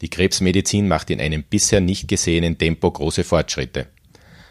Die 0.00 0.10
Krebsmedizin 0.10 0.86
macht 0.86 1.10
in 1.10 1.20
einem 1.20 1.42
bisher 1.42 1.80
nicht 1.80 2.06
gesehenen 2.06 2.56
Tempo 2.56 2.90
große 2.90 3.24
Fortschritte. 3.24 3.88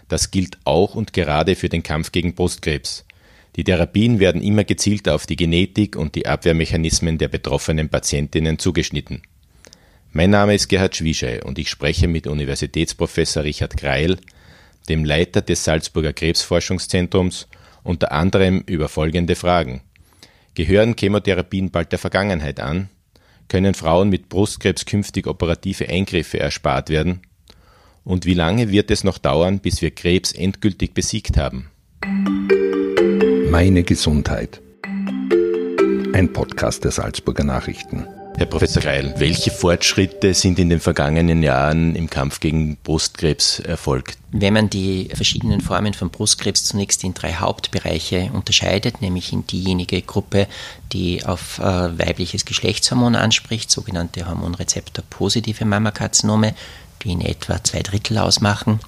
Das 0.10 0.32
gilt 0.32 0.58
auch 0.66 0.96
und 0.96 1.14
gerade 1.14 1.56
für 1.56 1.70
den 1.70 1.84
Kampf 1.84 2.12
gegen 2.12 2.36
Brustkrebs. 2.36 3.06
Die 3.56 3.64
Therapien 3.64 4.20
werden 4.20 4.42
immer 4.42 4.66
gezielter 4.66 5.16
auf 5.16 5.26
die 5.26 5.36
Genetik 5.36 5.96
und 5.96 6.16
die 6.16 6.28
Abwehrmechanismen 6.28 7.18
der 7.18 7.30
betroffenen 7.30 7.90
Patientinnen 7.90 8.60
zugeschnitten. 8.60 9.22
Mein 10.12 10.30
Name 10.30 10.54
ist 10.54 10.68
Gerhard 10.68 10.96
Schwischei 10.96 11.44
und 11.44 11.58
ich 11.58 11.70
spreche 11.70 12.08
mit 12.08 12.28
Universitätsprofessor 12.28 13.44
Richard 13.44 13.78
Greil, 13.78 14.18
dem 14.90 15.06
Leiter 15.06 15.42
des 15.42 15.64
Salzburger 15.64 16.14
Krebsforschungszentrums, 16.14 17.48
unter 17.84 18.12
anderem 18.12 18.64
über 18.68 18.90
folgende 18.90 19.36
Fragen. 19.36 19.82
Gehören 20.56 20.96
Chemotherapien 20.98 21.72
bald 21.72 21.92
der 21.92 22.00
Vergangenheit 22.00 22.60
an? 22.60 22.90
Können 23.48 23.74
Frauen 23.74 24.10
mit 24.10 24.28
Brustkrebs 24.28 24.86
künftig 24.86 25.26
operative 25.26 25.88
Eingriffe 25.88 26.40
erspart 26.40 26.90
werden? 26.90 27.22
Und 28.04 28.26
wie 28.26 28.34
lange 28.34 28.72
wird 28.72 28.92
es 28.92 29.04
noch 29.04 29.18
dauern, 29.18 29.60
bis 29.60 29.82
wir 29.82 29.92
Krebs 29.92 30.32
endgültig 30.34 30.94
besiegt 30.94 31.38
haben? 31.38 31.70
Meine 33.50 33.84
Gesundheit. 33.84 34.62
Ein 36.14 36.32
Podcast 36.34 36.84
der 36.84 36.92
Salzburger 36.92 37.44
Nachrichten. 37.44 38.08
Herr 38.38 38.46
Professor 38.46 38.84
Greil, 38.84 39.16
welche 39.18 39.50
Fortschritte 39.50 40.36
sind 40.36 40.60
in 40.60 40.70
den 40.70 40.80
vergangenen 40.80 41.42
Jahren 41.42 41.96
im 41.96 42.08
Kampf 42.08 42.40
gegen 42.40 42.78
Brustkrebs 42.84 43.58
erfolgt? 43.60 44.20
Wenn 44.32 44.54
man 44.54 44.70
die 44.70 45.10
verschiedenen 45.12 45.60
Formen 45.60 45.96
von 45.96 46.12
Brustkrebs 46.12 46.64
zunächst 46.66 47.04
in 47.04 47.16
drei 47.16 47.34
Hauptbereiche 47.34 48.30
unterscheidet, 48.32 49.02
nämlich 49.02 49.34
in 49.34 49.48
diejenige 49.48 50.04
Gruppe, 50.04 50.46
die 50.94 51.26
auf 51.26 51.58
äh, 51.58 51.64
weibliches 51.64 52.46
Geschlechtshormon 52.46 53.16
anspricht, 53.16 53.72
sogenannte 53.72 54.28
Hormonrezeptor-positive 54.28 55.66
Mammakarzinome, 55.66 56.54
die 57.02 57.14
in 57.14 57.22
etwa 57.22 57.64
zwei 57.64 57.82
Drittel 57.82 58.20
ausmachen, 58.20 58.80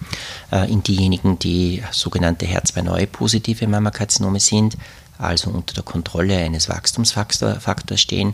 äh, 0.52 0.72
in 0.72 0.84
diejenigen, 0.84 1.40
die 1.40 1.82
sogenannte 1.90 2.46
HER2-neu-positive 2.46 3.66
Mammakarzinome 3.66 4.40
sind, 4.40 4.78
also 5.20 5.52
unter 5.52 5.76
der 5.76 5.84
Kontrolle 5.84 6.38
eines 6.38 6.70
Wachstumsfaktors 6.70 8.02
stehen. 8.02 8.32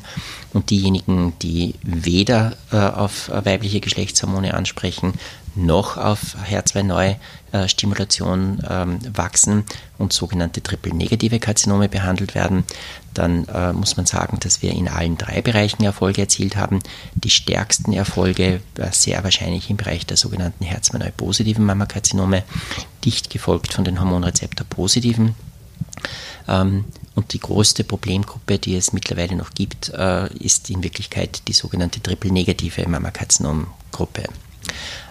Und 0.54 0.70
diejenigen, 0.70 1.34
die 1.42 1.76
weder 1.82 2.54
äh, 2.72 2.78
auf 2.78 3.30
weibliche 3.30 3.82
Geschlechtshormone 3.82 4.54
ansprechen, 4.54 5.16
noch 5.56 5.98
auf 5.98 6.38
HER2-Neu-Stimulation 6.50 8.62
ähm, 8.70 9.00
wachsen 9.16 9.64
und 9.98 10.14
sogenannte 10.14 10.62
triple-negative 10.62 11.40
Karzinome 11.40 11.90
behandelt 11.90 12.36
werden, 12.36 12.66
dann 13.14 13.48
äh, 13.48 13.74
muss 13.74 13.98
man 13.98 14.06
sagen, 14.06 14.38
dass 14.42 14.62
wir 14.62 14.70
in 14.72 14.88
allen 14.88 15.18
drei 15.18 15.42
Bereichen 15.42 15.84
Erfolge 15.84 16.22
erzielt 16.22 16.56
haben. 16.58 16.82
Die 17.16 17.32
stärksten 17.32 17.94
Erfolge 17.94 18.62
äh, 18.78 18.92
sehr 18.92 19.24
wahrscheinlich 19.24 19.70
im 19.70 19.78
Bereich 19.78 20.06
der 20.06 20.18
sogenannten 20.18 20.66
HER2-Neu-positiven 20.66 21.66
Mammakarzinome, 21.66 22.44
dicht 23.06 23.30
gefolgt 23.30 23.74
von 23.74 23.86
den 23.86 24.00
Hormonrezeptor-positiven 24.00 25.36
und 27.16 27.34
die 27.34 27.40
größte 27.40 27.84
Problemgruppe, 27.84 28.60
die 28.60 28.76
es 28.76 28.94
mittlerweile 28.94 29.36
noch 29.36 29.52
gibt, 29.52 29.90
äh, 29.90 30.28
ist 30.38 30.70
in 30.70 30.84
Wirklichkeit 30.84 31.48
die 31.48 31.54
sogenannte 31.54 32.02
triple-negative 32.02 32.88
Mammakarzinom-Gruppe. 32.88 34.24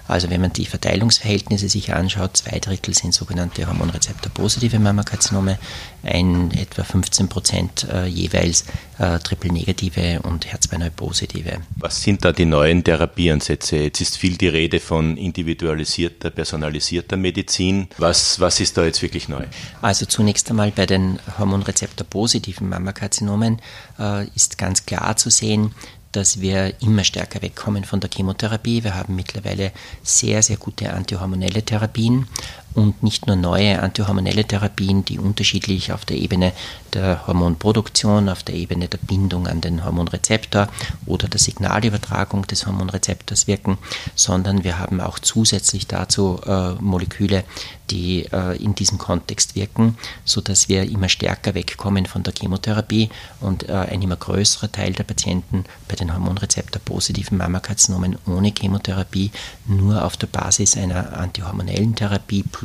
Also 0.06 0.30
wenn 0.30 0.40
man 0.40 0.52
die 0.52 0.66
Verteilungsverhältnisse 0.66 1.68
sich 1.68 1.94
anschaut, 1.94 2.36
zwei 2.36 2.58
Drittel 2.58 2.94
sind 2.94 3.14
sogenannte 3.14 3.66
Hormonrezeptor-positive 3.66 4.78
Mammakarzinome, 4.78 5.58
ein 6.02 6.50
etwa 6.52 6.84
15 6.84 7.28
Prozent 7.28 7.86
äh, 7.90 8.06
jeweils 8.06 8.64
äh, 8.98 9.18
triple-negative 9.18 10.20
und 10.22 10.46
Herz-Neu-positive. 10.46 11.58
Was 11.76 12.02
sind 12.02 12.24
da 12.24 12.32
die 12.32 12.44
neuen 12.44 12.84
Therapieansätze? 12.84 13.76
Jetzt 13.76 14.00
ist 14.00 14.18
viel 14.18 14.36
die 14.36 14.48
Rede 14.48 14.78
von 14.78 15.16
individualisierter, 15.16 16.30
personalisierter 16.30 17.16
Medizin. 17.16 17.88
Was, 17.96 18.38
was 18.40 18.60
ist 18.60 18.76
da 18.76 18.84
jetzt 18.84 19.00
wirklich 19.00 19.28
neu? 19.28 19.44
Also 19.80 20.04
zunächst 20.06 20.50
einmal 20.50 20.70
bei 20.70 20.86
den 20.86 21.18
Hormonrezeptor-positiven 21.38 22.68
Mammakarzinomen 22.68 23.60
äh, 23.98 24.26
ist 24.34 24.58
ganz 24.58 24.84
klar 24.84 25.16
zu 25.16 25.30
sehen, 25.30 25.74
dass 26.16 26.40
wir 26.40 26.80
immer 26.80 27.04
stärker 27.04 27.42
wegkommen 27.42 27.84
von 27.84 28.00
der 28.00 28.10
Chemotherapie. 28.10 28.84
Wir 28.84 28.94
haben 28.94 29.16
mittlerweile 29.16 29.72
sehr, 30.02 30.42
sehr 30.42 30.56
gute 30.56 30.92
antihormonelle 30.92 31.62
Therapien 31.62 32.28
und 32.74 33.02
nicht 33.02 33.26
nur 33.26 33.36
neue 33.36 33.80
antihormonelle 33.80 34.44
Therapien, 34.44 35.04
die 35.04 35.18
unterschiedlich 35.18 35.92
auf 35.92 36.04
der 36.04 36.16
Ebene 36.16 36.52
der 36.92 37.26
Hormonproduktion, 37.26 38.28
auf 38.28 38.42
der 38.42 38.56
Ebene 38.56 38.88
der 38.88 38.98
Bindung 38.98 39.46
an 39.46 39.60
den 39.60 39.84
Hormonrezeptor 39.84 40.68
oder 41.06 41.28
der 41.28 41.40
Signalübertragung 41.40 42.46
des 42.46 42.66
Hormonrezeptors 42.66 43.46
wirken, 43.46 43.78
sondern 44.14 44.64
wir 44.64 44.78
haben 44.78 45.00
auch 45.00 45.18
zusätzlich 45.18 45.86
dazu 45.86 46.40
äh, 46.46 46.72
Moleküle, 46.80 47.44
die 47.90 48.26
äh, 48.32 48.56
in 48.62 48.74
diesem 48.74 48.98
Kontext 48.98 49.54
wirken, 49.54 49.96
sodass 50.24 50.68
wir 50.68 50.82
immer 50.84 51.08
stärker 51.08 51.54
wegkommen 51.54 52.06
von 52.06 52.22
der 52.22 52.32
Chemotherapie 52.32 53.10
und 53.40 53.68
äh, 53.68 53.72
ein 53.72 54.02
immer 54.02 54.16
größerer 54.16 54.72
Teil 54.72 54.92
der 54.92 55.04
Patienten 55.04 55.64
bei 55.88 55.94
den 55.94 56.12
Hormonrezeptor-positiven 56.12 57.38
Mammakarzinomen 57.38 58.18
ohne 58.26 58.52
Chemotherapie 58.58 59.30
nur 59.66 60.04
auf 60.04 60.16
der 60.16 60.26
Basis 60.28 60.76
einer 60.76 61.16
antihormonellen 61.18 61.94
Therapie 61.94 62.42
plus 62.42 62.63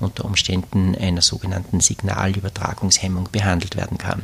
unter 0.00 0.24
Umständen 0.24 0.94
einer 0.94 1.22
sogenannten 1.22 1.80
Signalübertragungshemmung 1.80 3.28
behandelt 3.32 3.76
werden 3.76 3.98
kann. 3.98 4.22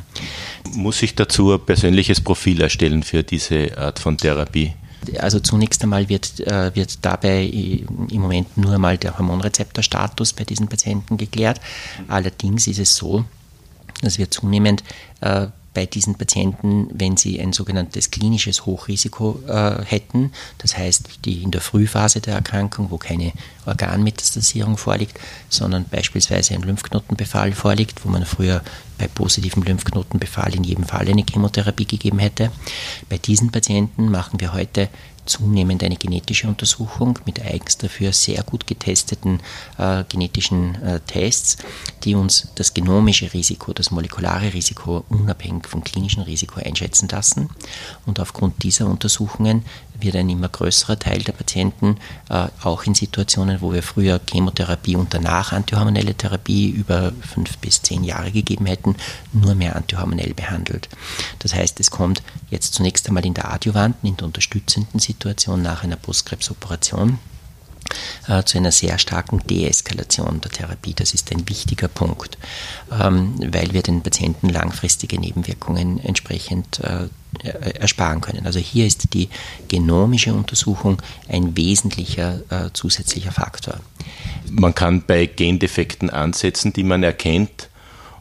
Muss 0.73 1.01
ich 1.01 1.15
dazu 1.15 1.53
ein 1.53 1.59
persönliches 1.59 2.21
Profil 2.21 2.61
erstellen 2.61 3.03
für 3.03 3.23
diese 3.23 3.77
Art 3.77 3.99
von 3.99 4.17
Therapie? 4.17 4.73
Also 5.19 5.39
zunächst 5.39 5.83
einmal 5.83 6.07
wird, 6.09 6.39
äh, 6.41 6.73
wird 6.75 6.99
dabei 7.03 7.43
im 7.45 8.21
Moment 8.21 8.57
nur 8.57 8.77
mal 8.77 8.97
der 8.97 9.17
Hormonrezeptorstatus 9.17 10.33
bei 10.33 10.45
diesen 10.45 10.67
Patienten 10.67 11.17
geklärt. 11.17 11.59
Allerdings 12.07 12.67
ist 12.67 12.79
es 12.79 12.95
so, 12.95 13.25
dass 14.01 14.17
wir 14.17 14.31
zunehmend 14.31 14.83
äh, 15.21 15.47
bei 15.73 15.85
diesen 15.85 16.15
Patienten, 16.15 16.87
wenn 16.93 17.17
sie 17.17 17.39
ein 17.41 17.53
sogenanntes 17.53 18.11
klinisches 18.11 18.65
Hochrisiko 18.65 19.39
äh, 19.47 19.83
hätten, 19.83 20.31
das 20.59 20.77
heißt 20.77 21.25
die 21.25 21.41
in 21.41 21.51
der 21.51 21.61
Frühphase 21.61 22.21
der 22.21 22.35
Erkrankung, 22.35 22.91
wo 22.91 22.97
keine 22.97 23.33
Organmetastasierung 23.65 24.77
vorliegt, 24.77 25.19
sondern 25.49 25.85
beispielsweise 25.85 26.53
ein 26.53 26.61
Lymphknotenbefall 26.61 27.53
vorliegt, 27.53 28.05
wo 28.05 28.09
man 28.09 28.25
früher 28.25 28.61
bei 28.97 29.07
positivem 29.07 29.63
Lymphknotenbefall 29.63 30.53
in 30.55 30.63
jedem 30.63 30.83
Fall 30.85 31.07
eine 31.07 31.23
Chemotherapie 31.23 31.85
gegeben 31.85 32.19
hätte. 32.19 32.51
Bei 33.09 33.17
diesen 33.17 33.51
Patienten 33.51 34.09
machen 34.09 34.39
wir 34.39 34.53
heute 34.53 34.89
zunehmend 35.25 35.83
eine 35.83 35.95
genetische 35.95 36.47
Untersuchung 36.47 37.19
mit 37.25 37.41
eigens 37.41 37.77
dafür 37.77 38.13
sehr 38.13 38.43
gut 38.43 38.67
getesteten 38.67 39.39
äh, 39.77 40.03
genetischen 40.09 40.81
äh, 40.83 40.99
Tests, 41.01 41.57
die 42.03 42.15
uns 42.15 42.49
das 42.55 42.73
genomische 42.73 43.33
Risiko, 43.33 43.73
das 43.73 43.91
molekulare 43.91 44.53
Risiko 44.53 45.03
unabhängig 45.09 45.67
vom 45.67 45.83
klinischen 45.83 46.23
Risiko 46.23 46.59
einschätzen 46.59 47.07
lassen. 47.09 47.49
Und 48.05 48.19
aufgrund 48.19 48.63
dieser 48.63 48.87
Untersuchungen 48.87 49.63
wird 50.03 50.15
ein 50.15 50.29
immer 50.29 50.49
größerer 50.49 50.99
Teil 50.99 51.19
der 51.23 51.33
Patienten 51.33 51.97
äh, 52.29 52.47
auch 52.63 52.83
in 52.83 52.93
Situationen, 52.93 53.61
wo 53.61 53.73
wir 53.73 53.83
früher 53.83 54.19
Chemotherapie 54.29 54.95
und 54.95 55.13
danach 55.13 55.51
antihormonelle 55.51 56.15
Therapie 56.15 56.69
über 56.69 57.11
fünf 57.21 57.57
bis 57.57 57.81
zehn 57.81 58.03
Jahre 58.03 58.31
gegeben 58.31 58.65
hätten, 58.65 58.95
nur 59.31 59.55
mehr 59.55 59.75
antihormonell 59.75 60.33
behandelt. 60.33 60.89
Das 61.39 61.55
heißt, 61.55 61.79
es 61.79 61.91
kommt 61.91 62.21
jetzt 62.49 62.73
zunächst 62.73 63.07
einmal 63.07 63.25
in 63.25 63.33
der 63.33 63.51
adjuvanten, 63.51 64.07
in 64.07 64.17
der 64.17 64.27
unterstützenden 64.27 64.99
Situation 64.99 65.61
nach 65.61 65.83
einer 65.83 65.95
Brustkrebsoperation 65.95 67.19
äh, 68.27 68.43
zu 68.43 68.57
einer 68.57 68.71
sehr 68.71 68.97
starken 68.97 69.39
Deeskalation 69.47 70.41
der 70.41 70.51
Therapie. 70.51 70.93
Das 70.93 71.13
ist 71.13 71.31
ein 71.31 71.47
wichtiger 71.49 71.87
Punkt, 71.87 72.37
ähm, 72.91 73.35
weil 73.51 73.73
wir 73.73 73.81
den 73.81 74.01
Patienten 74.01 74.49
langfristige 74.49 75.19
Nebenwirkungen 75.19 75.99
entsprechend 75.99 76.79
äh, 76.79 77.07
ersparen 77.79 78.21
können. 78.21 78.45
Also 78.45 78.59
hier 78.59 78.85
ist 78.85 79.13
die 79.13 79.29
genomische 79.67 80.33
Untersuchung 80.33 81.01
ein 81.27 81.57
wesentlicher 81.57 82.41
äh, 82.49 82.69
zusätzlicher 82.73 83.31
Faktor. 83.31 83.79
Man 84.49 84.75
kann 84.75 85.03
bei 85.05 85.25
Gendefekten 85.25 86.09
ansetzen, 86.09 86.73
die 86.73 86.83
man 86.83 87.03
erkennt 87.03 87.69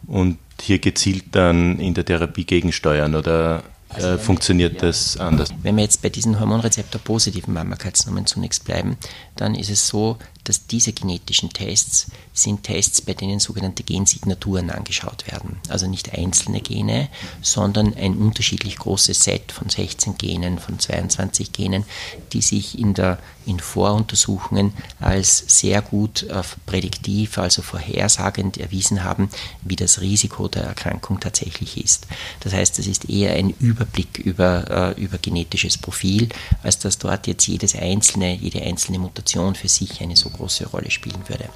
und 0.07 0.39
hier 0.61 0.79
gezielt 0.79 1.25
dann 1.33 1.79
in 1.79 1.95
der 1.95 2.05
Therapie 2.05 2.45
gegensteuern 2.45 3.15
oder 3.15 3.65
äh, 3.99 4.19
funktioniert 4.19 4.83
das 4.83 5.17
anders? 5.17 5.51
Wenn 5.63 5.77
wir 5.77 5.85
jetzt 5.85 6.03
bei 6.03 6.09
diesen 6.09 6.39
Hormonrezeptor-positiven 6.41 7.53
Mammakarziноmen 7.55 8.27
zunächst 8.27 8.65
bleiben, 8.65 8.97
dann 9.37 9.55
ist 9.55 9.71
es 9.71 9.89
so, 9.89 10.19
dass 10.45 10.67
diese 10.67 10.93
genetischen 10.93 11.51
Tests 11.51 12.09
sind 12.33 12.65
Tests, 12.65 13.01
bei 13.01 13.15
denen 13.15 13.39
sogenannte 13.39 13.83
Gensignaturen 13.83 14.71
angeschaut 14.71 15.31
werden. 15.31 15.59
Also 15.69 15.87
nicht 15.87 16.15
einzelne 16.15 16.61
Gene, 16.61 17.09
sondern 17.43 17.95
ein 17.95 18.17
unterschiedlich 18.17 18.77
großes 18.77 19.23
Set 19.23 19.53
von 19.53 19.69
16 19.69 20.19
Genen, 20.19 20.59
von 20.59 20.79
22 20.79 21.53
Genen, 21.53 21.85
die 22.33 22.43
sich 22.43 22.79
in, 22.79 22.95
der, 22.95 23.19
in 23.47 23.61
Voruntersuchungen 23.61 24.73
als 24.99 25.45
sehr 25.47 25.83
gut 25.83 26.25
äh, 26.25 26.43
prädiktiv, 26.67 27.39
also 27.39 27.63
vorhersagend 27.63 28.57
erwiesen 28.57 29.05
haben, 29.05 29.29
wie 29.63 29.77
das 29.77 30.01
Risiko 30.01 30.49
der 30.49 30.65
Erkrankung 30.65 31.21
tatsächlich 31.21 31.83
ist. 31.83 32.07
Das 32.41 32.53
heißt, 32.53 32.79
es 32.79 32.87
ist 32.87 33.09
eher 33.09 33.35
ein 33.35 33.51
Überblick 33.61 34.19
über, 34.19 34.95
äh, 34.97 35.01
über 35.01 35.19
genetisches 35.19 35.79
Profil, 35.79 36.29
als 36.63 36.79
dass 36.79 36.99
dort 36.99 37.27
jetzt 37.27 37.47
jedes 37.47 37.77
einzelne, 37.77 38.35
jede 38.35 38.63
einzelne 38.63 38.99
Mutation 38.99 39.55
für 39.55 39.69
sich 39.69 40.01
eine 40.01 40.17
so 40.17 40.32
große 40.33 40.69
Rolle 40.69 40.91
spielen 40.91 41.29
würde. 41.29 41.49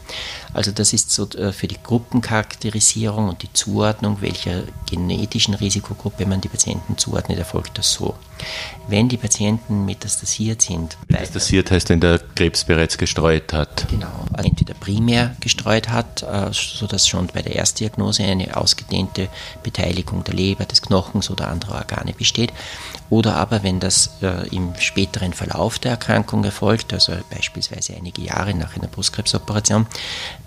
Also 0.53 0.71
das 0.73 0.93
ist 0.93 1.11
so 1.11 1.29
äh, 1.31 1.53
für 1.53 1.67
die 1.67 1.79
Gruppencharakterisierung 1.83 3.29
und 3.29 3.43
die 3.43 3.53
Zuordnung, 3.53 4.19
welcher 4.21 4.63
genetischen 4.89 5.55
Risikogruppe 5.55 6.27
man 6.27 6.41
die 6.41 6.49
Patienten 6.49 6.97
zuordnet, 6.99 7.39
erfolgt 7.39 7.79
das 7.79 7.93
so. 7.93 8.15
Wenn 8.89 9.09
die 9.09 9.17
Patienten 9.17 9.85
metastasiert 9.85 10.63
sind. 10.63 10.97
Metastasiert 11.09 11.71
heißt, 11.71 11.89
wenn 11.89 12.01
der 12.01 12.21
Krebs 12.35 12.65
bereits 12.65 12.99
gestreut 12.99 13.53
hat. 13.53 13.87
Genau, 13.89 14.27
also 14.33 14.49
entweder 14.49 14.75
primär 14.75 15.37
gestreut 15.41 15.89
hat, 15.89 16.23
äh, 16.23 16.51
sodass 16.53 17.09
schon 17.09 17.27
bei 17.29 17.43
der 17.43 17.57
Erstdiagnose 17.57 18.23
eine 18.23 18.57
ausgedehnte 18.57 19.29
Beteiligung 19.63 20.25
der 20.25 20.35
Leber, 20.35 20.65
des 20.65 20.83
Knochens 20.83 21.31
oder 21.31 21.49
anderer 21.49 21.77
Organe 21.77 22.13
besteht, 22.13 22.53
oder 23.11 23.37
aber 23.37 23.63
wenn 23.63 23.81
das 23.81 24.11
äh, 24.23 24.49
im 24.55 24.75
späteren 24.79 25.33
Verlauf 25.33 25.79
der 25.79 25.93
Erkrankung 25.93 26.45
erfolgt, 26.45 26.93
also 26.93 27.13
beispielsweise 27.31 27.95
einige 27.95 28.23
Jahre 28.23 28.55
nach 28.55 28.77
einer 28.77 28.89
Brustkrebsoperation, 28.89 29.87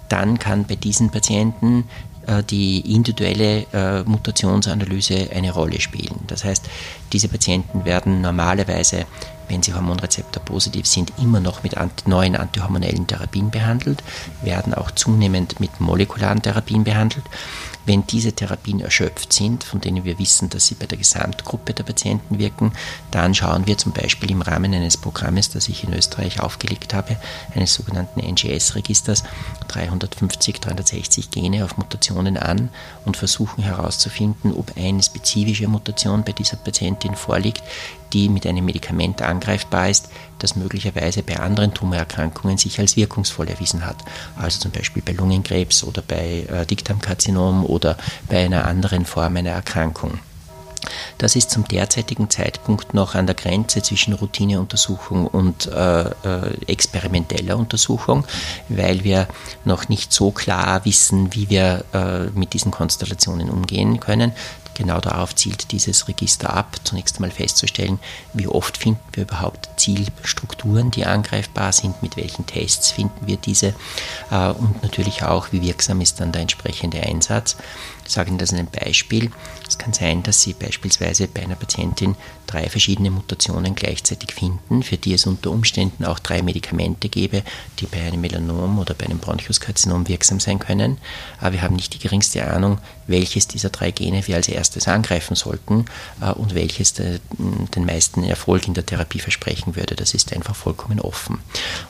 dann 0.10 0.40
kann 0.40 0.66
bei 0.66 0.76
diesen 0.76 1.12
Patienten 1.12 1.88
äh, 2.28 2.44
die 2.44 2.94
individuelle 2.94 3.66
äh, 3.74 4.04
Mutationsanalyse 4.04 5.30
eine 5.34 5.52
Rolle 5.52 5.80
spielen. 5.80 6.20
Das 6.28 6.44
heißt, 6.44 6.66
diese 7.14 7.28
Patienten 7.28 7.86
werden 7.86 8.22
normalerweise, 8.22 9.06
wenn 9.48 9.64
sie 9.64 9.74
Hormonrezeptor 9.74 10.44
positiv 10.44 10.86
sind, 10.86 11.14
immer 11.18 11.40
noch 11.40 11.64
mit 11.64 11.76
neuen 12.06 12.36
antihormonellen 12.36 13.08
Therapien 13.08 13.50
behandelt, 13.50 14.04
werden 14.44 14.74
auch 14.74 14.92
zunehmend 14.92 15.60
mit 15.60 15.80
molekularen 15.80 16.42
Therapien 16.42 16.84
behandelt. 16.84 17.26
Wenn 17.86 18.06
diese 18.06 18.34
Therapien 18.34 18.82
erschöpft 18.82 19.34
sind, 19.34 19.64
von 19.64 19.82
denen 19.82 20.04
wir 20.04 20.20
wissen, 20.20 20.50
dass 20.50 20.68
sie 20.68 20.76
bei 20.76 20.86
der 20.86 20.98
Gesamtgruppe 20.98 21.74
der 21.74 21.84
Patienten 21.84 22.38
wirken, 22.38 22.74
dann 23.12 23.34
schauen 23.34 23.66
wir 23.68 23.78
zum 23.78 23.94
Beispiel 23.94 24.32
im 24.32 24.42
Rahmen 24.42 24.74
eines 24.74 24.98
Programmes, 24.98 25.50
das 25.50 25.70
ich 25.70 25.84
in 25.84 25.94
Österreich 25.94 26.40
aufgelegt 26.40 26.94
habe, 26.94 27.18
eines 27.56 27.74
sogenannten 27.74 28.20
NGS-Registers, 28.20 29.24
350, 29.70 30.60
360 30.60 31.32
Gene 31.32 31.66
auf 31.66 31.78
Mutationen 31.78 32.38
an 32.38 32.70
und 33.06 33.18
versuchen 33.18 33.64
herauszufinden, 33.64 34.54
ob 34.54 34.78
eine 34.78 35.02
spezifische 35.02 35.68
Mutation 35.68 36.24
bei 36.24 36.34
dieser 36.34 36.58
Patientin 36.58 37.16
vorliegt, 37.16 37.64
die 38.14 38.30
mit 38.30 38.46
einem 38.46 38.66
Medikament 38.66 39.22
angreifbar 39.22 39.90
ist, 39.90 40.10
das 40.40 40.56
möglicherweise 40.56 41.24
bei 41.24 41.40
anderen 41.40 41.74
Tumorerkrankungen 41.74 42.58
sich 42.58 42.80
als 42.80 42.96
wirkungsvoll 42.96 43.50
erwiesen 43.50 43.86
hat. 43.86 43.98
Also 44.38 44.60
zum 44.60 44.72
Beispiel 44.72 45.04
bei 45.04 45.14
Lungenkrebs 45.14 45.84
oder 45.84 46.02
bei 46.02 46.46
äh, 46.50 46.66
Dickdarmkarzinom 46.66 47.66
oder 47.66 47.98
bei 48.28 48.46
einer 48.46 48.66
anderen 48.66 49.06
Form 49.06 49.38
einer 49.38 49.52
Erkrankung. 49.52 50.20
Das 51.18 51.36
ist 51.36 51.52
zum 51.52 51.68
derzeitigen 51.68 52.30
Zeitpunkt 52.30 52.94
noch 52.94 53.16
an 53.16 53.26
der 53.26 53.36
Grenze 53.36 53.82
zwischen 53.82 54.14
Routineuntersuchung 54.14 55.28
und 55.28 55.68
äh, 55.68 56.02
äh, 56.02 56.14
experimenteller 56.68 57.58
Untersuchung, 57.58 58.26
weil 58.70 59.04
wir 59.04 59.28
noch 59.66 59.90
nicht 59.90 60.14
so 60.14 60.32
klar 60.32 60.86
wissen, 60.86 61.34
wie 61.34 61.50
wir 61.50 61.84
äh, 61.94 62.38
mit 62.38 62.54
diesen 62.54 62.72
Konstellationen 62.72 63.50
umgehen 63.50 64.00
können. 64.00 64.32
Genau 64.80 65.02
darauf 65.02 65.36
zielt 65.36 65.74
dieses 65.74 66.08
Register 66.08 66.54
ab, 66.54 66.78
zunächst 66.86 67.18
einmal 67.18 67.32
festzustellen, 67.32 68.00
wie 68.34 68.48
oft 68.48 68.78
finden 68.78 69.02
wir 69.12 69.24
überhaupt 69.24 69.68
Zielstrukturen, 69.76 70.90
die 70.90 71.06
angreifbar 71.06 71.74
sind, 71.74 72.02
mit 72.02 72.16
welchen 72.16 72.46
Tests 72.46 72.90
finden 72.90 73.28
wir 73.28 73.36
diese 73.36 73.76
äh, 74.32 74.48
und 74.52 74.82
natürlich 74.82 75.24
auch, 75.24 75.52
wie 75.52 75.62
wirksam 75.62 76.00
ist 76.00 76.22
dann 76.22 76.32
der 76.32 76.44
entsprechende 76.44 77.04
Einsatz. 77.04 77.58
Ich 78.06 78.14
sage 78.14 78.30
Ihnen 78.30 78.40
das 78.40 78.54
ein 78.54 78.68
Beispiel. 78.68 79.32
Es 79.68 79.78
kann 79.78 79.92
sein, 79.92 80.24
dass 80.24 80.42
Sie 80.42 80.54
beispielsweise 80.54 81.28
bei 81.28 81.44
einer 81.44 81.56
Patientin 81.56 82.16
drei 82.48 82.68
verschiedene 82.70 83.12
Mutationen 83.12 83.76
gleichzeitig 83.76 84.34
finden, 84.34 84.82
für 84.82 84.98
die 84.98 85.14
es 85.14 85.28
unter 85.28 85.52
Umständen 85.52 86.06
auch 86.06 86.18
drei 86.18 86.42
Medikamente 86.42 87.10
gäbe, 87.10 87.44
die 87.80 87.86
bei 87.86 88.02
einem 88.02 88.22
Melanom 88.22 88.80
oder 88.80 88.96
bei 88.96 89.06
einem 89.06 89.20
Bronchuskarzinom 89.20 90.08
wirksam 90.08 90.40
sein 90.40 90.58
können. 90.58 90.98
Aber 91.40 91.52
wir 91.52 91.62
haben 91.62 91.76
nicht 91.76 91.94
die 91.94 92.00
geringste 92.00 92.50
Ahnung, 92.50 92.80
welches 93.10 93.48
dieser 93.48 93.70
drei 93.70 93.92
Gene 93.92 94.26
wir 94.28 94.36
als 94.36 94.48
erstes 94.48 94.88
angreifen 94.88 95.36
sollten 95.36 95.86
äh, 96.22 96.32
und 96.32 96.56
welches 96.56 96.94
den 96.94 97.86
meisten 97.86 98.24
Erfolg 98.24 98.68
in 98.68 98.74
der 98.74 98.86
Therapie 98.86 99.20
versprechen 99.20 99.76
würde. 99.76 99.96
Das 99.96 100.14
ist 100.14 100.34
einfach 100.34 100.56
vollkommen 100.56 101.00
offen. 101.00 101.40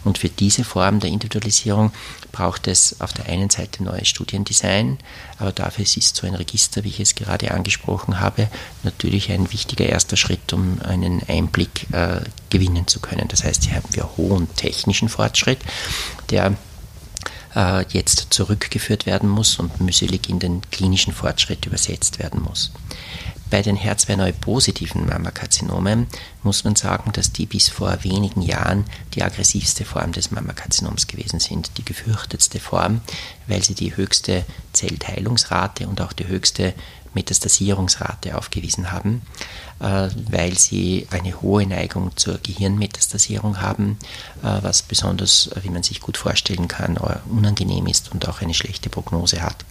Und 0.03 0.17
für 0.17 0.29
diese 0.29 0.63
Form 0.63 0.99
der 0.99 1.09
Individualisierung 1.09 1.91
braucht 2.31 2.67
es 2.67 2.99
auf 3.01 3.13
der 3.13 3.27
einen 3.27 3.49
Seite 3.49 3.83
neues 3.83 4.07
Studiendesign, 4.07 4.97
aber 5.37 5.51
dafür 5.51 5.83
ist 5.83 6.15
so 6.15 6.27
ein 6.27 6.35
Register, 6.35 6.83
wie 6.83 6.89
ich 6.89 6.99
es 6.99 7.15
gerade 7.15 7.51
angesprochen 7.51 8.19
habe, 8.19 8.47
natürlich 8.83 9.31
ein 9.31 9.51
wichtiger 9.51 9.85
erster 9.85 10.17
Schritt, 10.17 10.53
um 10.53 10.79
einen 10.81 11.21
Einblick 11.27 11.87
äh, 11.91 12.21
gewinnen 12.49 12.87
zu 12.87 12.99
können. 12.99 13.27
Das 13.27 13.43
heißt, 13.43 13.65
hier 13.65 13.75
haben 13.75 13.89
wir 13.91 14.09
hohen 14.17 14.53
technischen 14.55 15.09
Fortschritt, 15.09 15.59
der 16.29 16.55
äh, 17.59 17.85
jetzt 17.89 18.27
zurückgeführt 18.29 19.05
werden 19.05 19.29
muss 19.29 19.59
und 19.59 19.81
mühselig 19.81 20.29
in 20.29 20.39
den 20.39 20.61
klinischen 20.71 21.13
Fortschritt 21.13 21.65
übersetzt 21.65 22.19
werden 22.19 22.41
muss. 22.41 22.71
Bei 23.49 23.63
den 23.63 23.79
HER2-neu-positiven 23.79 25.07
Mammakarzinomen 25.07 26.05
muss 26.43 26.63
man 26.63 26.75
sagen, 26.75 27.11
dass 27.13 27.31
die 27.31 27.47
bis 27.47 27.67
vor 27.67 28.03
wenigen 28.03 28.43
Jahren 28.43 28.85
die 29.15 29.23
aggressivste 29.23 29.85
Form 29.85 30.11
des 30.11 30.29
Mammakarzinoms 30.29 31.07
gewesen 31.07 31.39
sind, 31.39 31.71
die 31.77 31.85
gefürchtetste 31.85 32.59
Form, 32.59 33.01
weil 33.47 33.63
sie 33.63 33.73
die 33.73 33.97
höchste 33.97 34.45
Zellteilungsrate 34.73 35.87
und 35.87 35.99
auch 35.99 36.13
die 36.13 36.27
höchste 36.27 36.75
Metastasierungsrate 37.13 38.37
aufgewiesen 38.37 38.91
haben, 38.91 39.21
äh, 39.79 40.09
weil 40.29 40.57
sie 40.57 41.07
eine 41.11 41.41
hohe 41.41 41.65
Neigung 41.65 42.15
zur 42.15 42.37
Gehirnmetastasierung 42.37 43.61
haben, 43.61 43.97
äh, 44.43 44.57
was 44.61 44.81
besonders, 44.81 45.49
wie 45.61 45.69
man 45.69 45.83
sich 45.83 46.01
gut 46.01 46.17
vorstellen 46.17 46.67
kann, 46.67 46.97
unangenehm 46.97 47.87
ist 47.87 48.11
und 48.11 48.27
auch 48.27 48.41
eine 48.41 48.53
schlechte 48.53 48.89
Prognose 48.89 49.41
hat. 49.41 49.65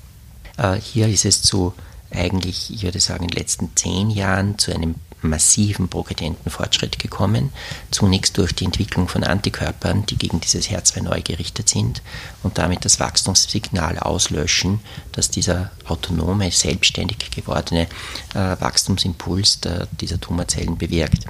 Äh, 0.57 0.81
hier 0.81 1.09
ist 1.09 1.25
es 1.25 1.43
zu 1.43 1.75
eigentlich, 2.11 2.73
ich 2.73 2.83
würde 2.83 3.01
sagen, 3.01 3.25
in 3.25 3.31
den 3.31 3.39
letzten 3.39 3.77
zehn 3.77 4.11
Jahren 4.11 4.59
zu 4.59 4.75
einem 4.75 4.95
massiven 5.23 5.89
progredienten 5.89 6.51
Fortschritt 6.51 6.99
gekommen. 6.99 7.51
Zunächst 7.91 8.39
durch 8.39 8.55
die 8.55 8.65
Entwicklung 8.65 9.09
von 9.09 9.25
Antikörpern, 9.25 10.07
die 10.07 10.17
gegen 10.17 10.41
dieses 10.41 10.69
HER2 10.69 11.03
neu 11.03 11.21
gerichtet 11.23 11.69
sind 11.69 12.03
und 12.43 12.59
damit 12.59 12.85
das 12.85 13.01
Wachstumssignal 13.01 13.99
auslöschen, 13.99 14.81
dass 15.13 15.31
dieser 15.31 15.71
autonome, 15.87 16.51
selbstständig 16.51 17.31
gewordene 17.31 17.89
äh, 18.35 18.57
Wachstumsimpuls 18.61 19.61
der, 19.61 19.87
dieser 20.01 20.21
Tumorzellen 20.21 20.79
bewirkt. 20.79 21.25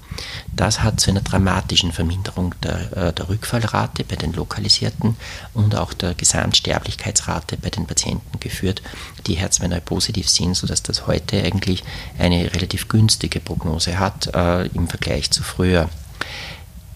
Das 0.55 0.82
hat 0.82 1.00
zu 1.00 1.11
einer 1.11 1.20
dramatischen 1.20 1.93
Verminderung 1.93 2.55
der, 2.62 2.96
äh, 2.96 3.12
der 3.12 3.29
Rückfallrate 3.29 4.05
bei 4.05 4.17
den 4.17 4.32
lokalisierten 4.32 5.16
und 5.54 5.75
auch 5.75 5.92
der 5.95 6.14
Gesamtsterblichkeitsrate 6.14 7.57
bei 7.57 7.71
den 7.71 7.87
Patienten 7.87 8.40
geführt, 8.40 8.83
die 9.26 9.38
HER2 9.38 9.68
neu 9.68 9.80
positiv 9.80 10.28
sind, 10.28 10.54
sodass 10.54 10.83
das 10.83 11.07
heute 11.07 11.42
eigentlich 11.42 11.85
eine 12.18 12.52
relativ 12.52 12.88
günstige 12.88 13.40
Prognose 13.40 13.77
hat 13.87 14.35
äh, 14.35 14.66
im 14.66 14.88
Vergleich 14.88 15.30
zu 15.30 15.42
früher 15.42 15.88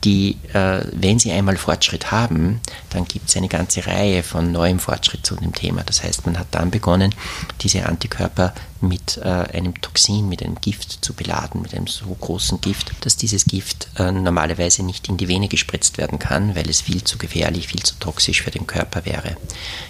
die, 0.04 0.36
äh, 0.52 0.84
wenn 0.92 1.18
sie 1.18 1.30
einmal 1.30 1.56
Fortschritt 1.56 2.10
haben, 2.10 2.60
dann 2.90 3.04
gibt 3.04 3.28
es 3.28 3.36
eine 3.36 3.48
ganze 3.48 3.86
Reihe 3.86 4.22
von 4.22 4.50
neuem 4.50 4.78
Fortschritt 4.78 5.24
zu 5.24 5.36
dem 5.36 5.54
Thema. 5.54 5.82
Das 5.84 6.02
heißt, 6.02 6.26
man 6.26 6.38
hat 6.38 6.48
dann 6.50 6.70
begonnen, 6.70 7.14
diese 7.60 7.86
Antikörper 7.86 8.52
mit 8.80 9.18
äh, 9.18 9.28
einem 9.28 9.80
Toxin, 9.80 10.28
mit 10.28 10.42
einem 10.42 10.56
Gift 10.60 11.04
zu 11.04 11.14
beladen, 11.14 11.62
mit 11.62 11.74
einem 11.74 11.86
so 11.86 12.06
großen 12.06 12.60
Gift, 12.60 12.92
dass 13.02 13.16
dieses 13.16 13.44
Gift 13.44 13.88
äh, 13.96 14.10
normalerweise 14.10 14.82
nicht 14.82 15.08
in 15.08 15.18
die 15.18 15.28
Vene 15.28 15.48
gespritzt 15.48 15.98
werden 15.98 16.18
kann, 16.18 16.56
weil 16.56 16.68
es 16.68 16.80
viel 16.80 17.04
zu 17.04 17.16
gefährlich, 17.16 17.68
viel 17.68 17.82
zu 17.82 17.94
toxisch 18.00 18.42
für 18.42 18.50
den 18.50 18.66
Körper 18.66 19.04
wäre. 19.04 19.36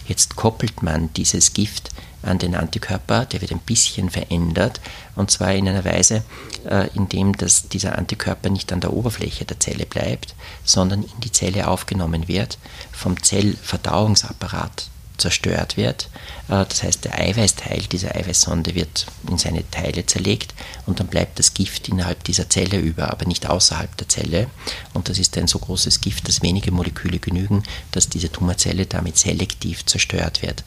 Jetzt 0.07 0.37
koppelt 0.37 0.83
man 0.83 1.13
dieses 1.15 1.55
Gift 1.55 1.91
an 2.23 2.39
den 2.39 2.55
Antikörper, 2.55 3.25
der 3.27 3.41
wird 3.41 3.53
ein 3.53 3.59
bisschen 3.59 4.11
verändert 4.11 4.81
und 5.17 5.31
zwar 5.31 5.53
in 5.53 5.69
einer 5.69 5.85
Weise, 5.85 6.23
äh, 6.69 6.89
in 6.95 7.09
dem 7.09 7.37
dass 7.37 7.69
dieser 7.69 7.99
Antikörper 7.99 8.51
nicht 8.51 8.73
an 8.73 8.81
der 8.81 8.93
Oberfläche 8.93 9.45
der 9.45 9.61
Zelle 9.61 9.87
bleibt, 9.87 10.35
sondern 10.65 11.03
in 11.03 11.21
die 11.21 11.33
Zelle 11.33 11.69
aufgenommen 11.69 12.29
wird, 12.29 12.59
vom 12.93 13.23
Zellverdauungsapparat 13.23 14.89
zerstört 15.23 15.77
wird. 15.77 16.09
Äh, 16.49 16.65
das 16.69 16.83
heißt, 16.83 17.05
der 17.05 17.19
Eiweißteil 17.19 17.81
dieser 17.91 18.15
Eiweißsonde 18.15 18.75
wird 18.75 19.07
in 19.29 19.39
seine 19.39 19.69
Teile 19.71 20.05
zerlegt 20.05 20.55
und 20.87 21.01
dann 21.01 21.07
bleibt 21.07 21.39
das 21.39 21.55
Gift 21.55 21.89
innerhalb 21.89 22.25
dieser 22.25 22.51
Zelle 22.51 22.79
über, 22.79 23.11
aber 23.11 23.27
nicht 23.27 23.49
außerhalb 23.49 23.97
der 23.97 24.09
Zelle. 24.09 24.49
Und 24.93 25.09
das 25.09 25.19
ist 25.19 25.37
ein 25.39 25.49
so 25.49 25.59
großes 25.59 26.01
Gift, 26.01 26.29
dass 26.29 26.43
wenige 26.43 26.73
Moleküle 26.73 27.19
genügen, 27.19 27.63
dass 27.93 28.09
diese 28.09 28.31
Tumorzelle 28.31 28.87
damit 28.87 29.17
selektiv 29.17 29.87
zerstört 29.87 30.43
wird. 30.43 30.65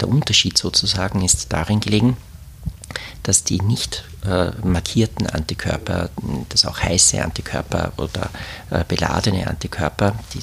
Der 0.00 0.08
Unterschied 0.08 0.58
sozusagen 0.58 1.22
ist 1.24 1.52
darin 1.52 1.80
gelegen, 1.80 2.16
dass 3.22 3.44
die 3.44 3.60
nicht 3.60 4.04
äh, 4.24 4.50
markierten 4.64 5.26
Antikörper, 5.26 6.10
das 6.48 6.66
auch 6.66 6.80
heiße 6.80 7.22
Antikörper 7.22 7.92
oder 7.96 8.30
äh, 8.70 8.84
beladene 8.86 9.46
Antikörper, 9.46 10.14
die 10.34 10.40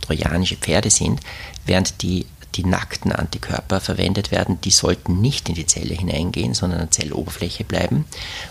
trojanische 0.00 0.56
Pferde 0.56 0.90
sind, 0.90 1.20
während 1.66 2.02
die 2.02 2.26
die 2.56 2.64
nackten 2.64 3.12
Antikörper 3.12 3.80
verwendet 3.80 4.30
werden, 4.30 4.60
die 4.60 4.70
sollten 4.70 5.20
nicht 5.20 5.48
in 5.48 5.54
die 5.54 5.66
Zelle 5.66 5.94
hineingehen, 5.94 6.54
sondern 6.54 6.80
an 6.80 6.86
der 6.86 6.90
Zelloberfläche 6.90 7.64
bleiben 7.64 8.06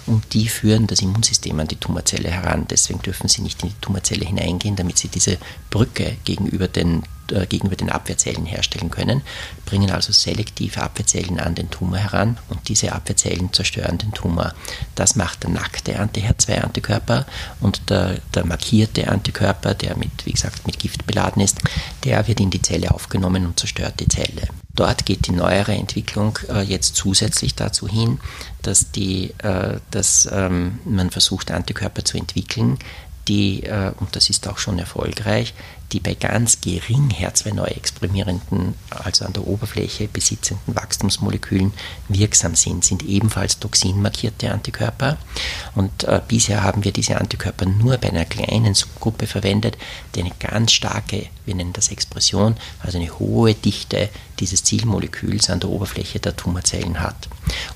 und 0.05 0.33
die 0.33 0.47
führen 0.47 0.87
das 0.87 1.01
Immunsystem 1.01 1.59
an 1.59 1.67
die 1.67 1.75
Tumorzelle 1.75 2.29
heran. 2.29 2.65
Deswegen 2.69 3.01
dürfen 3.01 3.27
sie 3.27 3.41
nicht 3.41 3.61
in 3.61 3.69
die 3.69 3.75
Tumorzelle 3.81 4.25
hineingehen, 4.25 4.75
damit 4.75 4.97
sie 4.97 5.09
diese 5.09 5.37
Brücke 5.69 6.17
gegenüber 6.23 6.67
den 6.67 7.03
äh, 7.31 7.45
gegenüber 7.45 7.75
den 7.75 7.89
Abwehrzellen 7.89 8.45
herstellen 8.45 8.89
können, 8.89 9.21
bringen 9.65 9.91
also 9.91 10.11
selektive 10.11 10.81
Abwehrzellen 10.81 11.39
an 11.39 11.55
den 11.55 11.69
Tumor 11.69 11.97
heran 11.97 12.37
und 12.49 12.67
diese 12.67 12.91
Abwehrzellen 12.91 13.53
zerstören 13.53 13.97
den 13.97 14.13
Tumor. 14.13 14.53
Das 14.95 15.15
macht 15.15 15.43
der 15.43 15.51
nackte 15.51 15.99
Anti-HER2-Antikörper 15.99 17.25
und 17.59 17.89
der, 17.89 18.19
der 18.33 18.45
markierte 18.45 19.07
Antikörper, 19.07 19.73
der 19.73 19.95
mit, 19.97 20.25
wie 20.25 20.31
gesagt, 20.31 20.65
mit 20.65 20.79
Gift 20.79 21.05
beladen 21.05 21.41
ist, 21.41 21.59
der 22.03 22.27
wird 22.27 22.39
in 22.39 22.49
die 22.49 22.61
Zelle 22.61 22.91
aufgenommen 22.91 23.45
und 23.45 23.59
zerstört 23.59 23.99
die 23.99 24.07
Zelle. 24.07 24.47
Dort 24.73 25.05
geht 25.05 25.27
die 25.27 25.31
neuere 25.31 25.73
Entwicklung 25.73 26.39
äh, 26.47 26.61
jetzt 26.61 26.95
zusätzlich 26.95 27.53
dazu 27.55 27.87
hin, 27.87 28.19
dass, 28.61 28.91
die, 28.91 29.33
äh, 29.39 29.79
dass 29.91 30.27
ähm, 30.31 30.79
man 30.85 31.09
versucht, 31.11 31.51
Antikörper 31.51 32.05
zu 32.05 32.17
entwickeln, 32.17 32.77
die, 33.29 33.63
äh, 33.63 33.91
und 33.99 34.15
das 34.15 34.29
ist 34.29 34.47
auch 34.47 34.57
schon 34.57 34.79
erfolgreich, 34.79 35.53
die 35.91 35.99
bei 35.99 36.13
ganz 36.13 36.61
gering 36.61 37.09
HER2-neu 37.09 37.65
exprimierenden, 37.65 38.75
also 38.89 39.25
an 39.25 39.33
der 39.33 39.47
Oberfläche 39.47 40.07
besitzenden 40.07 40.75
Wachstumsmolekülen 40.75 41.73
wirksam 42.07 42.55
sind, 42.55 42.85
sind 42.85 43.03
ebenfalls 43.03 43.59
toxinmarkierte 43.59 44.51
Antikörper. 44.51 45.17
Und 45.75 46.03
äh, 46.03 46.21
bisher 46.27 46.63
haben 46.63 46.83
wir 46.83 46.91
diese 46.91 47.19
Antikörper 47.19 47.65
nur 47.65 47.97
bei 47.97 48.09
einer 48.09 48.25
kleinen 48.25 48.75
Subgruppe 48.75 49.25
verwendet, 49.25 49.77
die 50.13 50.21
eine 50.21 50.31
ganz 50.39 50.73
starke, 50.73 51.27
wir 51.45 51.55
nennen 51.55 51.73
das 51.73 51.89
Expression, 51.89 52.55
also 52.83 52.97
eine 52.99 53.17
hohe 53.17 53.55
Dichte 53.55 54.09
dieses 54.39 54.63
Zielmoleküls 54.63 55.49
an 55.49 55.59
der 55.59 55.69
Oberfläche 55.69 56.19
der 56.19 56.35
Tumorzellen 56.35 56.99
hat. 56.99 57.27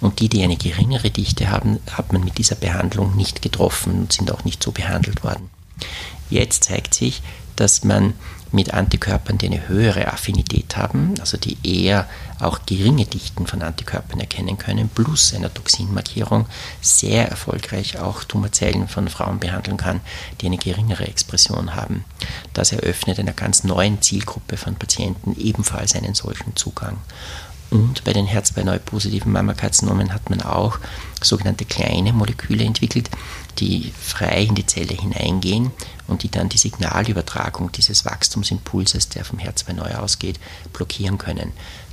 Und 0.01 0.19
die, 0.19 0.29
die 0.29 0.43
eine 0.43 0.57
geringere 0.57 1.09
Dichte 1.09 1.49
haben, 1.49 1.79
hat 1.91 2.13
man 2.13 2.23
mit 2.23 2.37
dieser 2.37 2.55
Behandlung 2.55 3.15
nicht 3.15 3.41
getroffen 3.41 4.01
und 4.01 4.13
sind 4.13 4.31
auch 4.31 4.45
nicht 4.45 4.61
so 4.61 4.71
behandelt 4.71 5.23
worden. 5.23 5.49
Jetzt 6.29 6.65
zeigt 6.65 6.93
sich, 6.93 7.21
dass 7.55 7.83
man 7.83 8.13
mit 8.53 8.73
Antikörpern, 8.73 9.39
die 9.39 9.47
eine 9.47 9.67
höhere 9.67 10.13
Affinität 10.13 10.77
haben, 10.77 11.15
also 11.19 11.37
die 11.37 11.57
eher 11.63 12.07
auch 12.39 12.59
geringe 12.65 13.05
Dichten 13.05 13.47
von 13.47 13.63
Antikörpern 13.63 14.19
erkennen 14.19 14.57
können, 14.57 14.89
plus 14.89 15.33
einer 15.33 15.53
Toxinmarkierung, 15.53 16.45
sehr 16.81 17.27
erfolgreich 17.29 17.99
auch 17.99 18.23
Tumorzellen 18.23 18.87
von 18.87 19.07
Frauen 19.07 19.39
behandeln 19.39 19.77
kann, 19.77 20.01
die 20.39 20.45
eine 20.45 20.57
geringere 20.57 21.07
Expression 21.07 21.75
haben. 21.75 22.05
Das 22.53 22.71
eröffnet 22.71 23.19
einer 23.19 23.33
ganz 23.33 23.63
neuen 23.63 24.01
Zielgruppe 24.01 24.57
von 24.57 24.75
Patienten 24.75 25.35
ebenfalls 25.39 25.95
einen 25.95 26.13
solchen 26.13 26.55
Zugang. 26.55 26.97
Und 27.73 28.03
bei 28.03 28.13
den 28.13 28.27
Herz-bei-neu-positiven 28.27 29.31
Mammakarzinomen 29.31 30.13
hat 30.13 30.29
man 30.29 30.43
auch 30.43 30.77
sogenannte 31.23 31.65
kleine 31.65 32.13
Moleküle 32.13 32.63
entwickelt, 32.63 33.09
die 33.57 33.91
frei 33.99 34.43
in 34.43 34.53
die 34.53 34.67
Zelle 34.67 34.93
hineingehen 34.93 35.71
und 36.07 36.21
die 36.21 36.29
dann 36.29 36.49
die 36.49 36.59
Signalübertragung 36.59 37.71
dieses 37.71 38.05
Wachstumsimpulses, 38.05 39.09
der 39.09 39.25
vom 39.25 39.39
Herz 39.39 39.63
bei 39.63 39.73
neu 39.73 39.91
ausgeht, 39.95 40.39
blockieren 40.71 41.17
können. 41.17 41.51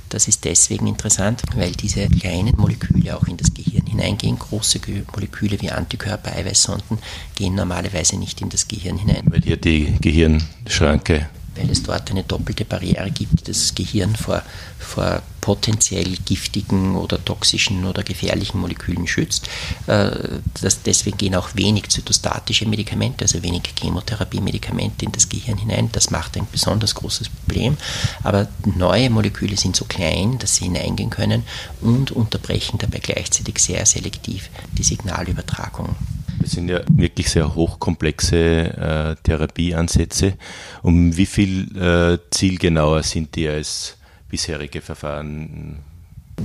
Das 0.09 0.27
ist 0.27 0.45
deswegen 0.45 0.85
interessant, 0.85 1.41
weil 1.55 1.71
diese 1.71 2.07
kleinen 2.09 2.55
Moleküle 2.57 3.17
auch 3.17 3.23
in 3.23 3.37
das 3.37 3.51
Gehirn 3.51 3.87
hineingehen. 3.87 4.37
Große 4.37 4.79
Moleküle 5.11 5.59
wie 5.61 5.71
Antikörper, 5.71 6.35
Eiweißsonden 6.35 6.99
gehen 7.33 7.55
normalerweise 7.55 8.17
nicht 8.17 8.39
in 8.41 8.49
das 8.49 8.67
Gehirn 8.67 8.99
hinein. 8.99 9.23
Weil 9.25 9.41
hier 9.41 9.57
die 9.57 9.95
Gehirnschranke 9.99 11.27
weil 11.55 11.69
es 11.69 11.83
dort 11.83 12.09
eine 12.11 12.23
doppelte 12.23 12.65
Barriere 12.65 13.11
gibt, 13.11 13.41
die 13.41 13.51
das 13.51 13.75
Gehirn 13.75 14.15
vor, 14.15 14.41
vor 14.79 15.21
potenziell 15.41 16.15
giftigen 16.25 16.95
oder 16.95 17.23
toxischen 17.23 17.85
oder 17.85 18.03
gefährlichen 18.03 18.59
Molekülen 18.59 19.07
schützt. 19.07 19.49
Äh, 19.87 20.11
das, 20.61 20.83
deswegen 20.83 21.17
gehen 21.17 21.35
auch 21.35 21.49
wenig 21.55 21.89
zytostatische 21.89 22.67
Medikamente, 22.67 23.25
also 23.25 23.43
wenig 23.43 23.63
Chemotherapie-Medikamente 23.79 25.05
in 25.05 25.11
das 25.11 25.27
Gehirn 25.27 25.57
hinein. 25.57 25.89
Das 25.91 26.11
macht 26.11 26.37
ein 26.37 26.47
besonders 26.51 26.95
großes 26.95 27.29
Problem. 27.29 27.75
Aber 28.23 28.47
neue 28.77 29.09
Moleküle 29.09 29.57
sind 29.57 29.75
so 29.75 29.85
klein, 29.85 30.37
dass 30.37 30.55
sie 30.55 30.65
hineingehen 30.65 31.09
können 31.09 31.43
und 31.81 32.11
unterbrechen 32.11 32.77
dabei 32.77 32.99
gleichzeitig 32.99 33.59
sehr 33.59 33.85
selektiv 33.85 34.49
die 34.77 34.83
Signalübertragung. 34.83 35.95
Das 36.39 36.51
sind 36.51 36.69
ja 36.69 36.81
wirklich 36.91 37.29
sehr 37.29 37.53
hochkomplexe 37.53 38.37
äh, 38.37 39.15
Therapieansätze. 39.23 40.33
Um 40.81 41.15
wie 41.15 41.25
viel 41.25 41.77
äh, 41.77 42.17
zielgenauer 42.31 43.03
sind 43.03 43.35
die 43.35 43.47
als 43.47 43.97
bisherige 44.31 44.81
Verfahren 44.81 45.83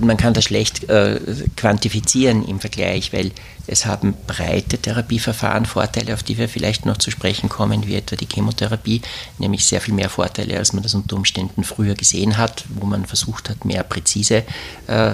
man 0.00 0.16
kann 0.16 0.34
das 0.34 0.44
schlecht 0.44 0.88
äh, 0.88 1.20
quantifizieren 1.56 2.46
im 2.46 2.60
Vergleich, 2.60 3.12
weil 3.12 3.32
es 3.66 3.86
haben 3.86 4.14
breite 4.26 4.78
Therapieverfahren 4.78 5.66
Vorteile, 5.66 6.14
auf 6.14 6.22
die 6.22 6.38
wir 6.38 6.48
vielleicht 6.48 6.86
noch 6.86 6.98
zu 6.98 7.10
sprechen 7.10 7.48
kommen, 7.48 7.86
wie 7.86 7.96
etwa 7.96 8.16
die 8.16 8.28
Chemotherapie, 8.32 9.02
nämlich 9.38 9.64
sehr 9.64 9.80
viel 9.80 9.94
mehr 9.94 10.08
Vorteile, 10.08 10.58
als 10.58 10.72
man 10.72 10.82
das 10.82 10.94
unter 10.94 11.16
Umständen 11.16 11.64
früher 11.64 11.94
gesehen 11.94 12.36
hat, 12.36 12.64
wo 12.68 12.86
man 12.86 13.06
versucht 13.06 13.48
hat, 13.50 13.64
mehr 13.64 13.82
präzise 13.82 14.44
äh, 14.86 15.12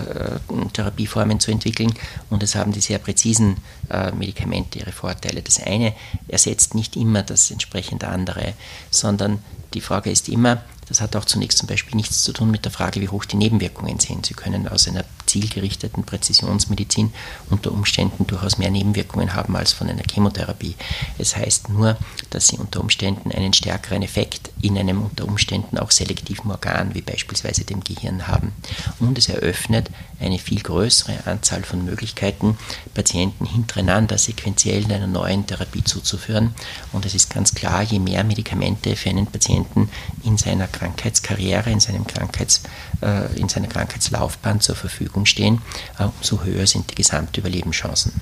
Therapieformen 0.72 1.40
zu 1.40 1.50
entwickeln. 1.50 1.94
Und 2.30 2.42
es 2.42 2.54
haben 2.54 2.72
die 2.72 2.80
sehr 2.80 2.98
präzisen 2.98 3.56
äh, 3.90 4.12
Medikamente 4.12 4.80
ihre 4.80 4.92
Vorteile. 4.92 5.42
Das 5.42 5.62
eine 5.62 5.94
ersetzt 6.28 6.74
nicht 6.74 6.96
immer 6.96 7.22
das 7.22 7.50
entsprechende 7.50 8.08
andere, 8.08 8.54
sondern 8.90 9.38
die 9.74 9.80
Frage 9.80 10.10
ist 10.10 10.28
immer, 10.28 10.62
das 10.92 11.00
hat 11.00 11.16
auch 11.16 11.24
zunächst 11.24 11.56
zum 11.56 11.68
Beispiel 11.68 11.96
nichts 11.96 12.22
zu 12.22 12.32
tun 12.34 12.50
mit 12.50 12.66
der 12.66 12.72
Frage, 12.72 13.00
wie 13.00 13.08
hoch 13.08 13.24
die 13.24 13.36
Nebenwirkungen 13.36 13.98
sind. 13.98 14.26
Sie 14.26 14.34
können 14.34 14.68
aus 14.68 14.86
einer 14.86 15.06
zielgerichteten 15.32 16.04
Präzisionsmedizin 16.04 17.12
unter 17.48 17.72
Umständen 17.72 18.26
durchaus 18.26 18.58
mehr 18.58 18.70
Nebenwirkungen 18.70 19.34
haben 19.34 19.56
als 19.56 19.72
von 19.72 19.88
einer 19.88 20.02
Chemotherapie. 20.10 20.74
Es 21.18 21.36
heißt 21.36 21.70
nur, 21.70 21.96
dass 22.30 22.48
sie 22.48 22.58
unter 22.58 22.80
Umständen 22.80 23.32
einen 23.32 23.54
stärkeren 23.54 24.02
Effekt 24.02 24.50
in 24.60 24.76
einem 24.76 25.02
unter 25.02 25.26
Umständen 25.26 25.78
auch 25.78 25.90
selektiven 25.90 26.50
Organ, 26.50 26.94
wie 26.94 27.00
beispielsweise 27.00 27.64
dem 27.64 27.82
Gehirn, 27.82 28.28
haben. 28.28 28.52
Und 29.00 29.16
es 29.16 29.28
eröffnet 29.28 29.90
eine 30.20 30.38
viel 30.38 30.60
größere 30.60 31.26
Anzahl 31.26 31.62
von 31.62 31.84
Möglichkeiten, 31.84 32.58
Patienten 32.94 33.46
hintereinander 33.46 34.18
sequenziell 34.18 34.84
einer 34.84 35.06
neuen 35.06 35.46
Therapie 35.46 35.82
zuzuführen. 35.82 36.54
Und 36.92 37.06
es 37.06 37.14
ist 37.14 37.32
ganz 37.32 37.54
klar, 37.54 37.82
je 37.82 37.98
mehr 37.98 38.22
Medikamente 38.22 38.96
für 38.96 39.10
einen 39.10 39.26
Patienten 39.26 39.88
in 40.24 40.36
seiner 40.36 40.68
Krankheitskarriere, 40.68 41.70
in, 41.70 41.80
seinem 41.80 42.06
Krankheits, 42.06 42.62
äh, 43.00 43.34
in 43.38 43.48
seiner 43.48 43.68
Krankheitslaufbahn 43.68 44.60
zur 44.60 44.76
Verfügung 44.76 45.21
stehen, 45.26 45.60
äh, 45.98 46.04
umso 46.04 46.44
höher 46.44 46.66
sind 46.66 46.90
die 46.90 46.94
Gesamtüberlebenschancen. 46.94 48.20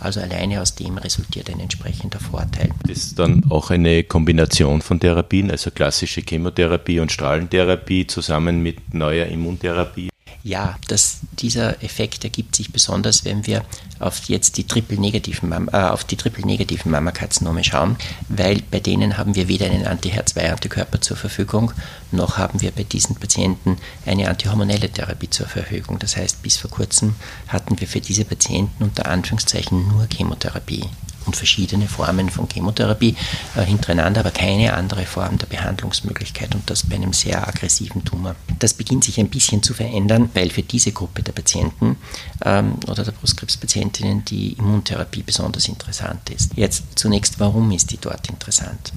Also 0.00 0.20
alleine 0.20 0.60
aus 0.60 0.74
dem 0.74 0.98
resultiert 0.98 1.50
ein 1.50 1.60
entsprechender 1.60 2.20
Vorteil. 2.20 2.70
Das 2.86 2.98
ist 2.98 3.18
dann 3.18 3.44
auch 3.50 3.70
eine 3.70 4.04
Kombination 4.04 4.82
von 4.82 5.00
Therapien, 5.00 5.50
also 5.50 5.70
klassische 5.70 6.22
Chemotherapie 6.22 7.00
und 7.00 7.12
Strahlentherapie 7.12 8.06
zusammen 8.06 8.62
mit 8.62 8.94
neuer 8.94 9.26
Immuntherapie. 9.26 10.10
Ja, 10.46 10.76
das, 10.88 11.20
dieser 11.38 11.82
Effekt 11.82 12.22
ergibt 12.22 12.54
sich 12.54 12.70
besonders, 12.70 13.24
wenn 13.24 13.46
wir 13.46 13.64
auf 13.98 14.24
jetzt 14.26 14.58
die 14.58 14.64
triple-negativen 14.64 15.68
äh, 15.68 15.96
triple-negativen 16.16 16.92
schauen, 17.64 17.96
weil 18.28 18.60
bei 18.70 18.78
denen 18.78 19.16
haben 19.16 19.36
wir 19.36 19.48
weder 19.48 19.64
einen 19.64 19.86
Anti-HER2-Antikörper 19.86 21.00
zur 21.00 21.16
Verfügung, 21.16 21.72
noch 22.12 22.36
haben 22.36 22.60
wir 22.60 22.72
bei 22.72 22.82
diesen 22.82 23.16
Patienten 23.16 23.78
eine 24.04 24.28
antihormonelle 24.28 24.90
Therapie 24.90 25.30
zur 25.30 25.46
Verfügung. 25.46 25.98
Das 25.98 26.18
heißt, 26.18 26.42
bis 26.42 26.58
vor 26.58 26.70
kurzem 26.70 27.14
hatten 27.48 27.80
wir 27.80 27.88
für 27.88 28.02
diese 28.02 28.26
Patienten 28.26 28.84
unter 28.84 29.06
Anführungszeichen 29.06 29.88
nur 29.88 30.06
Chemotherapie 30.14 30.84
und 31.26 31.36
verschiedene 31.36 31.88
Formen 31.88 32.30
von 32.30 32.48
Chemotherapie 32.48 33.16
äh, 33.56 33.62
hintereinander, 33.62 34.20
aber 34.20 34.30
keine 34.30 34.74
andere 34.74 35.04
Form 35.06 35.38
der 35.38 35.46
Behandlungsmöglichkeit 35.46 36.54
und 36.54 36.68
das 36.68 36.84
bei 36.84 36.96
einem 36.96 37.12
sehr 37.12 37.46
aggressiven 37.46 38.04
Tumor. 38.04 38.34
Das 38.58 38.74
beginnt 38.74 39.04
sich 39.04 39.18
ein 39.18 39.28
bisschen 39.28 39.62
zu 39.62 39.74
verändern, 39.74 40.30
weil 40.34 40.50
für 40.50 40.62
diese 40.62 40.92
Gruppe 40.92 41.22
der 41.22 41.32
Patienten 41.32 41.96
ähm, 42.44 42.74
oder 42.86 43.04
der 43.04 43.12
Brustkrebspatientinnen 43.12 44.24
die 44.24 44.52
Immuntherapie 44.52 45.22
besonders 45.22 45.68
interessant 45.68 46.30
ist. 46.30 46.52
Jetzt 46.56 46.84
zunächst, 46.96 47.40
warum 47.40 47.70
ist 47.72 47.90
die 47.90 47.98
dort 47.98 48.28
interessant? 48.28 48.92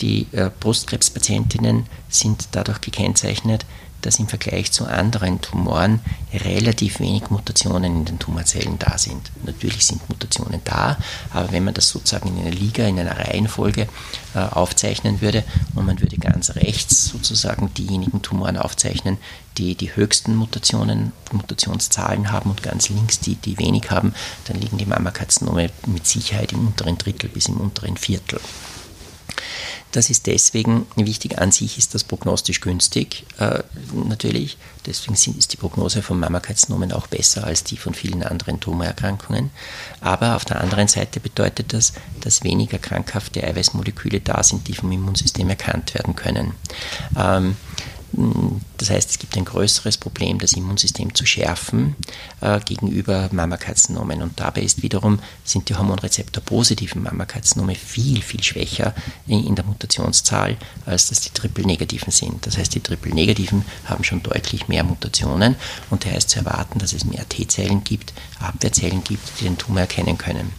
Die 0.00 0.26
äh, 0.32 0.50
Brustkrebspatientinnen 0.58 1.86
sind 2.08 2.48
dadurch 2.52 2.80
gekennzeichnet, 2.80 3.64
dass 4.02 4.18
im 4.18 4.28
Vergleich 4.28 4.70
zu 4.72 4.84
anderen 4.84 5.40
Tumoren 5.40 6.00
relativ 6.32 7.00
wenig 7.00 7.30
Mutationen 7.30 7.96
in 7.96 8.04
den 8.04 8.18
Tumorzellen 8.18 8.78
da 8.78 8.98
sind. 8.98 9.30
Natürlich 9.44 9.86
sind 9.86 10.06
Mutationen 10.08 10.60
da, 10.64 10.98
aber 11.30 11.52
wenn 11.52 11.64
man 11.64 11.74
das 11.74 11.88
sozusagen 11.88 12.28
in 12.28 12.40
einer 12.40 12.54
Liga, 12.54 12.86
in 12.86 12.98
einer 12.98 13.18
Reihenfolge 13.18 13.88
äh, 14.34 14.38
aufzeichnen 14.38 15.20
würde 15.20 15.44
und 15.74 15.86
man 15.86 16.00
würde 16.00 16.16
ganz 16.16 16.54
rechts 16.56 17.06
sozusagen 17.06 17.72
diejenigen 17.74 18.22
Tumoren 18.22 18.58
aufzeichnen, 18.58 19.18
die 19.58 19.74
die 19.74 19.94
höchsten 19.94 20.34
Mutationen, 20.34 21.12
Mutationszahlen 21.30 22.32
haben 22.32 22.50
und 22.50 22.62
ganz 22.62 22.88
links 22.88 23.20
die, 23.20 23.36
die 23.36 23.58
wenig 23.58 23.90
haben, 23.90 24.14
dann 24.46 24.60
liegen 24.60 24.78
die 24.78 24.86
Mammakarzinome 24.86 25.70
mit 25.86 26.06
Sicherheit 26.06 26.52
im 26.52 26.66
unteren 26.66 26.98
Drittel 26.98 27.28
bis 27.28 27.46
im 27.46 27.58
unteren 27.58 27.96
Viertel. 27.96 28.40
Das 29.92 30.08
ist 30.08 30.26
deswegen 30.26 30.86
wichtig. 30.96 31.38
An 31.38 31.52
sich 31.52 31.76
ist 31.76 31.94
das 31.94 32.02
prognostisch 32.02 32.60
günstig, 32.60 33.24
äh, 33.38 33.62
natürlich. 33.92 34.56
Deswegen 34.86 35.14
ist 35.14 35.52
die 35.52 35.56
Prognose 35.56 36.02
von 36.02 36.18
Mammakarzinomen 36.18 36.92
auch 36.92 37.06
besser 37.06 37.44
als 37.44 37.62
die 37.62 37.76
von 37.76 37.94
vielen 37.94 38.22
anderen 38.22 38.58
Tumorerkrankungen. 38.58 39.50
Aber 40.00 40.36
auf 40.36 40.44
der 40.44 40.60
anderen 40.60 40.88
Seite 40.88 41.20
bedeutet 41.20 41.72
das, 41.72 41.92
dass 42.20 42.42
weniger 42.42 42.78
krankhafte 42.78 43.44
Eiweißmoleküle 43.44 44.20
da 44.20 44.42
sind, 44.42 44.66
die 44.66 44.74
vom 44.74 44.90
Immunsystem 44.90 45.48
erkannt 45.50 45.94
werden 45.94 46.16
können. 46.16 46.54
Ähm, 47.16 47.56
das 48.76 48.90
heißt, 48.90 49.10
es 49.10 49.18
gibt 49.18 49.36
ein 49.36 49.44
größeres 49.44 49.96
Problem, 49.96 50.38
das 50.38 50.52
Immunsystem 50.52 51.14
zu 51.14 51.24
schärfen 51.24 51.96
äh, 52.40 52.60
gegenüber 52.60 53.30
Mammakarzinomen. 53.32 54.22
Und 54.22 54.38
dabei 54.38 54.62
ist 54.62 54.82
wiederum, 54.82 55.18
sind 55.44 55.68
die 55.68 55.74
Hormonrezeptor-positiven 55.74 57.02
Mammakarzinome 57.02 57.74
viel, 57.74 58.20
viel 58.20 58.42
schwächer 58.42 58.94
in 59.26 59.54
der 59.54 59.64
Mutationszahl, 59.64 60.58
als 60.84 61.08
dass 61.08 61.20
die 61.20 61.30
Triple-Negativen 61.30 62.10
sind. 62.10 62.46
Das 62.46 62.58
heißt, 62.58 62.74
die 62.74 62.80
Triple-Negativen 62.80 63.64
haben 63.86 64.04
schon 64.04 64.22
deutlich 64.22 64.68
mehr 64.68 64.84
Mutationen 64.84 65.56
und 65.88 66.04
daher 66.04 66.18
ist 66.18 66.30
zu 66.30 66.40
erwarten, 66.40 66.78
dass 66.78 66.92
es 66.92 67.04
mehr 67.04 67.26
T-Zellen 67.28 67.82
gibt, 67.82 68.12
Abwehrzellen 68.40 69.02
gibt, 69.04 69.40
die 69.40 69.44
den 69.44 69.56
Tumor 69.56 69.80
erkennen 69.80 70.18
können. 70.18 70.52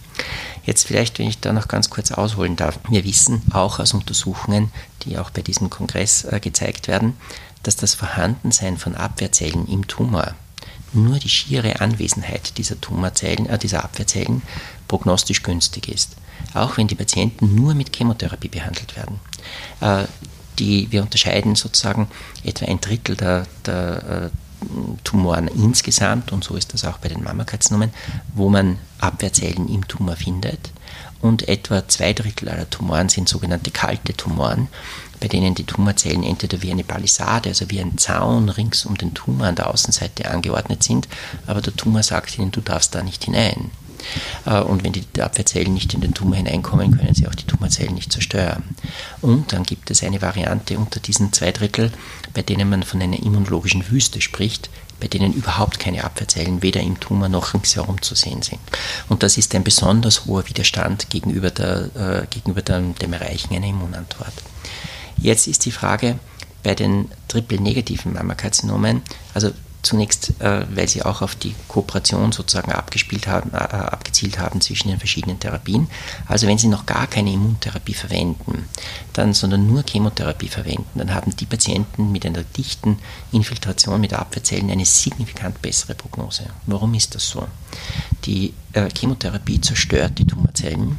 Jetzt 0.66 0.88
vielleicht, 0.88 1.20
wenn 1.20 1.28
ich 1.28 1.40
da 1.40 1.52
noch 1.52 1.68
ganz 1.68 1.90
kurz 1.90 2.12
ausholen 2.12 2.56
darf. 2.56 2.80
Wir 2.90 3.04
wissen 3.04 3.42
auch 3.52 3.80
aus 3.80 3.94
Untersuchungen, 3.94 4.72
die 5.04 5.18
auch 5.18 5.30
bei 5.30 5.42
diesem 5.42 5.70
Kongress 5.70 6.24
äh, 6.24 6.40
gezeigt 6.40 6.88
werden, 6.88 7.18
dass 7.64 7.76
das 7.76 7.96
Vorhandensein 7.96 8.78
von 8.78 8.96
Abwehrzellen 8.96 9.68
im 9.68 9.88
Tumor 9.88 10.36
nur 10.94 11.18
die 11.20 11.30
schiere 11.30 11.82
Anwesenheit 11.82 12.58
dieser 12.58 12.80
Tumorzellen, 12.80 13.48
äh, 13.48 13.58
dieser 13.58 13.84
Abwehrzellen 13.84 14.42
prognostisch 14.88 15.44
günstig 15.44 15.90
ist. 15.90 16.16
Auch 16.54 16.78
wenn 16.78 16.88
die 16.88 16.96
Patienten 16.96 17.56
nur 17.56 17.74
mit 17.74 17.96
Chemotherapie 17.96 18.50
behandelt 18.50 18.96
werden. 18.96 19.20
Äh, 19.82 20.06
die, 20.60 20.92
wir 20.92 21.02
unterscheiden 21.02 21.56
sozusagen 21.56 22.08
etwa 22.44 22.66
ein 22.66 22.80
Drittel 22.80 23.16
der, 23.16 23.48
der 23.66 24.32
äh, 24.32 24.53
Tumoren 25.04 25.48
insgesamt, 25.48 26.32
und 26.32 26.44
so 26.44 26.56
ist 26.56 26.74
das 26.74 26.86
auch 26.86 26.98
bei 26.98 27.10
den 27.10 27.24
Mammakarzinomen, 27.24 27.92
wo 28.36 28.50
man 28.50 28.78
Abwehrzellen 29.00 29.68
im 29.68 29.88
Tumor 29.88 30.16
findet. 30.16 30.72
Und 31.22 31.48
etwa 31.48 31.88
zwei 31.88 32.14
Drittel 32.14 32.50
aller 32.50 32.70
Tumoren 32.70 33.10
sind 33.10 33.30
sogenannte 33.30 33.72
kalte 33.72 34.14
Tumoren, 34.14 34.68
bei 35.20 35.30
denen 35.30 35.56
die 35.56 35.64
Tumorzellen 35.64 36.24
entweder 36.24 36.62
wie 36.62 36.72
eine 36.72 36.84
Palisade, 36.84 37.50
also 37.50 37.70
wie 37.70 37.80
ein 37.80 37.98
Zaun 37.98 38.50
rings 38.50 38.86
um 38.86 38.98
den 38.98 39.14
Tumor 39.14 39.48
an 39.48 39.56
der 39.56 39.70
Außenseite 39.70 40.30
angeordnet 40.30 40.84
sind, 40.84 41.08
aber 41.48 41.62
der 41.62 41.76
Tumor 41.76 42.04
sagt 42.04 42.38
ihnen, 42.38 42.52
du 42.52 42.60
darfst 42.60 42.94
da 42.94 43.02
nicht 43.04 43.24
hinein. 43.24 43.72
Äh, 44.46 44.62
und 44.62 44.84
wenn 44.84 44.94
die 44.94 45.22
Abwehrzellen 45.22 45.74
nicht 45.74 45.94
in 45.94 46.02
den 46.02 46.14
Tumor 46.14 46.36
hineinkommen, 46.36 46.98
können 46.98 47.14
sie 47.14 47.28
auch 47.28 47.36
die 47.36 47.46
Tumorzellen 47.46 47.96
nicht 47.96 48.12
zerstören. 48.12 48.64
Und 49.22 49.54
dann 49.54 49.64
gibt 49.64 49.92
es 49.92 50.04
eine 50.04 50.22
Variante 50.22 50.78
unter 50.78 51.00
diesen 51.00 51.34
zwei 51.34 51.52
Drittel, 51.52 51.92
bei 52.34 52.42
denen 52.42 52.70
man 52.70 52.84
von 52.84 53.02
einer 53.02 53.22
immunologischen 53.22 53.90
Wüste 53.90 54.22
spricht, 54.22 54.70
bei 55.00 55.08
denen 55.08 55.34
überhaupt 55.34 55.80
keine 55.80 56.04
Abwehrzellen 56.04 56.62
weder 56.62 56.80
im 56.82 57.00
Tumor 57.00 57.28
noch 57.28 57.54
ringsherum 57.54 58.02
zu 58.02 58.16
sehen 58.16 58.42
sind. 58.42 58.60
Und 59.10 59.22
das 59.24 59.38
ist 59.38 59.54
ein 59.54 59.64
besonders 59.64 60.26
hoher 60.26 60.48
Widerstand 60.48 61.10
gegenüber, 61.10 61.52
der, 61.52 61.90
äh, 61.96 62.28
gegenüber 62.30 62.62
dem, 62.62 62.96
dem 62.96 63.14
Erreichen 63.14 63.54
einer 63.56 63.68
Immunantwort. 63.68 64.34
Jetzt 65.18 65.48
ist 65.48 65.66
die 65.66 65.72
Frage 65.72 66.20
bei 66.64 66.74
den 66.74 67.10
triple-negativen 67.28 68.14
Mammakarzinomen, 68.14 69.02
also 69.34 69.52
Zunächst, 69.84 70.34
äh, 70.40 70.66
weil 70.74 70.88
sie 70.88 71.04
auch 71.04 71.22
auf 71.22 71.36
die 71.36 71.54
Kooperation 71.68 72.32
sozusagen 72.32 72.72
abgespielt 72.72 73.28
haben, 73.28 73.52
äh, 73.54 73.58
abgezielt 73.58 74.40
haben 74.40 74.62
zwischen 74.62 74.88
den 74.88 74.98
verschiedenen 74.98 75.40
Therapien. 75.40 75.88
Also 76.26 76.48
wenn 76.48 76.58
Sie 76.58 76.68
noch 76.68 76.86
gar 76.86 77.06
keine 77.06 77.34
Immuntherapie 77.34 77.94
verwenden, 77.94 78.70
dann, 79.12 79.34
sondern 79.34 79.68
nur 79.68 79.84
Chemotherapie 79.84 80.48
verwenden, 80.48 80.88
dann 80.96 81.14
haben 81.14 81.36
die 81.36 81.46
Patienten 81.46 82.12
mit 82.12 82.26
einer 82.26 82.44
dichten 82.44 82.98
Infiltration 83.32 84.02
mit 84.02 84.14
Abwehrzellen 84.14 84.72
eine 84.72 84.86
signifikant 84.86 85.62
bessere 85.62 85.96
Prognose. 85.96 86.46
Warum 86.66 86.94
ist 86.94 87.14
das 87.14 87.28
so? 87.28 87.48
Die 88.26 88.54
äh, 88.72 88.90
Chemotherapie 88.90 89.62
zerstört 89.62 90.18
die 90.18 90.26
Tumorzellen. 90.26 90.98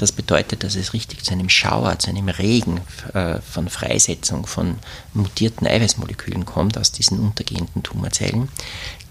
Das 0.00 0.12
bedeutet, 0.12 0.64
dass 0.64 0.76
es 0.76 0.94
richtig 0.94 1.24
zu 1.24 1.32
einem 1.32 1.50
Schauer, 1.50 1.98
zu 1.98 2.08
einem 2.08 2.30
Regen 2.30 2.80
äh, 3.12 3.38
von 3.42 3.68
Freisetzung 3.68 4.46
von 4.46 4.78
mutierten 5.12 5.66
Eiweißmolekülen 5.66 6.46
kommt 6.46 6.78
aus 6.78 6.90
diesen 6.90 7.18
untergehenden 7.18 7.82
Tumorzellen. 7.82 8.48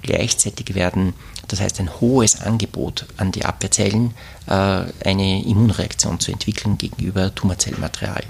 Gleichzeitig 0.01 0.73
werden, 0.73 1.13
das 1.47 1.61
heißt 1.61 1.79
ein 1.79 2.01
hohes 2.01 2.41
Angebot 2.41 3.05
an 3.17 3.31
die 3.31 3.45
Abwehrzellen, 3.45 4.15
äh, 4.47 4.51
eine 4.51 5.45
Immunreaktion 5.45 6.19
zu 6.19 6.31
entwickeln 6.31 6.79
gegenüber 6.79 7.35
Tumorzellmaterial. 7.35 8.23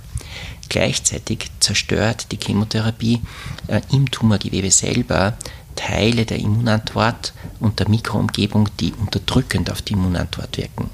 Gleichzeitig 0.68 1.50
zerstört 1.62 2.28
die 2.34 2.40
Chemotherapie 2.46 3.22
äh, 3.68 3.80
im 3.90 4.12
Tumorgewebe 4.12 4.70
selber 4.70 5.38
Teile 5.80 6.26
der 6.26 6.40
Immunantwort 6.40 7.34
und 7.62 7.80
der 7.80 7.88
Mikroumgebung, 7.88 8.68
die 8.82 8.92
unterdrückend 8.92 9.72
auf 9.72 9.82
die 9.82 9.94
Immunantwort 9.94 10.58
wirken. 10.58 10.90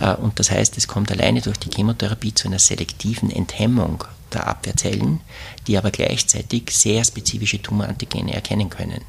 Äh, 0.00 0.14
und 0.14 0.40
das 0.40 0.50
heißt, 0.50 0.76
es 0.76 0.88
kommt 0.88 1.12
alleine 1.12 1.40
durch 1.40 1.58
die 1.58 1.70
Chemotherapie 1.70 2.34
zu 2.34 2.48
einer 2.48 2.58
selektiven 2.58 3.30
Enthemmung 3.30 4.02
der 4.32 4.48
Abwehrzellen, 4.48 5.20
die 5.68 5.78
aber 5.78 5.92
gleichzeitig 5.92 6.72
sehr 6.72 7.04
spezifische 7.04 7.62
Tumorantigene 7.62 8.34
erkennen 8.34 8.68
können. 8.68 9.02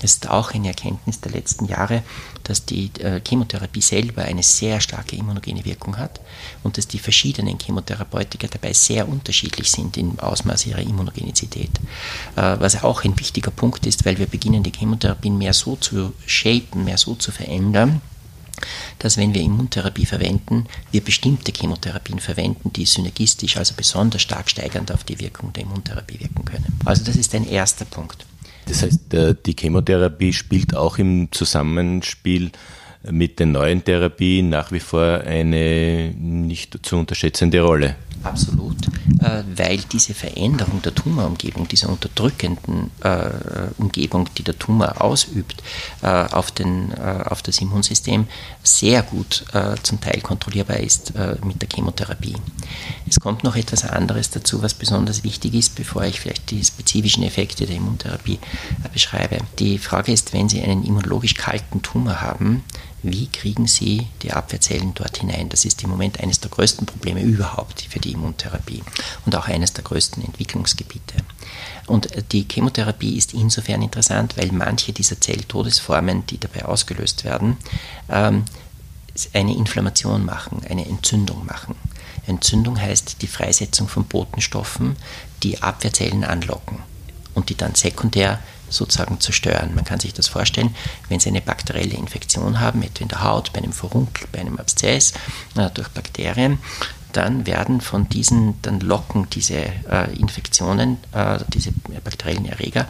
Das 0.00 0.12
ist 0.12 0.30
auch 0.30 0.52
eine 0.52 0.68
Erkenntnis 0.68 1.20
der 1.20 1.32
letzten 1.32 1.66
Jahre, 1.66 2.02
dass 2.44 2.64
die 2.64 2.90
äh, 3.00 3.20
Chemotherapie 3.26 3.80
selber 3.80 4.22
eine 4.22 4.42
sehr 4.42 4.80
starke 4.80 5.16
immunogene 5.16 5.64
Wirkung 5.64 5.98
hat 5.98 6.20
und 6.62 6.78
dass 6.78 6.86
die 6.86 6.98
verschiedenen 6.98 7.58
Chemotherapeutika 7.58 8.46
dabei 8.46 8.72
sehr 8.72 9.08
unterschiedlich 9.08 9.70
sind 9.70 9.96
im 9.96 10.18
Ausmaß 10.18 10.66
ihrer 10.66 10.80
Immunogenizität. 10.80 11.70
Äh, 12.36 12.56
was 12.58 12.82
auch 12.82 13.04
ein 13.04 13.18
wichtiger 13.18 13.50
Punkt 13.50 13.86
ist, 13.86 14.04
weil 14.04 14.18
wir 14.18 14.26
beginnen, 14.26 14.62
die 14.62 14.72
Chemotherapien 14.72 15.36
mehr 15.36 15.52
so 15.52 15.76
zu 15.76 16.12
shapen, 16.26 16.84
mehr 16.84 16.98
so 16.98 17.14
zu 17.14 17.32
verändern, 17.32 18.00
dass 18.98 19.16
wenn 19.16 19.34
wir 19.34 19.42
Immuntherapie 19.42 20.06
verwenden, 20.06 20.66
wir 20.90 21.02
bestimmte 21.02 21.52
Chemotherapien 21.52 22.20
verwenden, 22.20 22.72
die 22.72 22.86
synergistisch, 22.86 23.56
also 23.56 23.74
besonders 23.76 24.22
stark 24.22 24.48
steigernd 24.48 24.92
auf 24.92 25.04
die 25.04 25.18
Wirkung 25.18 25.52
der 25.52 25.64
Immuntherapie 25.64 26.20
wirken 26.20 26.44
können. 26.44 26.78
Also 26.84 27.04
das 27.04 27.16
ist 27.16 27.34
ein 27.34 27.48
erster 27.48 27.84
Punkt. 27.84 28.24
Das 28.66 28.82
heißt, 28.82 29.00
die 29.46 29.56
Chemotherapie 29.58 30.32
spielt 30.32 30.74
auch 30.74 30.98
im 30.98 31.30
Zusammenspiel 31.30 32.50
mit 33.10 33.38
den 33.38 33.52
neuen 33.52 33.84
Therapien 33.84 34.48
nach 34.48 34.72
wie 34.72 34.80
vor 34.80 35.20
eine 35.20 36.12
nicht 36.16 36.78
zu 36.86 36.96
unterschätzende 36.96 37.60
Rolle. 37.60 37.96
Absolut, 38.24 38.86
äh, 39.20 39.42
weil 39.54 39.78
diese 39.92 40.14
Veränderung 40.14 40.80
der 40.80 40.94
Tumorumgebung, 40.94 41.68
diese 41.68 41.88
unterdrückenden 41.88 42.90
äh, 43.02 43.28
Umgebung, 43.76 44.30
die 44.38 44.42
der 44.42 44.58
Tumor 44.58 45.02
ausübt 45.02 45.62
äh, 46.00 46.06
auf, 46.06 46.50
den, 46.50 46.94
auf 46.94 47.42
das 47.42 47.58
Immunsystem, 47.60 48.26
sehr 48.62 49.02
gut 49.02 49.44
zum 49.82 50.00
Teil 50.00 50.20
kontrollierbar 50.20 50.78
ist 50.78 51.12
mit 51.44 51.60
der 51.60 51.68
Chemotherapie. 51.72 52.36
Es 53.08 53.20
kommt 53.20 53.44
noch 53.44 53.56
etwas 53.56 53.84
anderes 53.84 54.30
dazu, 54.30 54.62
was 54.62 54.74
besonders 54.74 55.22
wichtig 55.22 55.54
ist, 55.54 55.74
bevor 55.74 56.04
ich 56.04 56.20
vielleicht 56.20 56.50
die 56.50 56.64
spezifischen 56.64 57.22
Effekte 57.24 57.66
der 57.66 57.76
Immuntherapie 57.76 58.38
beschreibe. 58.92 59.38
Die 59.58 59.78
Frage 59.78 60.12
ist, 60.12 60.32
wenn 60.32 60.48
Sie 60.48 60.62
einen 60.62 60.84
immunologisch 60.84 61.34
kalten 61.34 61.82
Tumor 61.82 62.20
haben, 62.20 62.64
wie 63.04 63.26
kriegen 63.26 63.66
Sie 63.66 64.08
die 64.22 64.32
Abwehrzellen 64.32 64.94
dort 64.94 65.18
hinein? 65.18 65.50
Das 65.50 65.64
ist 65.64 65.82
im 65.82 65.90
Moment 65.90 66.20
eines 66.20 66.40
der 66.40 66.50
größten 66.50 66.86
Probleme 66.86 67.20
überhaupt 67.20 67.82
für 67.82 68.00
die 68.00 68.12
Immuntherapie 68.12 68.82
und 69.26 69.36
auch 69.36 69.46
eines 69.46 69.74
der 69.74 69.84
größten 69.84 70.24
Entwicklungsgebiete. 70.24 71.16
Und 71.86 72.12
äh, 72.12 72.22
die 72.32 72.46
Chemotherapie 72.50 73.16
ist 73.16 73.34
insofern 73.34 73.82
interessant, 73.82 74.36
weil 74.36 74.50
manche 74.52 74.92
dieser 74.92 75.20
Zelltodesformen, 75.20 76.26
die 76.26 76.38
dabei 76.38 76.64
ausgelöst 76.64 77.24
werden, 77.24 77.58
ähm, 78.08 78.44
eine 79.32 79.54
Inflammation 79.54 80.24
machen, 80.24 80.62
eine 80.68 80.86
Entzündung 80.86 81.44
machen. 81.44 81.76
Entzündung 82.26 82.80
heißt 82.80 83.20
die 83.20 83.26
Freisetzung 83.26 83.86
von 83.86 84.06
Botenstoffen, 84.06 84.96
die 85.42 85.62
Abwehrzellen 85.62 86.24
anlocken 86.24 86.78
und 87.34 87.50
die 87.50 87.54
dann 87.54 87.74
sekundär 87.74 88.40
sozusagen 88.74 89.20
zerstören. 89.20 89.74
Man 89.74 89.84
kann 89.84 90.00
sich 90.00 90.12
das 90.12 90.28
vorstellen, 90.28 90.74
wenn 91.08 91.20
Sie 91.20 91.28
eine 91.28 91.40
bakterielle 91.40 91.94
Infektion 91.94 92.60
haben, 92.60 92.82
etwa 92.82 93.02
in 93.02 93.08
der 93.08 93.22
Haut, 93.22 93.52
bei 93.52 93.60
einem 93.60 93.72
Furunkel, 93.72 94.26
bei 94.32 94.40
einem 94.40 94.58
Abszess, 94.58 95.12
äh, 95.56 95.70
durch 95.72 95.88
Bakterien, 95.88 96.58
dann 97.12 97.46
werden 97.46 97.80
von 97.80 98.08
diesen, 98.08 98.60
dann 98.62 98.80
locken 98.80 99.28
diese 99.30 99.54
äh, 99.54 100.12
Infektionen, 100.18 100.98
äh, 101.12 101.38
diese 101.48 101.70
bakteriellen 102.02 102.46
Erreger 102.46 102.88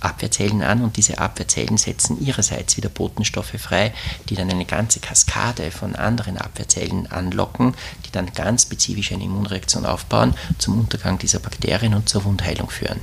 Abwehrzellen 0.00 0.62
an 0.62 0.82
und 0.82 0.96
diese 0.96 1.18
Abwehrzellen 1.18 1.76
setzen 1.76 2.20
ihrerseits 2.20 2.76
wieder 2.76 2.88
Botenstoffe 2.88 3.54
frei, 3.58 3.92
die 4.28 4.36
dann 4.36 4.50
eine 4.50 4.64
ganze 4.64 5.00
Kaskade 5.00 5.70
von 5.70 5.96
anderen 5.96 6.38
Abwehrzellen 6.38 7.10
anlocken, 7.10 7.74
die 8.08 8.12
dann 8.12 8.32
ganz 8.32 8.62
spezifisch 8.62 9.12
eine 9.12 9.24
Immunreaktion 9.24 9.86
aufbauen, 9.86 10.34
zum 10.58 10.78
Untergang 10.78 11.18
dieser 11.18 11.38
Bakterien 11.38 11.94
und 11.94 12.08
zur 12.08 12.24
Wundheilung 12.24 12.70
führen. 12.70 13.00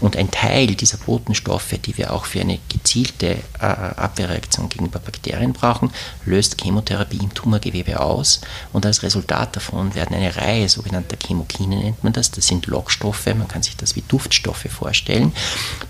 Und 0.00 0.16
ein 0.16 0.30
Teil 0.30 0.74
dieser 0.74 0.98
Botenstoffe, 0.98 1.74
die 1.84 1.96
wir 1.96 2.12
auch 2.12 2.24
für 2.24 2.40
eine 2.40 2.58
gezielte 2.68 3.36
äh, 3.58 3.64
Abwehrreaktion 3.64 4.68
gegenüber 4.68 4.98
Bakterien 4.98 5.52
brauchen, 5.52 5.90
löst 6.24 6.60
Chemotherapie 6.60 7.18
im 7.18 7.32
Tumorgewebe 7.34 8.00
aus 8.00 8.40
und 8.72 8.84
als 8.84 9.02
Resultat 9.02 9.54
davon 9.56 9.94
werden 9.94 10.16
eine 10.16 10.34
Reihe 10.36 10.68
sogenannter 10.68 11.16
Chemokine, 11.16 11.76
nennt 11.76 12.04
man 12.04 12.12
das, 12.12 12.30
das 12.30 12.46
sind 12.46 12.66
Lockstoffe, 12.66 13.26
man 13.26 13.48
kann 13.48 13.62
sich 13.62 13.76
das 13.76 13.96
wie 13.96 14.02
Duftstoffe 14.08 14.66
vorstellen, 14.68 15.32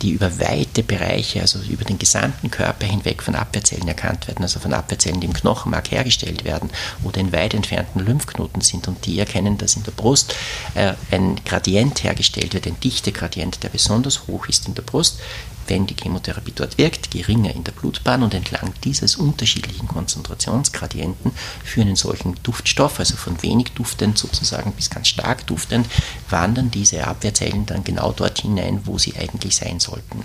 die 0.03 0.11
über 0.11 0.39
weite 0.41 0.83
Bereiche, 0.83 1.41
also 1.41 1.59
über 1.61 1.85
den 1.85 1.99
gesamten 1.99 2.51
Körper 2.51 2.87
hinweg 2.87 3.23
von 3.23 3.35
Abwehrzellen 3.35 3.89
erkannt 3.89 4.29
werden, 4.29 4.43
also 4.43 4.61
von 4.61 4.75
Abwehrzellen, 4.75 5.21
die 5.21 5.27
im 5.27 5.33
Knochenmark 5.33 5.91
hergestellt 5.91 6.45
werden 6.45 6.71
oder 7.03 7.19
in 7.19 7.33
weit 7.33 7.55
entfernten 7.55 8.01
Lymphknoten 8.01 8.42
sind 8.61 8.89
und 8.89 9.05
die 9.07 9.19
erkennen, 9.19 9.59
dass 9.59 9.77
in 9.77 9.85
der 9.85 9.93
Brust 9.93 10.35
äh, 10.75 10.95
ein 11.11 11.37
Gradient 11.45 12.05
hergestellt 12.05 12.55
wird, 12.55 12.67
ein 12.67 12.79
Dichtegradient, 12.81 13.63
der 13.63 13.69
besonders 13.69 14.27
hoch 14.27 14.47
ist 14.47 14.69
in 14.69 14.75
der 14.75 14.83
Brust, 14.83 15.21
wenn 15.69 15.87
die 15.87 15.97
Chemotherapie 16.01 16.53
dort 16.55 16.79
wirkt, 16.79 17.11
geringer 17.11 17.55
in 17.55 17.65
der 17.65 17.73
Blutbahn 17.73 18.23
und 18.23 18.35
entlang 18.35 18.75
dieses 18.85 19.17
unterschiedlichen 19.17 19.89
Konzentrationsgradienten 19.89 21.33
für 21.65 21.83
einen 21.83 21.97
solchen 21.97 22.37
Duftstoff, 22.43 22.99
also 22.99 23.17
von 23.17 23.43
wenig 23.43 23.73
duftend 23.73 24.19
sozusagen 24.19 24.73
bis 24.73 24.91
ganz 24.91 25.09
stark 25.09 25.47
duftend, 25.47 25.87
wandern 26.29 26.71
diese 26.71 27.07
Abwehrzellen 27.07 27.67
dann 27.67 27.85
genau 27.85 28.13
dort 28.13 28.41
hinein, 28.41 28.81
wo 28.85 28.99
sie 28.99 29.17
eigentlich 29.17 29.57
sein 29.57 29.81
sollten. 29.81 30.23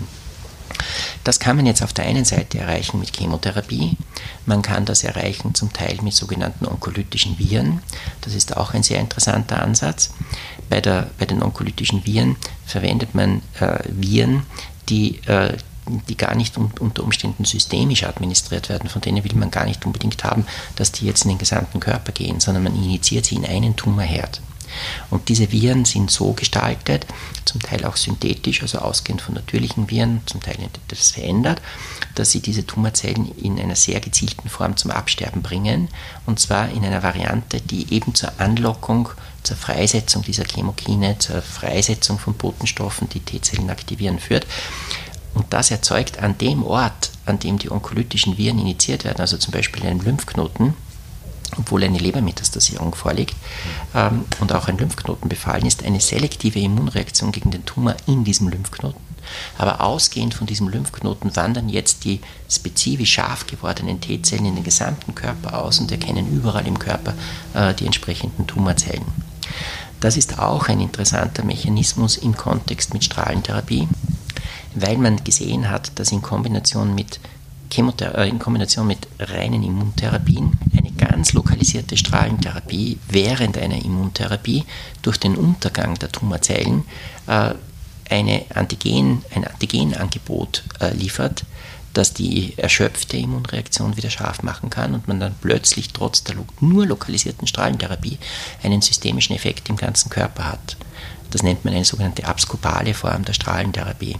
Das 1.28 1.40
kann 1.40 1.56
man 1.56 1.66
jetzt 1.66 1.82
auf 1.82 1.92
der 1.92 2.06
einen 2.06 2.24
Seite 2.24 2.58
erreichen 2.58 2.98
mit 2.98 3.14
Chemotherapie. 3.14 3.98
Man 4.46 4.62
kann 4.62 4.86
das 4.86 5.04
erreichen 5.04 5.54
zum 5.54 5.70
Teil 5.74 5.98
mit 6.00 6.14
sogenannten 6.14 6.64
onkolytischen 6.64 7.38
Viren. 7.38 7.82
Das 8.22 8.34
ist 8.34 8.56
auch 8.56 8.72
ein 8.72 8.82
sehr 8.82 8.98
interessanter 8.98 9.62
Ansatz. 9.62 10.14
Bei, 10.70 10.80
der, 10.80 11.10
bei 11.18 11.26
den 11.26 11.42
onkolytischen 11.42 12.06
Viren 12.06 12.36
verwendet 12.64 13.14
man 13.14 13.42
äh, 13.60 13.78
Viren, 13.88 14.44
die, 14.88 15.18
äh, 15.26 15.58
die 16.08 16.16
gar 16.16 16.34
nicht 16.34 16.56
unter 16.56 17.04
Umständen 17.04 17.44
systemisch 17.44 18.04
administriert 18.04 18.70
werden. 18.70 18.88
Von 18.88 19.02
denen 19.02 19.22
will 19.22 19.34
man 19.34 19.50
gar 19.50 19.66
nicht 19.66 19.84
unbedingt 19.84 20.24
haben, 20.24 20.46
dass 20.76 20.92
die 20.92 21.04
jetzt 21.04 21.26
in 21.26 21.28
den 21.28 21.38
gesamten 21.38 21.78
Körper 21.78 22.12
gehen, 22.12 22.40
sondern 22.40 22.62
man 22.62 22.74
injiziert 22.74 23.26
sie 23.26 23.34
in 23.34 23.44
einen 23.44 23.76
Tumorherd. 23.76 24.40
Und 25.10 25.28
diese 25.28 25.50
Viren 25.52 25.84
sind 25.84 26.10
so 26.10 26.32
gestaltet, 26.32 27.06
zum 27.44 27.60
Teil 27.60 27.84
auch 27.84 27.96
synthetisch, 27.96 28.62
also 28.62 28.78
ausgehend 28.78 29.22
von 29.22 29.34
natürlichen 29.34 29.90
Viren, 29.90 30.20
zum 30.26 30.42
Teil 30.42 30.56
das 30.88 31.12
verändert, 31.12 31.60
dass 32.14 32.30
sie 32.30 32.40
diese 32.40 32.66
Tumorzellen 32.66 33.34
in 33.36 33.58
einer 33.58 33.76
sehr 33.76 34.00
gezielten 34.00 34.48
Form 34.48 34.76
zum 34.76 34.90
Absterben 34.90 35.42
bringen. 35.42 35.88
Und 36.26 36.40
zwar 36.40 36.70
in 36.70 36.84
einer 36.84 37.02
Variante, 37.02 37.60
die 37.60 37.92
eben 37.92 38.14
zur 38.14 38.32
Anlockung, 38.38 39.08
zur 39.42 39.56
Freisetzung 39.56 40.22
dieser 40.22 40.44
Chemokine, 40.44 41.18
zur 41.18 41.42
Freisetzung 41.42 42.18
von 42.18 42.34
Botenstoffen, 42.34 43.08
die 43.08 43.20
T-Zellen 43.20 43.70
aktivieren, 43.70 44.18
führt. 44.18 44.46
Und 45.34 45.46
das 45.50 45.70
erzeugt 45.70 46.18
an 46.18 46.36
dem 46.38 46.64
Ort, 46.64 47.10
an 47.24 47.38
dem 47.38 47.58
die 47.58 47.70
onkolytischen 47.70 48.38
Viren 48.38 48.58
initiiert 48.58 49.04
werden, 49.04 49.20
also 49.20 49.36
zum 49.36 49.52
Beispiel 49.52 49.82
in 49.82 49.88
einem 49.88 50.00
Lymphknoten, 50.00 50.74
obwohl 51.56 51.84
eine 51.84 51.98
Lebermetastasierung 51.98 52.94
vorliegt 52.94 53.36
ähm, 53.94 54.24
und 54.40 54.52
auch 54.52 54.68
ein 54.68 54.78
Lymphknoten 54.78 55.28
befallen 55.28 55.66
ist, 55.66 55.84
eine 55.84 56.00
selektive 56.00 56.58
Immunreaktion 56.58 57.32
gegen 57.32 57.50
den 57.50 57.64
Tumor 57.64 57.96
in 58.06 58.24
diesem 58.24 58.48
Lymphknoten. 58.48 59.08
Aber 59.58 59.82
ausgehend 59.82 60.34
von 60.34 60.46
diesem 60.46 60.68
Lymphknoten 60.68 61.34
wandern 61.36 61.68
jetzt 61.68 62.04
die 62.04 62.20
spezifisch 62.48 63.12
scharf 63.12 63.46
gewordenen 63.46 64.00
T-Zellen 64.00 64.46
in 64.46 64.54
den 64.54 64.64
gesamten 64.64 65.14
Körper 65.14 65.62
aus 65.62 65.80
und 65.80 65.92
erkennen 65.92 66.32
überall 66.32 66.66
im 66.66 66.78
Körper 66.78 67.14
äh, 67.54 67.74
die 67.74 67.86
entsprechenden 67.86 68.46
Tumorzellen. 68.46 69.04
Das 70.00 70.16
ist 70.16 70.38
auch 70.38 70.68
ein 70.68 70.80
interessanter 70.80 71.44
Mechanismus 71.44 72.16
im 72.16 72.36
Kontext 72.36 72.94
mit 72.94 73.04
Strahlentherapie, 73.04 73.88
weil 74.74 74.96
man 74.96 75.22
gesehen 75.24 75.70
hat, 75.70 75.98
dass 75.98 76.12
in 76.12 76.22
Kombination 76.22 76.94
mit 76.94 77.18
äh, 77.76 78.28
in 78.28 78.38
Kombination 78.38 78.86
mit 78.86 79.06
reinen 79.18 79.62
Immuntherapien 79.62 80.58
eine 81.08 81.16
ganz 81.16 81.32
lokalisierte 81.32 81.96
Strahlentherapie 81.96 82.98
während 83.08 83.58
einer 83.58 83.84
Immuntherapie 83.84 84.64
durch 85.02 85.18
den 85.18 85.36
Untergang 85.36 85.98
der 85.98 86.12
Tumorzellen 86.12 86.84
äh, 87.26 87.54
eine 88.10 88.44
Antigen, 88.54 89.24
ein 89.34 89.46
Antigenangebot 89.46 90.64
äh, 90.80 90.94
liefert, 90.94 91.44
das 91.92 92.14
die 92.14 92.54
erschöpfte 92.56 93.16
Immunreaktion 93.16 93.96
wieder 93.96 94.10
scharf 94.10 94.42
machen 94.42 94.70
kann 94.70 94.94
und 94.94 95.08
man 95.08 95.20
dann 95.20 95.34
plötzlich 95.40 95.88
trotz 95.92 96.22
der 96.22 96.36
nur 96.60 96.86
lokalisierten 96.86 97.46
Strahlentherapie 97.46 98.18
einen 98.62 98.80
systemischen 98.82 99.34
Effekt 99.34 99.68
im 99.68 99.76
ganzen 99.76 100.10
Körper 100.10 100.44
hat. 100.44 100.76
Das 101.30 101.42
nennt 101.42 101.64
man 101.64 101.74
eine 101.74 101.84
sogenannte 101.84 102.24
abskopale 102.26 102.94
Form 102.94 103.24
der 103.24 103.34
Strahlentherapie. 103.34 104.16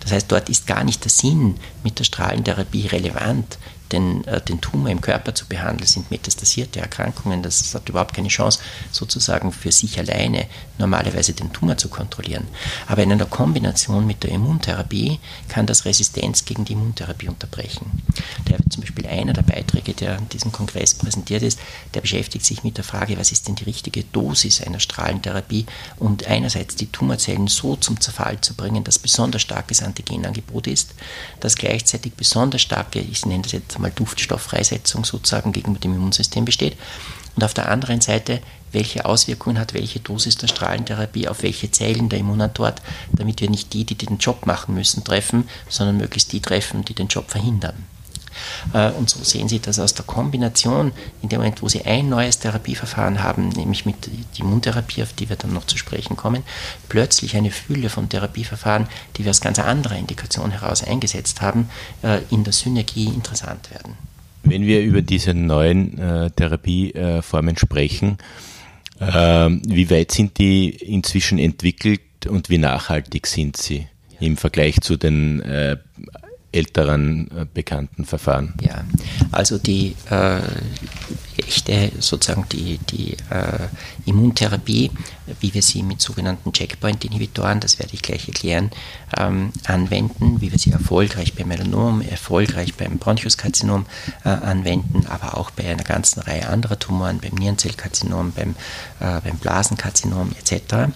Das 0.00 0.12
heißt, 0.12 0.30
dort 0.30 0.48
ist 0.48 0.66
gar 0.66 0.84
nicht 0.84 1.02
der 1.02 1.10
Sinn 1.10 1.56
mit 1.82 1.98
der 1.98 2.04
Strahlentherapie 2.04 2.86
relevant, 2.86 3.58
den, 3.92 4.24
äh, 4.26 4.40
den 4.40 4.60
Tumor 4.60 4.90
im 4.90 5.00
Körper 5.00 5.34
zu 5.34 5.46
behandeln, 5.46 5.86
sind 5.86 6.10
metastasierte 6.10 6.80
Erkrankungen. 6.80 7.42
Das 7.42 7.74
hat 7.74 7.88
überhaupt 7.88 8.14
keine 8.14 8.28
Chance, 8.28 8.60
sozusagen 8.90 9.52
für 9.52 9.72
sich 9.72 9.98
alleine 9.98 10.46
normalerweise 10.78 11.32
den 11.32 11.52
Tumor 11.52 11.76
zu 11.76 11.88
kontrollieren. 11.88 12.46
Aber 12.86 13.02
in 13.02 13.12
einer 13.12 13.26
Kombination 13.26 14.06
mit 14.06 14.22
der 14.22 14.30
Immuntherapie 14.30 15.20
kann 15.48 15.66
das 15.66 15.84
Resistenz 15.84 16.44
gegen 16.44 16.64
die 16.64 16.72
Immuntherapie 16.72 17.28
unterbrechen. 17.28 18.02
Der, 18.48 18.58
zum 18.68 18.82
Beispiel 18.82 19.06
einer 19.06 19.32
der 19.32 19.42
Beiträge, 19.42 19.94
der 19.94 20.18
an 20.18 20.28
diesem 20.28 20.52
Kongress 20.52 20.94
präsentiert 20.94 21.42
ist, 21.42 21.58
der 21.94 22.00
beschäftigt 22.00 22.44
sich 22.44 22.64
mit 22.64 22.76
der 22.76 22.84
Frage, 22.84 23.18
was 23.18 23.32
ist 23.32 23.48
denn 23.48 23.54
die 23.54 23.64
richtige 23.64 24.04
Dosis 24.04 24.62
einer 24.62 24.80
Strahlentherapie, 24.80 25.66
um 25.98 26.16
einerseits 26.26 26.76
die 26.76 26.86
Tumorzellen 26.86 27.48
so 27.48 27.76
zum 27.76 28.00
Zerfall 28.00 28.40
zu 28.40 28.54
bringen, 28.54 28.84
dass 28.84 28.98
besonders 28.98 29.42
starkes 29.42 29.82
Antigenangebot 29.82 30.66
ist, 30.66 30.94
das 31.40 31.56
gleichzeitig 31.56 32.14
besonders 32.14 32.62
starke, 32.62 33.00
ich 33.00 33.26
nenne 33.26 33.42
das 33.42 33.52
jetzt 33.52 33.78
mal 33.82 33.92
Duftstofffreisetzung 33.94 35.04
sozusagen 35.04 35.52
gegenüber 35.52 35.80
dem 35.80 35.94
Immunsystem 35.94 36.44
besteht. 36.44 36.76
Und 37.36 37.44
auf 37.44 37.54
der 37.54 37.70
anderen 37.70 38.00
Seite, 38.00 38.40
welche 38.72 39.04
Auswirkungen 39.04 39.58
hat 39.58 39.74
welche 39.74 40.00
Dosis 40.00 40.36
der 40.36 40.48
Strahlentherapie 40.48 41.28
auf 41.28 41.42
welche 41.42 41.70
Zellen 41.70 42.08
der 42.08 42.18
Immunantort, 42.18 42.80
damit 43.12 43.40
wir 43.40 43.50
nicht 43.50 43.72
die, 43.72 43.84
die 43.84 43.94
den 43.94 44.18
Job 44.18 44.46
machen 44.46 44.74
müssen, 44.74 45.04
treffen, 45.04 45.48
sondern 45.68 45.98
möglichst 45.98 46.32
die 46.32 46.40
treffen, 46.40 46.84
die 46.84 46.94
den 46.94 47.08
Job 47.08 47.30
verhindern. 47.30 47.86
Äh, 48.72 48.90
und 48.90 49.10
so 49.10 49.22
sehen 49.22 49.48
Sie, 49.48 49.60
dass 49.60 49.78
aus 49.78 49.94
der 49.94 50.04
Kombination, 50.04 50.92
in 51.22 51.28
dem 51.28 51.38
Moment, 51.40 51.62
wo 51.62 51.68
Sie 51.68 51.84
ein 51.84 52.08
neues 52.08 52.38
Therapieverfahren 52.38 53.22
haben, 53.22 53.48
nämlich 53.50 53.86
mit 53.86 54.06
der 54.06 54.12
Immuntherapie, 54.44 55.02
auf 55.02 55.12
die 55.12 55.28
wir 55.28 55.36
dann 55.36 55.52
noch 55.52 55.66
zu 55.66 55.76
sprechen 55.78 56.16
kommen, 56.16 56.42
plötzlich 56.88 57.36
eine 57.36 57.50
Fülle 57.50 57.88
von 57.88 58.08
Therapieverfahren, 58.08 58.86
die 59.16 59.24
wir 59.24 59.30
aus 59.30 59.40
ganz 59.40 59.58
anderer 59.58 59.96
Indikation 59.96 60.50
heraus 60.50 60.84
eingesetzt 60.84 61.40
haben, 61.40 61.68
äh, 62.02 62.20
in 62.30 62.44
der 62.44 62.52
Synergie 62.52 63.06
interessant 63.06 63.70
werden. 63.70 63.96
Wenn 64.44 64.66
wir 64.66 64.82
über 64.82 65.02
diese 65.02 65.34
neuen 65.34 65.98
äh, 65.98 66.30
Therapieformen 66.30 67.56
sprechen, 67.56 68.18
äh, 68.98 69.50
wie 69.66 69.90
weit 69.90 70.12
sind 70.12 70.38
die 70.38 70.70
inzwischen 70.70 71.38
entwickelt 71.38 72.00
und 72.28 72.50
wie 72.50 72.58
nachhaltig 72.58 73.26
sind 73.26 73.56
sie 73.56 73.86
im 74.20 74.36
Vergleich 74.36 74.80
zu 74.80 74.96
den 74.96 75.40
äh, 75.42 75.76
älteren 76.52 77.30
äh, 77.36 77.46
bekannten 77.52 78.04
Verfahren. 78.04 78.54
Ja, 78.60 78.84
also 79.32 79.58
die 79.58 79.96
äh, 80.10 80.40
echte, 81.46 81.92
sozusagen 81.98 82.46
die, 82.50 82.78
die 82.78 83.12
äh, 83.30 83.68
Immuntherapie, 84.06 84.90
wie 85.40 85.54
wir 85.54 85.62
sie 85.62 85.82
mit 85.82 86.00
sogenannten 86.00 86.52
Checkpoint-Inhibitoren, 86.52 87.60
das 87.60 87.78
werde 87.78 87.94
ich 87.94 88.02
gleich 88.02 88.28
erklären, 88.28 88.70
ähm, 89.16 89.52
anwenden, 89.66 90.40
wie 90.40 90.52
wir 90.52 90.58
sie 90.58 90.72
erfolgreich 90.72 91.34
beim 91.34 91.48
Melanom, 91.48 92.02
erfolgreich 92.02 92.74
beim 92.74 92.98
Bronchuskarzinom 92.98 93.86
äh, 94.24 94.28
anwenden, 94.28 95.06
aber 95.06 95.38
auch 95.38 95.50
bei 95.50 95.68
einer 95.68 95.84
ganzen 95.84 96.20
Reihe 96.20 96.48
anderer 96.48 96.78
Tumoren, 96.78 97.20
beim 97.20 97.34
Nierenzellkarzinom, 97.34 98.32
beim, 98.32 98.54
äh, 99.00 99.20
beim 99.20 99.38
Blasenkarzinom 99.38 100.32
etc. 100.38 100.92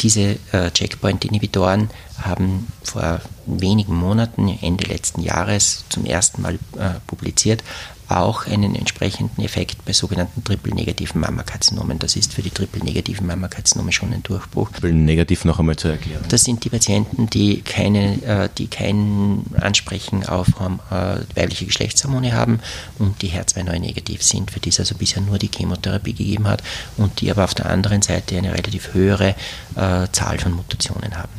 Diese 0.00 0.38
äh, 0.52 0.70
Checkpoint-Inhibitoren 0.70 1.90
haben 2.22 2.66
vor 2.82 3.20
wenigen 3.46 3.94
Monaten, 3.94 4.48
Ende 4.60 4.86
letzten 4.86 5.20
Jahres, 5.22 5.84
zum 5.88 6.04
ersten 6.04 6.42
Mal 6.42 6.54
äh, 6.78 7.00
publiziert, 7.06 7.62
auch 8.08 8.46
einen 8.46 8.74
entsprechenden 8.74 9.42
Effekt 9.42 9.84
bei 9.84 9.92
sogenannten 9.92 10.44
triple-negativen 10.44 11.20
Mammakarzinomen. 11.20 11.98
Das 11.98 12.16
ist 12.16 12.34
für 12.34 12.42
die 12.42 12.50
triple-negativen 12.50 13.26
Mammakarzinome 13.26 13.92
schon 13.92 14.12
ein 14.12 14.22
Durchbruch. 14.22 14.70
Triple-negativ 14.70 15.44
noch 15.44 15.58
einmal 15.58 15.76
zu 15.76 15.88
erklären. 15.88 16.24
Das 16.28 16.44
sind 16.44 16.64
die 16.64 16.70
Patienten, 16.70 17.28
die, 17.28 17.62
keine, 17.62 18.22
äh, 18.22 18.48
die 18.56 18.68
kein 18.68 19.44
Ansprechen 19.60 20.24
auf 20.26 20.48
äh, 20.48 21.18
weibliche 21.34 21.66
Geschlechtshormone 21.66 22.32
haben 22.32 22.60
und 22.98 23.20
die 23.22 23.30
HER2 23.30 23.78
negativ 23.78 24.22
sind, 24.22 24.50
für 24.50 24.60
die 24.60 24.68
es 24.68 24.78
also 24.78 24.94
bisher 24.94 25.22
nur 25.22 25.38
die 25.38 25.50
Chemotherapie 25.54 26.14
gegeben 26.14 26.46
hat 26.46 26.62
und 26.96 27.20
die 27.20 27.30
aber 27.30 27.44
auf 27.44 27.54
der 27.54 27.66
anderen 27.66 28.02
Seite 28.02 28.36
eine 28.36 28.52
relativ 28.52 28.94
höhere 28.94 29.34
äh, 29.74 30.06
Zahl 30.12 30.38
von 30.38 30.52
Mutationen 30.52 31.16
haben. 31.16 31.32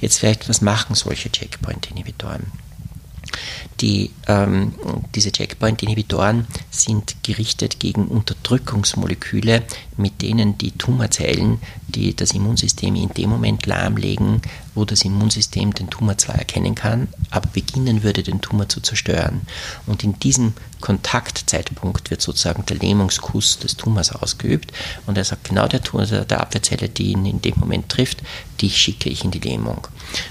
Jetzt 0.00 0.18
vielleicht, 0.18 0.48
was 0.48 0.60
machen 0.60 0.94
solche 0.94 1.30
Checkpoint-Inhibitoren? 1.30 2.50
Die, 3.80 4.10
ähm, 4.26 4.74
diese 5.14 5.32
Checkpoint-Inhibitoren 5.32 6.46
sind 6.70 7.16
gerichtet 7.22 7.80
gegen 7.80 8.08
Unterdrückungsmoleküle, 8.08 9.62
mit 9.96 10.22
denen 10.22 10.58
die 10.58 10.72
Tumorzellen, 10.72 11.60
die 11.88 12.14
das 12.14 12.32
Immunsystem 12.32 12.94
in 12.94 13.08
dem 13.10 13.30
Moment 13.30 13.66
lahmlegen, 13.66 14.42
wo 14.74 14.84
das 14.84 15.04
Immunsystem 15.04 15.74
den 15.74 15.90
Tumor 15.90 16.16
zwar 16.18 16.36
erkennen 16.36 16.74
kann, 16.74 17.08
aber 17.30 17.48
beginnen 17.48 18.02
würde, 18.02 18.22
den 18.22 18.40
Tumor 18.40 18.68
zu 18.68 18.80
zerstören. 18.80 19.42
Und 19.86 20.04
in 20.04 20.18
diesem 20.18 20.52
Kontaktzeitpunkt 20.80 22.10
wird 22.10 22.22
sozusagen 22.22 22.64
der 22.66 22.76
Lähmungskuss 22.76 23.58
des 23.58 23.76
Tumors 23.76 24.12
ausgeübt 24.12 24.72
und 25.06 25.18
er 25.18 25.24
sagt, 25.24 25.48
genau 25.48 25.66
der, 25.66 25.82
Tumor, 25.82 26.06
der 26.06 26.40
Abwehrzelle, 26.40 26.88
die 26.88 27.12
ihn 27.12 27.26
in 27.26 27.42
dem 27.42 27.54
Moment 27.58 27.88
trifft, 27.88 28.22
die 28.60 28.70
schicke 28.70 29.08
ich 29.08 29.24
in 29.24 29.30
die 29.30 29.40
Lähmung. 29.40 29.86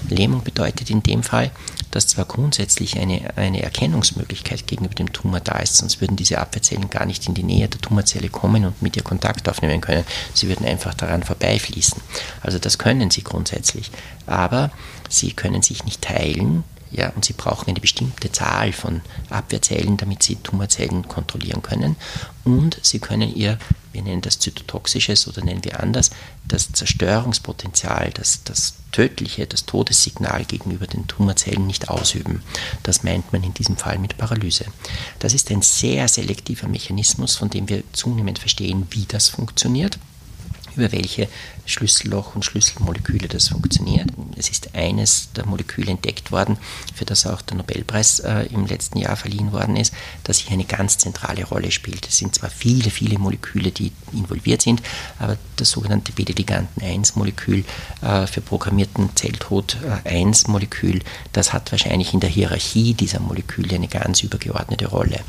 Lähmung 0.08 0.42
bedeutet 0.42 0.90
in 0.90 1.02
dem 1.02 1.22
Fall, 1.22 1.50
dass 1.90 2.06
zwar 2.06 2.24
grundsätzlich 2.24 2.98
eine, 2.98 3.36
eine 3.36 3.62
Erkennungsmöglichkeit 3.62 4.66
gegenüber 4.66 4.94
dem 4.94 5.12
Tumor 5.12 5.40
da 5.40 5.58
ist, 5.58 5.78
sonst 5.78 6.00
würden 6.00 6.16
diese 6.16 6.38
Abwehrzellen 6.38 6.90
gar 6.90 7.06
nicht 7.06 7.26
in 7.26 7.34
die 7.34 7.42
Nähe 7.42 7.68
der 7.68 7.80
Tumorzelle 7.80 8.28
kommen 8.28 8.64
und 8.64 8.80
mit 8.82 8.96
ihr 8.96 9.02
Kontakt 9.02 9.48
aufnehmen 9.48 9.80
können. 9.80 10.04
Sie 10.34 10.48
würden 10.48 10.66
einfach 10.66 10.94
daran 10.94 11.22
vorbeifließen. 11.22 12.00
Also 12.42 12.58
das 12.58 12.78
können 12.78 13.10
sie 13.10 13.22
grundsätzlich. 13.22 13.90
Aber 14.26 14.70
sie 15.08 15.32
können 15.32 15.62
sich 15.62 15.84
nicht 15.84 16.02
teilen, 16.02 16.64
ja, 16.92 17.10
und 17.10 17.24
sie 17.24 17.34
brauchen 17.34 17.68
eine 17.68 17.80
bestimmte 17.80 18.32
Zahl 18.32 18.72
von 18.72 19.00
Abwehrzellen, 19.28 19.96
damit 19.96 20.22
sie 20.22 20.36
Tumorzellen 20.36 21.06
kontrollieren 21.06 21.62
können. 21.62 21.96
Und 22.44 22.78
sie 22.82 22.98
können 22.98 23.32
ihr, 23.34 23.58
wir 23.92 24.02
nennen 24.02 24.22
das 24.22 24.38
zytotoxisches 24.38 25.26
oder 25.28 25.44
nennen 25.44 25.64
wir 25.64 25.80
anders, 25.80 26.10
das 26.46 26.72
Zerstörungspotenzial, 26.72 28.10
das, 28.14 28.42
das 28.44 28.74
tödliche, 28.92 29.46
das 29.46 29.66
Todessignal 29.66 30.44
gegenüber 30.44 30.86
den 30.86 31.06
Tumorzellen 31.06 31.66
nicht 31.66 31.88
ausüben. 31.88 32.42
Das 32.82 33.02
meint 33.02 33.32
man 33.32 33.42
in 33.42 33.54
diesem 33.54 33.76
Fall 33.76 33.98
mit 33.98 34.18
Paralyse. 34.18 34.66
Das 35.18 35.34
ist 35.34 35.50
ein 35.50 35.62
sehr 35.62 36.08
selektiver 36.08 36.68
Mechanismus, 36.68 37.36
von 37.36 37.50
dem 37.50 37.68
wir 37.68 37.82
zunehmend 37.92 38.38
verstehen, 38.38 38.86
wie 38.90 39.06
das 39.06 39.28
funktioniert 39.28 39.98
über 40.76 40.92
welche 40.92 41.28
Schlüsselloch- 41.66 42.34
und 42.34 42.44
Schlüsselmoleküle 42.44 43.28
das 43.28 43.48
funktioniert. 43.48 44.08
Es 44.36 44.48
ist 44.48 44.74
eines 44.74 45.32
der 45.32 45.46
Moleküle 45.46 45.90
entdeckt 45.90 46.32
worden, 46.32 46.58
für 46.94 47.04
das 47.04 47.26
auch 47.26 47.42
der 47.42 47.56
Nobelpreis 47.56 48.20
äh, 48.20 48.46
im 48.52 48.66
letzten 48.66 48.98
Jahr 48.98 49.16
verliehen 49.16 49.52
worden 49.52 49.76
ist, 49.76 49.92
das 50.24 50.38
hier 50.38 50.52
eine 50.52 50.64
ganz 50.64 50.98
zentrale 50.98 51.44
Rolle 51.44 51.70
spielt. 51.70 52.06
Es 52.08 52.18
sind 52.18 52.34
zwar 52.34 52.50
viele, 52.50 52.90
viele 52.90 53.18
Moleküle, 53.18 53.70
die 53.70 53.92
involviert 54.12 54.62
sind, 54.62 54.82
aber 55.18 55.36
das 55.56 55.70
sogenannte 55.70 56.12
Beta-Liganten-1-Molekül 56.12 57.64
äh, 58.02 58.26
für 58.26 58.40
programmierten 58.40 59.14
Zelltod-1-Molekül, 59.14 60.96
äh, 60.98 61.04
das 61.32 61.52
hat 61.52 61.70
wahrscheinlich 61.72 62.14
in 62.14 62.20
der 62.20 62.30
Hierarchie 62.30 62.94
dieser 62.94 63.20
Moleküle 63.20 63.74
eine 63.74 63.88
ganz 63.88 64.22
übergeordnete 64.22 64.86
Rolle. 64.86 65.20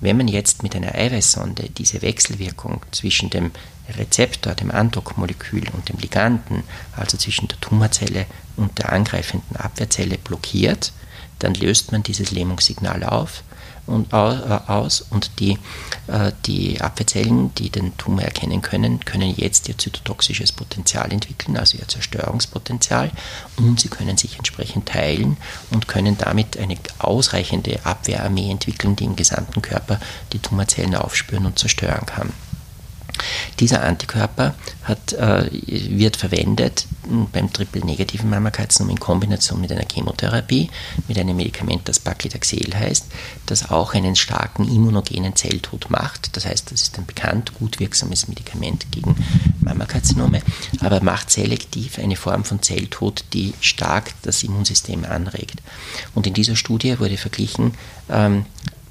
Wenn 0.00 0.16
man 0.16 0.28
jetzt 0.28 0.62
mit 0.62 0.76
einer 0.76 0.94
Eiweißsonde 0.94 1.70
diese 1.70 2.02
Wechselwirkung 2.02 2.82
zwischen 2.92 3.30
dem 3.30 3.50
Rezeptor, 3.96 4.54
dem 4.54 4.70
Andockmolekül 4.70 5.64
und 5.72 5.88
dem 5.88 5.98
Liganden, 5.98 6.62
also 6.96 7.16
zwischen 7.16 7.48
der 7.48 7.60
Tumorzelle 7.60 8.26
und 8.56 8.78
der 8.78 8.92
angreifenden 8.92 9.56
Abwehrzelle 9.56 10.18
blockiert, 10.18 10.92
dann 11.38 11.54
löst 11.54 11.92
man 11.92 12.02
dieses 12.02 12.30
Lähmungssignal 12.30 13.04
auf 13.04 13.42
und, 13.88 14.12
äh, 14.12 14.16
aus 14.16 15.00
und 15.10 15.40
die, 15.40 15.58
äh, 16.06 16.32
die 16.46 16.80
Abwehrzellen, 16.80 17.54
die 17.54 17.70
den 17.70 17.96
Tumor 17.96 18.22
erkennen 18.22 18.60
können, 18.60 19.04
können 19.04 19.34
jetzt 19.34 19.68
ihr 19.68 19.78
zytotoxisches 19.78 20.52
Potenzial 20.52 21.10
entwickeln, 21.12 21.56
also 21.56 21.78
ihr 21.78 21.88
Zerstörungspotenzial 21.88 23.10
und 23.56 23.80
sie 23.80 23.88
können 23.88 24.16
sich 24.16 24.36
entsprechend 24.36 24.86
teilen 24.86 25.36
und 25.70 25.88
können 25.88 26.18
damit 26.18 26.58
eine 26.58 26.76
ausreichende 26.98 27.80
Abwehrarmee 27.84 28.50
entwickeln, 28.50 28.94
die 28.94 29.04
im 29.04 29.16
gesamten 29.16 29.62
Körper 29.62 29.98
die 30.32 30.38
Tumorzellen 30.38 30.94
aufspüren 30.94 31.46
und 31.46 31.58
zerstören 31.58 32.04
kann. 32.06 32.32
Dieser 33.60 33.82
Antikörper 33.82 34.54
hat, 34.84 35.12
äh, 35.12 35.48
wird 35.66 36.16
verwendet 36.16 36.86
beim 37.32 37.52
triple-negativen 37.52 38.28
Mammakarzinom 38.28 38.90
in 38.90 39.00
Kombination 39.00 39.60
mit 39.60 39.72
einer 39.72 39.86
Chemotherapie, 39.90 40.70
mit 41.06 41.18
einem 41.18 41.36
Medikament, 41.36 41.88
das 41.88 41.98
Paclitaxel 41.98 42.74
heißt, 42.74 43.06
das 43.46 43.70
auch 43.70 43.94
einen 43.94 44.16
starken 44.16 44.64
immunogenen 44.64 45.34
Zelltod 45.34 45.90
macht. 45.90 46.36
Das 46.36 46.44
heißt, 46.46 46.70
das 46.70 46.82
ist 46.82 46.98
ein 46.98 47.06
bekannt 47.06 47.54
gut 47.54 47.80
wirksames 47.80 48.28
Medikament 48.28 48.90
gegen 48.90 49.16
Mammakarzinome, 49.60 50.42
aber 50.80 51.02
macht 51.02 51.30
selektiv 51.30 51.98
eine 51.98 52.16
Form 52.16 52.44
von 52.44 52.62
Zelltod, 52.62 53.24
die 53.32 53.54
stark 53.60 54.12
das 54.22 54.42
Immunsystem 54.42 55.04
anregt. 55.04 55.62
Und 56.14 56.26
in 56.26 56.34
dieser 56.34 56.56
Studie 56.56 56.98
wurde 56.98 57.16
verglichen, 57.16 57.74
ähm, 58.10 58.44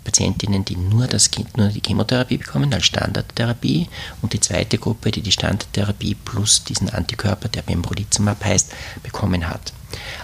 Patientinnen, 0.08 0.64
die 0.64 0.78
nur, 0.78 1.06
das, 1.06 1.30
nur 1.58 1.68
die 1.68 1.82
Chemotherapie 1.86 2.38
bekommen 2.38 2.74
als 2.74 2.86
Standardtherapie 2.86 3.90
und 4.22 4.32
die 4.32 4.40
zweite 4.40 4.78
Gruppe, 4.78 5.12
die 5.12 5.22
die 5.22 5.34
Standardtherapie 5.34 6.16
plus 6.16 6.64
diesen 6.64 6.90
Antikörper, 6.90 7.50
der 7.50 7.62
Pembrolizumab 7.62 8.42
heißt, 8.42 8.72
bekommen 9.04 9.50
hat. 9.50 9.74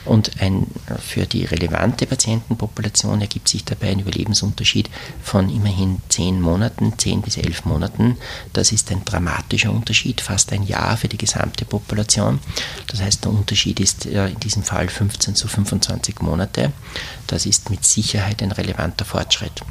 Und 0.06 0.41
ein, 0.41 0.67
für 0.99 1.26
die 1.26 1.45
relevante 1.45 2.06
Patientenpopulation 2.06 3.21
ergibt 3.21 3.47
sich 3.47 3.63
dabei 3.63 3.91
ein 3.91 3.99
Überlebensunterschied 3.99 4.89
von 5.21 5.49
immerhin 5.49 6.02
10 6.10 6.41
Monaten, 6.41 6.97
10 6.97 7.21
bis 7.21 7.38
11 7.38 7.65
Monaten. 7.65 8.17
Das 8.52 8.71
ist 8.71 8.91
ein 8.91 9.06
dramatischer 9.06 9.71
Unterschied, 9.71 10.19
fast 10.19 10.52
ein 10.52 10.63
Jahr 10.63 10.97
für 10.97 11.08
die 11.08 11.17
gesamte 11.17 11.65
Population. 11.65 12.39
Das 12.88 13.02
heißt, 13.02 13.23
der 13.23 13.32
Unterschied 13.32 13.80
ist 13.80 14.06
äh, 14.06 14.28
in 14.28 14.39
diesem 14.39 14.63
Fall 14.63 14.89
15 14.89 15.36
zu 15.36 15.47
25 15.47 16.21
Monate. 16.21 16.73
Das 17.28 17.45
ist 17.45 17.69
mit 17.69 17.86
Sicherheit 17.86 18.41
ein 18.43 18.52
relevanter 18.52 19.06
Fortschritt. 19.06 19.63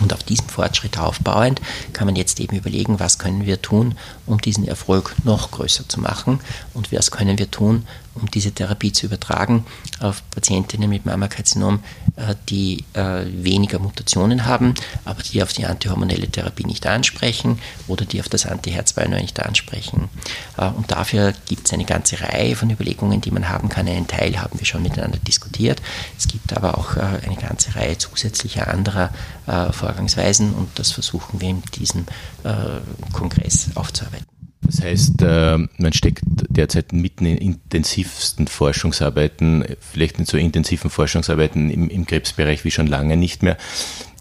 Und 0.00 0.12
auf 0.12 0.22
diesem 0.22 0.48
Fortschritt 0.48 0.98
aufbauend 0.98 1.60
kann 1.92 2.06
man 2.06 2.16
jetzt 2.16 2.40
eben 2.40 2.56
überlegen, 2.56 2.98
was 2.98 3.18
können 3.18 3.46
wir 3.46 3.62
tun, 3.62 3.96
um 4.26 4.40
diesen 4.40 4.66
Erfolg 4.66 5.14
noch 5.24 5.52
größer 5.52 5.88
zu 5.88 6.00
machen 6.00 6.40
und 6.74 6.92
was 6.92 7.10
können 7.10 7.38
wir 7.38 7.50
tun, 7.50 7.86
um 8.14 8.30
diese 8.30 8.52
Therapie 8.52 8.92
zu 8.92 9.06
übertragen 9.06 9.64
auf 10.00 10.22
Patientinnen 10.30 10.88
mit 10.88 11.06
Mammakarzinom, 11.06 11.80
äh, 12.16 12.34
die 12.48 12.84
äh, 12.94 13.24
weniger 13.26 13.78
Mutationen 13.78 14.46
haben, 14.46 14.74
aber 15.04 15.22
die 15.22 15.42
auf 15.42 15.52
die 15.52 15.66
antihormonelle 15.66 16.28
Therapie 16.28 16.66
nicht 16.66 16.86
ansprechen 16.86 17.58
oder 17.88 18.04
die 18.04 18.20
auf 18.20 18.28
das 18.28 18.46
Anti-Herz-2 18.46 19.08
nicht 19.08 19.40
ansprechen. 19.40 20.08
Äh, 20.56 20.68
und 20.68 20.90
dafür 20.90 21.32
gibt 21.46 21.66
es 21.66 21.72
eine 21.72 21.84
ganze 21.84 22.20
Reihe 22.20 22.56
von 22.56 22.70
Überlegungen, 22.70 23.20
die 23.20 23.30
man 23.30 23.48
haben 23.48 23.68
kann. 23.68 23.88
Einen 23.88 24.06
Teil 24.06 24.40
haben 24.40 24.58
wir 24.58 24.66
schon 24.66 24.82
miteinander 24.82 25.18
diskutiert. 25.18 25.82
Es 26.18 26.28
gibt 26.28 26.52
aber 26.56 26.78
auch 26.78 26.96
eine 26.96 27.36
ganze 27.36 27.74
Reihe 27.74 27.98
zusätzlicher 27.98 28.68
anderer 28.68 29.10
Vorgangsweisen 29.72 30.54
und 30.54 30.78
das 30.78 30.90
versuchen 30.92 31.40
wir 31.40 31.50
in 31.50 31.62
diesem 31.74 32.06
Kongress 33.12 33.68
aufzuarbeiten. 33.74 34.33
Das 34.66 34.82
heißt, 34.82 35.22
äh, 35.22 35.58
man 35.78 35.92
steckt 35.92 36.24
derzeit 36.48 36.92
mitten 36.92 37.26
in 37.26 37.38
intensivsten 37.38 38.46
Forschungsarbeiten, 38.46 39.64
vielleicht 39.80 40.18
in 40.18 40.24
so 40.24 40.36
intensiven 40.36 40.90
Forschungsarbeiten 40.90 41.70
im, 41.70 41.88
im 41.88 42.06
Krebsbereich 42.06 42.64
wie 42.64 42.70
schon 42.70 42.86
lange 42.86 43.16
nicht 43.16 43.42
mehr. 43.42 43.56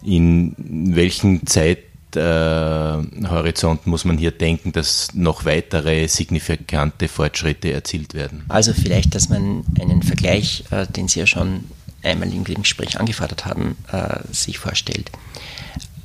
In 0.03 0.55
welchen 0.95 1.45
Zeithorizont 1.47 3.87
muss 3.87 4.05
man 4.05 4.17
hier 4.17 4.31
denken, 4.31 4.71
dass 4.73 5.13
noch 5.13 5.45
weitere 5.45 6.07
signifikante 6.07 7.07
Fortschritte 7.07 7.71
erzielt 7.71 8.13
werden? 8.13 8.43
Also 8.49 8.73
vielleicht, 8.73 9.15
dass 9.15 9.29
man 9.29 9.63
einen 9.79 10.03
Vergleich, 10.03 10.65
äh, 10.71 10.85
den 10.87 11.07
Sie 11.07 11.19
ja 11.19 11.27
schon 11.27 11.63
einmal 12.03 12.33
im 12.33 12.43
Gespräch 12.43 12.99
angefordert 12.99 13.45
haben, 13.45 13.77
äh, 13.91 14.19
sich 14.31 14.59
vorstellt. 14.59 15.09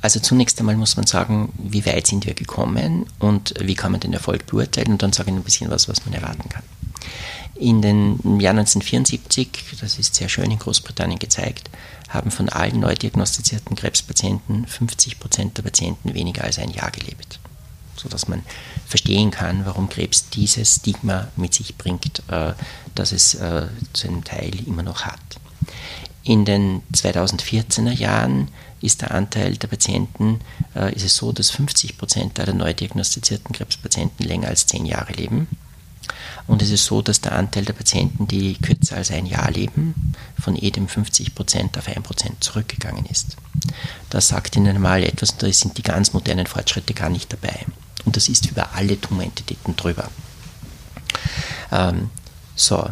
Also 0.01 0.19
zunächst 0.19 0.59
einmal 0.59 0.77
muss 0.77 0.95
man 0.95 1.05
sagen, 1.05 1.51
wie 1.57 1.85
weit 1.85 2.07
sind 2.07 2.25
wir 2.25 2.33
gekommen 2.33 3.05
und 3.19 3.53
wie 3.59 3.75
kann 3.75 3.91
man 3.91 3.99
den 3.99 4.13
Erfolg 4.13 4.45
beurteilen 4.45 4.93
und 4.93 5.03
dann 5.03 5.11
sage 5.11 5.29
ich 5.29 5.35
ein 5.35 5.43
bisschen 5.43 5.69
was, 5.69 5.89
was 5.89 6.05
man 6.05 6.13
erwarten 6.13 6.47
kann. 6.47 6.63
In 7.55 7.81
den 7.81 8.39
Jahr 8.39 8.51
1974, 8.51 9.49
das 9.81 9.99
ist 9.99 10.15
sehr 10.15 10.29
schön 10.29 10.49
in 10.49 10.59
Großbritannien 10.59 11.19
gezeigt, 11.19 11.69
haben 12.07 12.31
von 12.31 12.47
allen 12.47 12.79
neu 12.79 12.95
diagnostizierten 12.95 13.75
Krebspatienten 13.75 14.65
50 14.65 15.19
Prozent 15.19 15.57
der 15.57 15.63
Patienten 15.63 16.13
weniger 16.13 16.45
als 16.45 16.57
ein 16.57 16.69
Jahr 16.69 16.89
gelebt. 16.91 17.39
Sodass 17.97 18.29
man 18.29 18.43
verstehen 18.87 19.29
kann, 19.29 19.65
warum 19.65 19.89
Krebs 19.89 20.29
dieses 20.29 20.75
Stigma 20.75 21.27
mit 21.35 21.53
sich 21.53 21.75
bringt, 21.75 22.23
äh, 22.29 22.53
das 22.95 23.11
es 23.11 23.35
äh, 23.35 23.67
zu 23.91 24.07
einem 24.07 24.23
Teil 24.23 24.53
immer 24.65 24.83
noch 24.83 25.01
hat. 25.01 25.19
In 26.23 26.45
den 26.45 26.81
2014er 26.93 27.91
Jahren 27.91 28.47
ist 28.81 29.01
der 29.01 29.11
Anteil 29.11 29.57
der 29.57 29.67
Patienten, 29.67 30.39
äh, 30.75 30.93
ist 30.93 31.05
es 31.05 31.15
so, 31.15 31.31
dass 31.31 31.51
50 31.51 31.97
Prozent 31.97 32.39
aller 32.39 32.53
neu 32.53 32.73
diagnostizierten 32.73 33.53
Krebspatienten 33.53 34.25
länger 34.25 34.47
als 34.47 34.67
zehn 34.67 34.85
Jahre 34.85 35.13
leben. 35.13 35.47
Und 36.47 36.61
es 36.61 36.71
ist 36.71 36.85
so, 36.85 37.01
dass 37.01 37.21
der 37.21 37.33
Anteil 37.33 37.65
der 37.65 37.73
Patienten, 37.73 38.27
die 38.27 38.55
kürzer 38.55 38.97
als 38.97 39.11
ein 39.11 39.27
Jahr 39.27 39.51
leben, 39.51 40.15
von 40.39 40.55
jedem 40.55 40.87
50 40.87 41.35
Prozent 41.35 41.77
auf 41.77 41.87
1 41.87 42.01
Prozent 42.01 42.43
zurückgegangen 42.43 43.05
ist. 43.05 43.37
Das 44.09 44.29
sagt 44.29 44.55
Ihnen 44.55 44.81
mal 44.81 45.03
etwas, 45.03 45.37
da 45.37 45.51
sind 45.51 45.77
die 45.77 45.83
ganz 45.83 46.13
modernen 46.13 46.47
Fortschritte 46.47 46.93
gar 46.93 47.09
nicht 47.09 47.31
dabei. 47.31 47.65
Und 48.05 48.15
das 48.15 48.29
ist 48.29 48.49
über 48.49 48.73
alle 48.73 48.99
Tumorentitäten 48.99 49.75
drüber. 49.75 50.09
Ähm, 51.71 52.09
so, 52.55 52.89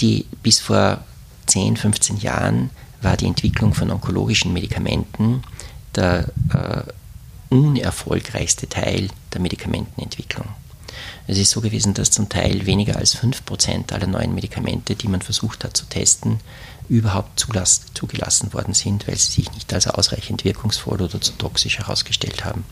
Die 0.00 0.26
bis 0.42 0.60
vor 0.60 1.04
10, 1.46 1.76
15 1.76 2.18
Jahren 2.18 2.70
war 3.06 3.16
die 3.16 3.26
Entwicklung 3.26 3.72
von 3.72 3.92
onkologischen 3.92 4.52
Medikamenten 4.52 5.44
der 5.94 6.24
äh, 6.52 7.54
unerfolgreichste 7.54 8.68
Teil 8.68 9.08
der 9.32 9.40
Medikamentenentwicklung. 9.40 10.48
Es 11.28 11.38
ist 11.38 11.52
so 11.52 11.60
gewesen, 11.60 11.94
dass 11.94 12.10
zum 12.10 12.28
Teil 12.28 12.66
weniger 12.66 12.96
als 12.96 13.16
5% 13.16 13.92
aller 13.92 14.08
neuen 14.08 14.34
Medikamente, 14.34 14.96
die 14.96 15.06
man 15.06 15.22
versucht 15.22 15.62
hat 15.62 15.76
zu 15.76 15.86
testen, 15.86 16.40
überhaupt 16.88 17.38
zugelassen 17.94 18.52
worden 18.52 18.74
sind, 18.74 19.06
weil 19.06 19.16
sie 19.16 19.30
sich 19.30 19.52
nicht 19.52 19.72
als 19.72 19.86
ausreichend 19.86 20.44
wirkungsvoll 20.44 21.00
oder 21.00 21.20
zu 21.20 21.30
toxisch 21.32 21.78
herausgestellt 21.78 22.44
haben. 22.44 22.64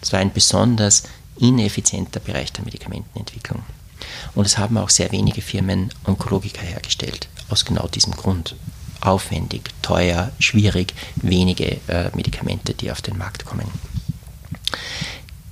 Das 0.00 0.14
war 0.14 0.20
ein 0.20 0.32
besonders 0.32 1.02
ineffizienter 1.38 2.20
Bereich 2.20 2.52
der 2.52 2.64
Medikamentenentwicklung. 2.64 3.62
Und 4.34 4.46
es 4.46 4.56
haben 4.56 4.78
auch 4.78 4.88
sehr 4.88 5.12
wenige 5.12 5.42
Firmen 5.42 5.90
Onkologika 6.04 6.62
hergestellt, 6.62 7.28
aus 7.50 7.66
genau 7.66 7.86
diesem 7.88 8.14
Grund. 8.14 8.56
Aufwendig, 9.04 9.70
teuer, 9.82 10.32
schwierig, 10.38 10.94
wenige 11.16 11.76
äh, 11.88 12.10
Medikamente, 12.14 12.74
die 12.74 12.90
auf 12.90 13.02
den 13.02 13.18
Markt 13.18 13.44
kommen. 13.44 13.68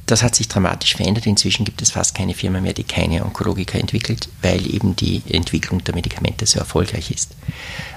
Das 0.06 0.22
hat 0.22 0.34
sich 0.34 0.48
dramatisch 0.48 0.96
verändert. 0.96 1.26
Inzwischen 1.26 1.64
gibt 1.64 1.80
es 1.80 1.92
fast 1.92 2.14
keine 2.14 2.34
Firma 2.34 2.60
mehr, 2.60 2.72
die 2.72 2.84
keine 2.84 3.24
Onkologika 3.24 3.78
entwickelt, 3.78 4.28
weil 4.42 4.66
eben 4.66 4.96
die 4.96 5.22
Entwicklung 5.28 5.82
der 5.84 5.94
Medikamente 5.94 6.44
so 6.44 6.58
erfolgreich 6.58 7.10
ist. 7.10 7.34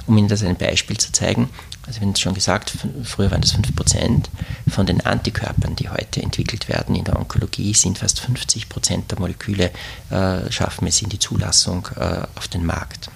Um 0.05 0.17
Ihnen 0.17 0.27
das 0.27 0.43
ein 0.43 0.55
Beispiel 0.55 0.97
zu 0.97 1.11
zeigen, 1.11 1.49
also 1.87 2.01
wir 2.01 2.15
schon 2.15 2.33
gesagt, 2.33 2.71
früher 3.03 3.31
waren 3.31 3.41
das 3.41 3.55
5% 3.55 4.25
von 4.69 4.85
den 4.85 5.01
Antikörpern, 5.01 5.75
die 5.75 5.89
heute 5.89 6.21
entwickelt 6.21 6.69
werden 6.69 6.95
in 6.95 7.03
der 7.03 7.17
Onkologie, 7.19 7.73
sind 7.73 7.97
fast 7.97 8.21
50% 8.21 9.07
der 9.09 9.19
Moleküle 9.19 9.71
äh, 10.09 10.51
schaffen 10.51 10.87
es 10.87 11.01
in 11.01 11.09
die 11.09 11.19
Zulassung 11.19 11.87
äh, 11.97 12.21
auf 12.35 12.47
den 12.47 12.65
Markt. 12.65 13.09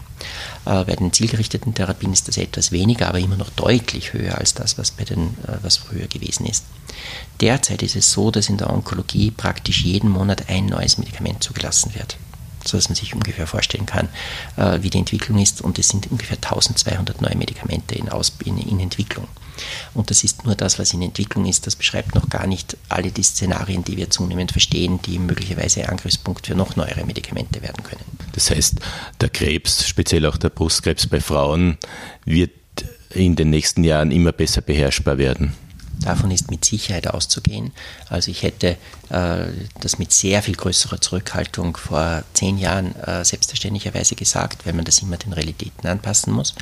Äh, 0.66 0.84
bei 0.86 0.96
den 0.96 1.14
zielgerichteten 1.14 1.74
Therapien 1.74 2.14
ist 2.14 2.28
das 2.28 2.38
etwas 2.38 2.72
weniger, 2.72 3.08
aber 3.08 3.20
immer 3.20 3.38
noch 3.38 3.50
deutlich 3.52 4.14
höher 4.14 4.38
als 4.38 4.54
das, 4.54 4.78
was, 4.78 4.92
bei 4.92 5.04
den, 5.04 5.38
äh, 5.48 5.58
was 5.62 5.78
früher 5.78 6.08
gewesen 6.08 6.46
ist. 6.46 6.66
Derzeit 7.42 7.82
ist 7.84 7.96
es 7.96 8.12
so, 8.12 8.32
dass 8.32 8.50
in 8.50 8.58
der 8.58 8.72
Onkologie 8.72 9.32
praktisch 9.32 9.84
jeden 9.84 10.10
Monat 10.10 10.50
ein 10.50 10.66
neues 10.66 10.98
Medikament 10.98 11.44
zugelassen 11.44 11.94
wird 11.96 12.18
so 12.66 12.78
dass 12.78 12.90
man 12.90 12.96
sich 12.96 13.16
ungefähr 13.16 13.48
vorstellen 13.48 13.86
kann, 13.86 14.10
äh, 14.58 14.82
wie 14.82 14.90
die 14.90 15.00
Entwicklung 15.00 15.40
ist. 15.40 15.62
Und 15.62 15.80
es 15.80 15.90
sind 15.90 16.12
ungefähr 16.12 16.38
1200 16.38 17.22
neue 17.22 17.36
Medikamente 17.36 17.96
in, 17.96 18.10
Aus 18.10 18.34
in, 18.44 18.58
in, 18.58 18.80
Entwicklung. 18.80 19.28
Und 19.94 20.10
das 20.10 20.24
ist 20.24 20.46
nur 20.46 20.56
das, 20.56 20.80
was 20.80 20.94
in 20.94 21.02
Entwicklung 21.02 21.46
ist. 21.46 21.68
Das 21.68 21.76
beschreibt 21.76 22.16
noch 22.16 22.30
gar 22.30 22.48
nicht 22.48 22.78
alle 22.90 23.12
die 23.12 23.24
Szenarien, 23.24 23.84
die 23.84 23.98
wir 23.98 24.10
zunehmend 24.10 24.52
verstehen, 24.52 25.00
die 25.06 25.20
möglicherweise 25.20 25.90
Angriffspunkt 25.90 26.48
für 26.48 26.56
noch 26.56 26.76
neuere 26.76 27.06
Medikamente 27.06 27.62
werden 27.62 27.84
können. 27.84 28.04
Das 28.34 28.52
heißt, 28.52 28.80
der 29.20 29.30
Krebs, 29.30 29.88
speziell 29.88 30.26
auch 30.26 30.38
der 30.38 30.50
Brustkrebs 30.50 31.08
bei 31.08 31.20
Frauen, 31.20 31.78
wird 32.26 32.52
in 33.12 33.36
den 33.36 33.50
nächsten 33.50 33.84
Jahren 33.84 34.12
immer 34.12 34.32
besser 34.32 34.62
beherrschbar 34.62 35.18
werden. 35.18 35.54
Davon 36.02 36.32
ist 36.32 36.50
mit 36.50 36.64
Sicherheit 36.64 37.08
auszugehen. 37.08 37.72
Also 38.10 38.32
ich 38.32 38.44
hätte 38.44 38.78
äh, 39.10 39.46
das 39.82 40.00
mit 40.00 40.12
sehr 40.12 40.42
viel 40.42 40.56
größerer 40.56 41.02
Zurückhaltung 41.02 41.76
vor 41.76 42.24
zehn 42.34 42.58
Jahren 42.58 42.96
äh, 42.96 43.26
selbstverständlicherweise 43.26 44.16
gesagt, 44.16 44.66
weil 44.66 44.74
man 44.74 44.86
das 44.86 45.00
immer 45.00 45.18
den 45.18 45.34
Realitäten 45.34 45.88
anpassen 45.88 46.34
muss. 46.34 46.56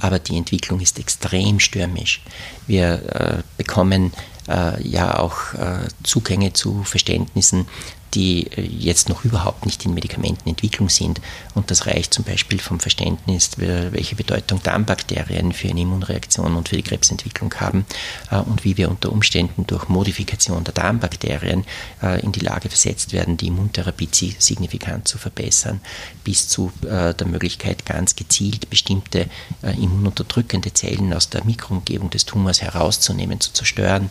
Aber 0.00 0.18
die 0.18 0.36
Entwicklung 0.36 0.80
ist 0.80 0.98
extrem 0.98 1.60
stürmisch. 1.60 2.22
Wir 2.66 2.94
äh, 3.14 3.42
bekommen 3.56 4.12
äh, 4.48 4.86
ja 4.86 5.18
auch 5.18 5.54
äh, 5.54 5.88
Zugänge 6.02 6.52
zu 6.52 6.82
Verständnissen, 6.82 7.66
die 8.14 8.46
äh, 8.52 8.62
jetzt 8.62 9.08
noch 9.08 9.24
überhaupt 9.24 9.64
nicht 9.66 9.84
in 9.84 9.94
Medikamentenentwicklung 9.94 10.88
sind. 10.88 11.20
Und 11.54 11.70
das 11.70 11.86
reicht 11.86 12.14
zum 12.14 12.24
Beispiel 12.24 12.58
vom 12.58 12.80
Verständnis, 12.80 13.50
welche 13.56 14.16
Bedeutung 14.16 14.62
Darmbakterien 14.62 15.52
für 15.52 15.68
eine 15.68 15.80
Immunreaktion 15.80 16.56
und 16.56 16.68
für 16.68 16.76
die 16.76 16.82
Krebsentwicklung 16.82 17.54
haben 17.54 17.86
äh, 18.30 18.36
und 18.36 18.64
wie 18.64 18.76
wir 18.76 18.90
unter 18.90 19.12
Umständen 19.12 19.66
durch 19.66 19.88
Modifikation 19.88 20.64
der 20.64 20.74
Darmbakterien 20.74 21.64
äh, 22.02 22.20
in 22.20 22.32
die 22.32 22.40
Lage 22.40 22.68
versetzt 22.68 23.12
werden, 23.12 23.36
die 23.36 23.48
Immuntherapie 23.48 24.08
signifikant 24.38 25.08
zu 25.08 25.18
verbessern, 25.18 25.80
bis 26.24 26.48
zu 26.48 26.72
der 26.82 27.26
Möglichkeit, 27.26 27.86
ganz 27.86 28.16
gezielt 28.16 28.68
bestimmte 28.68 29.28
immununterdrückende 29.62 30.72
Zellen 30.72 31.12
aus 31.12 31.30
der 31.30 31.44
Mikroumgebung 31.44 32.10
des 32.10 32.24
Tumors 32.24 32.62
herauszunehmen, 32.62 33.40
zu 33.40 33.52
zerstören, 33.52 34.10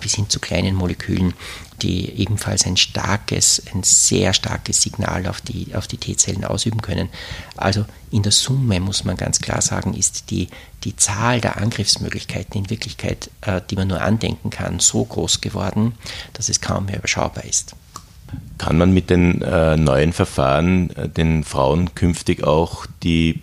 bis 0.00 0.14
hin 0.14 0.28
zu 0.28 0.40
kleinen 0.40 0.74
Molekülen, 0.74 1.34
die 1.82 2.10
ebenfalls 2.10 2.66
ein 2.66 2.76
starkes, 2.76 3.62
ein 3.72 3.82
sehr 3.82 4.32
starkes 4.32 4.82
Signal 4.82 5.26
auf 5.26 5.40
die, 5.40 5.74
auf 5.74 5.86
die 5.86 5.96
T-Zellen 5.96 6.44
ausüben 6.44 6.82
können. 6.82 7.08
Also 7.56 7.84
in 8.10 8.22
der 8.22 8.32
Summe 8.32 8.80
muss 8.80 9.04
man 9.04 9.16
ganz 9.16 9.40
klar 9.40 9.60
sagen, 9.60 9.94
ist 9.94 10.30
die, 10.30 10.48
die 10.84 10.96
Zahl 10.96 11.40
der 11.40 11.56
Angriffsmöglichkeiten 11.58 12.62
in 12.62 12.70
Wirklichkeit, 12.70 13.30
äh, 13.42 13.60
die 13.68 13.76
man 13.76 13.88
nur 13.88 14.00
andenken 14.00 14.50
kann, 14.50 14.80
so 14.80 15.04
groß 15.04 15.40
geworden, 15.40 15.94
dass 16.32 16.48
es 16.48 16.60
kaum 16.60 16.86
mehr 16.86 16.98
überschaubar 16.98 17.44
ist. 17.44 17.74
Kann 18.58 18.78
man 18.78 18.92
mit 18.92 19.10
den 19.10 19.42
äh, 19.42 19.76
neuen 19.76 20.12
Verfahren 20.12 20.90
äh, 20.90 21.08
den 21.08 21.44
Frauen 21.44 21.94
künftig 21.94 22.44
auch 22.44 22.86
die 23.02 23.42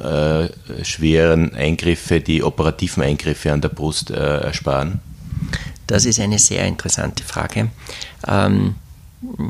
äh, 0.00 0.48
schweren 0.84 1.54
Eingriffe, 1.54 2.20
die 2.20 2.42
operativen 2.42 3.02
Eingriffe 3.02 3.52
an 3.52 3.60
der 3.60 3.68
Brust 3.68 4.10
äh, 4.10 4.40
ersparen? 4.40 5.00
Das 5.88 6.04
ist 6.04 6.20
eine 6.20 6.38
sehr 6.38 6.66
interessante 6.66 7.24
Frage. 7.24 7.70
Ähm, 8.26 8.76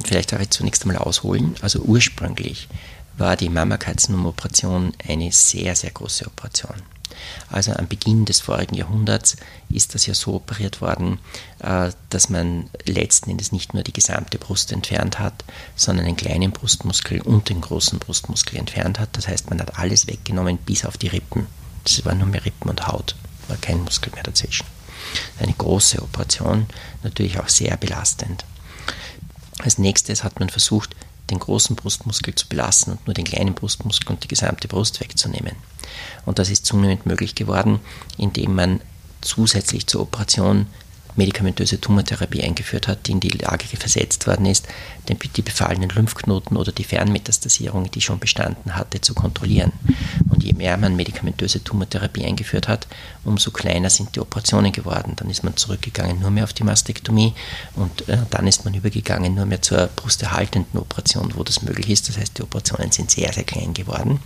vielleicht 0.04 0.32
darf 0.32 0.40
ich 0.40 0.50
zunächst 0.50 0.84
einmal 0.84 0.98
ausholen. 0.98 1.56
Also 1.60 1.80
ursprünglich 1.80 2.68
war 3.18 3.36
die 3.36 3.48
Mammakarzinom-Operation 3.48 4.94
eine 5.06 5.32
sehr, 5.32 5.74
sehr 5.74 5.90
große 5.90 6.26
Operation. 6.26 6.76
Also 7.50 7.72
am 7.72 7.88
Beginn 7.88 8.24
des 8.24 8.40
vorigen 8.40 8.76
Jahrhunderts 8.76 9.36
ist 9.68 9.96
das 9.96 10.06
ja 10.06 10.14
so 10.14 10.34
operiert 10.34 10.80
worden, 10.80 11.18
äh, 11.58 11.90
dass 12.10 12.28
man 12.28 12.70
letzten 12.86 13.30
Endes 13.30 13.50
nicht 13.50 13.74
nur 13.74 13.82
die 13.82 13.92
gesamte 13.92 14.38
Brust 14.38 14.70
entfernt 14.70 15.18
hat, 15.18 15.44
sondern 15.74 16.06
den 16.06 16.16
kleinen 16.16 16.52
Brustmuskel 16.52 17.20
und 17.20 17.48
den 17.48 17.60
großen 17.60 17.98
Brustmuskel 17.98 18.56
entfernt 18.56 19.00
hat. 19.00 19.08
Das 19.12 19.26
heißt, 19.26 19.50
man 19.50 19.60
hat 19.60 19.76
alles 19.76 20.06
weggenommen 20.06 20.58
bis 20.58 20.84
auf 20.84 20.96
die 20.96 21.08
Rippen. 21.08 21.48
Das 21.82 22.04
waren 22.04 22.18
nur 22.18 22.28
mehr 22.28 22.44
Rippen 22.44 22.70
und 22.70 22.86
Haut, 22.86 23.16
war 23.48 23.56
kein 23.56 23.82
Muskel 23.82 24.12
mehr 24.14 24.22
dazwischen. 24.22 24.77
Eine 25.38 25.52
große 25.52 26.02
Operation, 26.02 26.66
natürlich 27.02 27.38
auch 27.38 27.48
sehr 27.48 27.76
belastend. 27.76 28.44
Als 29.58 29.78
nächstes 29.78 30.24
hat 30.24 30.38
man 30.40 30.50
versucht, 30.50 30.94
den 31.30 31.38
großen 31.38 31.76
Brustmuskel 31.76 32.34
zu 32.34 32.48
belassen 32.48 32.92
und 32.92 33.06
nur 33.06 33.14
den 33.14 33.24
kleinen 33.24 33.54
Brustmuskel 33.54 34.10
und 34.14 34.24
die 34.24 34.28
gesamte 34.28 34.68
Brust 34.68 35.00
wegzunehmen. 35.00 35.56
Und 36.24 36.38
das 36.38 36.50
ist 36.50 36.66
zunehmend 36.66 37.06
möglich 37.06 37.34
geworden, 37.34 37.80
indem 38.16 38.54
man 38.54 38.80
zusätzlich 39.20 39.86
zur 39.86 40.02
Operation 40.02 40.66
medikamentöse 41.16 41.80
Tumortherapie 41.80 42.42
eingeführt 42.42 42.86
hat, 42.86 43.06
die 43.06 43.12
in 43.12 43.20
die 43.20 43.28
Lage 43.28 43.66
versetzt 43.66 44.26
worden 44.26 44.46
ist, 44.46 44.68
die 45.08 45.42
befallenen 45.42 45.90
Lymphknoten 45.90 46.56
oder 46.56 46.70
die 46.70 46.84
Fernmetastasierung, 46.84 47.90
die 47.90 48.00
schon 48.00 48.20
bestanden 48.20 48.76
hatte, 48.76 49.00
zu 49.00 49.14
kontrollieren. 49.14 49.72
Und 50.38 50.44
je 50.44 50.52
mehr 50.52 50.76
man 50.76 50.94
medikamentöse 50.94 51.64
Tumortherapie 51.64 52.24
eingeführt 52.24 52.68
hat, 52.68 52.86
umso 53.24 53.50
kleiner 53.50 53.90
sind 53.90 54.14
die 54.14 54.20
Operationen 54.20 54.70
geworden. 54.70 55.14
Dann 55.16 55.28
ist 55.30 55.42
man 55.42 55.56
zurückgegangen 55.56 56.20
nur 56.20 56.30
mehr 56.30 56.44
auf 56.44 56.52
die 56.52 56.62
Mastektomie 56.62 57.34
und 57.74 58.08
äh, 58.08 58.18
dann 58.30 58.46
ist 58.46 58.64
man 58.64 58.72
übergegangen 58.72 59.34
nur 59.34 59.46
mehr 59.46 59.62
zur 59.62 59.88
brusterhaltenden 59.88 60.78
Operation, 60.78 61.32
wo 61.34 61.42
das 61.42 61.62
möglich 61.62 61.90
ist. 61.90 62.08
Das 62.08 62.18
heißt, 62.18 62.38
die 62.38 62.42
Operationen 62.42 62.92
sind 62.92 63.10
sehr, 63.10 63.32
sehr 63.32 63.42
klein 63.42 63.74
geworden, 63.74 64.20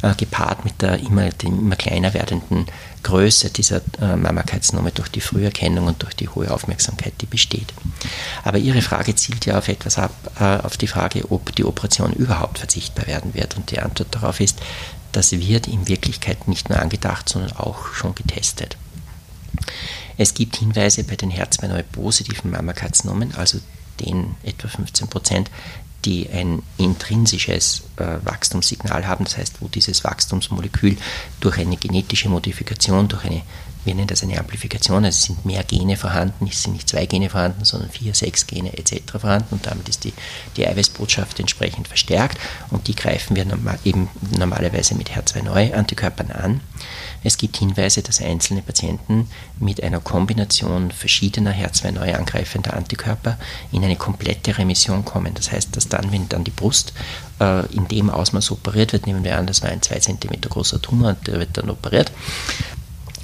äh, 0.00 0.14
gepaart 0.14 0.64
mit 0.64 0.80
der 0.80 0.98
immer, 1.00 1.28
dem 1.28 1.58
immer 1.58 1.76
kleiner 1.76 2.14
werdenden 2.14 2.64
Größe 3.02 3.50
dieser 3.50 3.82
äh, 4.00 4.16
Mammakarzinome 4.16 4.92
durch 4.92 5.08
die 5.08 5.20
Früherkennung 5.20 5.86
und 5.86 6.02
durch 6.02 6.14
die 6.14 6.30
hohe 6.30 6.50
Aufmerksamkeit, 6.50 7.12
die 7.20 7.26
besteht. 7.26 7.74
Aber 8.42 8.56
Ihre 8.56 8.80
Frage 8.80 9.14
zielt 9.16 9.44
ja 9.44 9.58
auf 9.58 9.68
etwas 9.68 9.98
ab, 9.98 10.14
äh, 10.40 10.64
auf 10.64 10.78
die 10.78 10.86
Frage, 10.86 11.30
ob 11.30 11.54
die 11.54 11.64
Operation 11.64 12.14
überhaupt 12.14 12.58
verzichtbar 12.58 13.06
werden 13.06 13.34
wird. 13.34 13.54
Und 13.58 13.70
die 13.70 13.80
Antwort 13.80 14.14
darauf 14.14 14.40
ist, 14.40 14.58
das 15.12 15.32
wird 15.32 15.66
in 15.68 15.88
Wirklichkeit 15.88 16.48
nicht 16.48 16.68
nur 16.68 16.80
angedacht, 16.80 17.28
sondern 17.28 17.52
auch 17.52 17.92
schon 17.94 18.14
getestet. 18.14 18.76
Es 20.18 20.34
gibt 20.34 20.56
Hinweise 20.56 21.04
bei 21.04 21.16
den 21.16 21.30
Herz-2 21.30 21.82
positiven 21.82 22.50
Mammakarzinomen, 22.50 23.34
also 23.34 23.58
den 24.00 24.34
etwa 24.42 24.68
15 24.68 25.08
Prozent, 25.08 25.50
die 26.04 26.28
ein 26.30 26.62
intrinsisches 26.78 27.82
äh, 27.96 28.18
Wachstumssignal 28.24 29.06
haben, 29.06 29.24
das 29.24 29.36
heißt, 29.36 29.56
wo 29.60 29.68
dieses 29.68 30.02
Wachstumsmolekül 30.02 30.96
durch 31.40 31.58
eine 31.58 31.76
genetische 31.76 32.28
Modifikation, 32.28 33.08
durch 33.08 33.24
eine 33.24 33.42
wir 33.84 33.94
nennen 33.94 34.06
das 34.06 34.22
eine 34.22 34.38
Amplifikation, 34.38 35.04
also 35.04 35.16
es 35.16 35.24
sind 35.24 35.44
mehr 35.44 35.64
Gene 35.64 35.96
vorhanden, 35.96 36.46
es 36.46 36.62
sind 36.62 36.72
nicht 36.72 36.88
zwei 36.88 37.06
Gene 37.06 37.30
vorhanden, 37.30 37.64
sondern 37.64 37.90
vier, 37.90 38.14
sechs 38.14 38.46
Gene 38.46 38.76
etc. 38.76 39.18
vorhanden 39.18 39.48
und 39.50 39.66
damit 39.66 39.88
ist 39.88 40.04
die, 40.04 40.12
die 40.56 40.66
Eiweißbotschaft 40.66 41.40
entsprechend 41.40 41.88
verstärkt 41.88 42.38
und 42.70 42.88
die 42.88 42.94
greifen 42.94 43.36
wir 43.36 43.44
normal, 43.44 43.78
eben 43.84 44.08
normalerweise 44.38 44.94
mit 44.94 45.10
HER2-Neu-Antikörpern 45.10 46.30
an. 46.30 46.60
Es 47.24 47.36
gibt 47.36 47.56
Hinweise, 47.56 48.02
dass 48.02 48.20
einzelne 48.20 48.62
Patienten 48.62 49.28
mit 49.60 49.82
einer 49.82 50.00
Kombination 50.00 50.90
verschiedener 50.90 51.52
HER2-neu 51.52 52.14
angreifender 52.14 52.74
Antikörper 52.74 53.38
in 53.70 53.84
eine 53.84 53.96
komplette 53.96 54.58
Remission 54.58 55.04
kommen. 55.04 55.34
Das 55.34 55.52
heißt, 55.52 55.76
dass 55.76 55.88
dann, 55.88 56.10
wenn 56.10 56.28
dann 56.28 56.44
die 56.44 56.50
Brust 56.50 56.92
äh, 57.40 57.66
in 57.74 57.86
dem 57.88 58.10
Ausmaß 58.10 58.50
operiert 58.50 58.92
wird, 58.92 59.06
nehmen 59.06 59.24
wir 59.24 59.38
an, 59.38 59.46
das 59.46 59.62
war 59.62 59.70
ein 59.70 59.82
2 59.82 59.98
cm 60.00 60.40
großer 60.48 60.82
Tumor 60.82 61.10
und 61.10 61.26
der 61.26 61.38
wird 61.38 61.56
dann 61.56 61.70
operiert, 61.70 62.10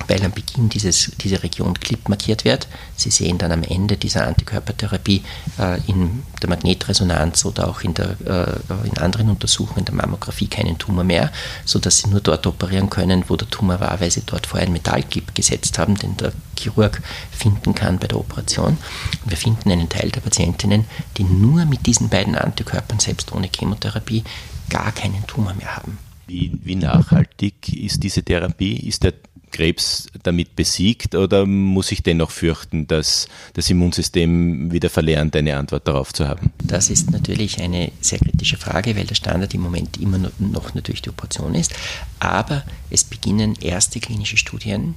weil 0.08 0.24
am 0.24 0.32
Beginn 0.32 0.68
dieses, 0.68 1.12
diese 1.20 1.42
Region 1.42 1.74
klipp 1.74 2.08
markiert 2.08 2.44
wird. 2.44 2.66
Sie 2.96 3.10
sehen 3.10 3.38
dann 3.38 3.52
am 3.52 3.62
Ende 3.62 3.96
dieser 3.96 4.26
Antikörpertherapie 4.26 5.22
äh, 5.58 5.80
in 5.86 6.22
der 6.42 6.48
Magnetresonanz 6.48 7.44
oder 7.44 7.68
auch 7.68 7.82
in, 7.82 7.94
der, 7.94 8.16
äh, 8.24 8.88
in 8.88 8.98
anderen 8.98 9.28
Untersuchungen 9.28 9.84
der 9.84 9.94
Mammographie 9.94 10.48
keinen 10.48 10.78
Tumor 10.78 11.04
mehr, 11.04 11.30
sodass 11.64 11.98
Sie 11.98 12.08
nur 12.08 12.20
dort 12.20 12.46
operieren 12.46 12.90
können, 12.90 13.24
wo 13.28 13.36
der 13.36 13.50
Tumor 13.50 13.80
war, 13.80 14.00
weil 14.00 14.10
Sie 14.10 14.22
dort 14.24 14.46
vorher 14.46 14.66
einen 14.66 14.72
Metallclip 14.72 15.34
gesetzt 15.34 15.78
haben, 15.78 15.96
den 15.96 16.16
der 16.16 16.32
Chirurg 16.58 17.02
finden 17.30 17.74
kann 17.74 17.98
bei 17.98 18.08
der 18.08 18.18
Operation. 18.18 18.78
Wir 19.24 19.36
finden 19.36 19.70
einen 19.70 19.88
Teil 19.88 20.10
der 20.10 20.20
Patientinnen, 20.20 20.86
die 21.16 21.24
nur 21.24 21.64
mit 21.66 21.86
diesen 21.86 22.08
beiden 22.08 22.34
Antikörpern, 22.34 22.98
selbst 22.98 23.32
ohne 23.32 23.48
Chemotherapie, 23.54 24.24
gar 24.70 24.92
keinen 24.92 25.26
Tumor 25.26 25.54
mehr 25.54 25.76
haben. 25.76 25.98
Wie, 26.28 26.52
wie 26.62 26.76
nachhaltig 26.76 27.72
ist 27.72 28.02
diese 28.02 28.22
Therapie? 28.22 28.76
Ist 28.76 29.02
der 29.02 29.14
Krebs 29.50 30.08
damit 30.22 30.56
besiegt 30.56 31.14
oder 31.14 31.46
muss 31.46 31.92
ich 31.92 32.02
dennoch 32.02 32.30
fürchten, 32.30 32.86
dass 32.86 33.28
das 33.54 33.70
Immunsystem 33.70 34.70
wieder 34.72 34.90
verlernt, 34.90 35.34
eine 35.36 35.56
Antwort 35.56 35.86
darauf 35.88 36.12
zu 36.12 36.26
haben? 36.26 36.52
Das 36.62 36.90
ist 36.90 37.10
natürlich 37.10 37.60
eine 37.60 37.92
sehr 38.00 38.18
kritische 38.18 38.56
Frage, 38.56 38.96
weil 38.96 39.06
der 39.06 39.14
Standard 39.14 39.54
im 39.54 39.62
Moment 39.62 39.96
immer 39.98 40.18
noch 40.38 40.74
natürlich 40.74 41.02
die 41.02 41.10
Operation 41.10 41.54
ist. 41.54 41.74
Aber 42.18 42.64
es 42.90 43.04
beginnen 43.04 43.54
erste 43.60 44.00
klinische 44.00 44.36
Studien 44.36 44.94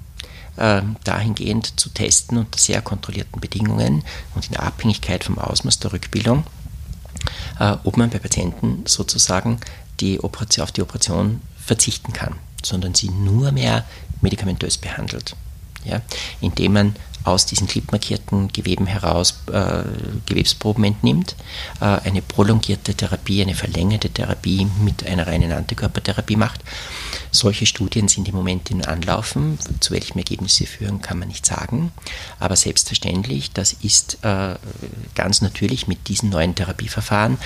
äh, 0.58 0.82
dahingehend 1.04 1.80
zu 1.80 1.90
testen 1.90 2.38
unter 2.38 2.60
sehr 2.60 2.82
kontrollierten 2.82 3.40
Bedingungen 3.40 4.04
und 4.36 4.48
in 4.50 4.58
Abhängigkeit 4.58 5.24
vom 5.24 5.38
Ausmaß 5.38 5.80
der 5.80 5.94
Rückbildung, 5.94 6.44
äh, 7.60 7.76
ob 7.84 7.98
man 7.98 8.10
bei 8.10 8.20
Patienten 8.20 8.84
sozusagen 8.86 9.60
die 10.00 10.20
Operation, 10.20 10.64
auf 10.64 10.72
die 10.72 10.82
Operation 10.82 11.42
verzichten 11.58 12.14
kann, 12.14 12.36
sondern 12.64 12.94
sie 12.94 13.10
nur 13.10 13.52
mehr 13.52 13.86
medikamentös 14.22 14.78
behandelt. 14.78 15.36
Ja, 15.84 16.02
indem 16.42 16.74
man 16.74 16.96
aus 17.24 17.46
diesen 17.46 17.68
klippmarkierten 17.68 18.48
Geweben 18.52 18.88
heraus 18.88 19.42
äh, 19.52 19.84
Gewebsproben 20.26 20.84
entnimmt, 20.84 21.36
äh, 21.80 21.86
eine 21.86 22.22
prolongierte 22.22 22.96
Therapie, 22.96 23.42
eine 23.42 23.54
verlängerte 23.54 24.10
Therapie 24.10 24.68
mit 24.84 25.06
einer 25.06 25.28
reinen 25.28 25.52
Antikörpertherapie 25.52 26.36
macht. 26.36 26.62
Solche 27.32 27.66
Studien 27.66 28.08
sind 28.08 28.28
im 28.28 28.36
Moment 28.36 28.72
in 28.72 28.84
Anlaufen. 28.84 29.58
Zu 29.80 29.94
welchem 29.94 30.18
Ergebnis 30.18 30.56
sie 30.56 30.66
führen, 30.66 31.02
kann 31.02 31.20
man 31.20 31.28
nicht 31.28 31.46
sagen. 31.46 31.92
Aber 32.40 32.56
selbstverständlich, 32.56 33.52
das 33.52 33.74
ist 33.74 34.18
äh, 34.24 34.56
ganz 35.16 35.42
natürlich 35.42 35.88
mit 35.88 36.08
diesen 36.08 36.30
neuen 36.30 36.56
Therapieverfahren 36.56 37.38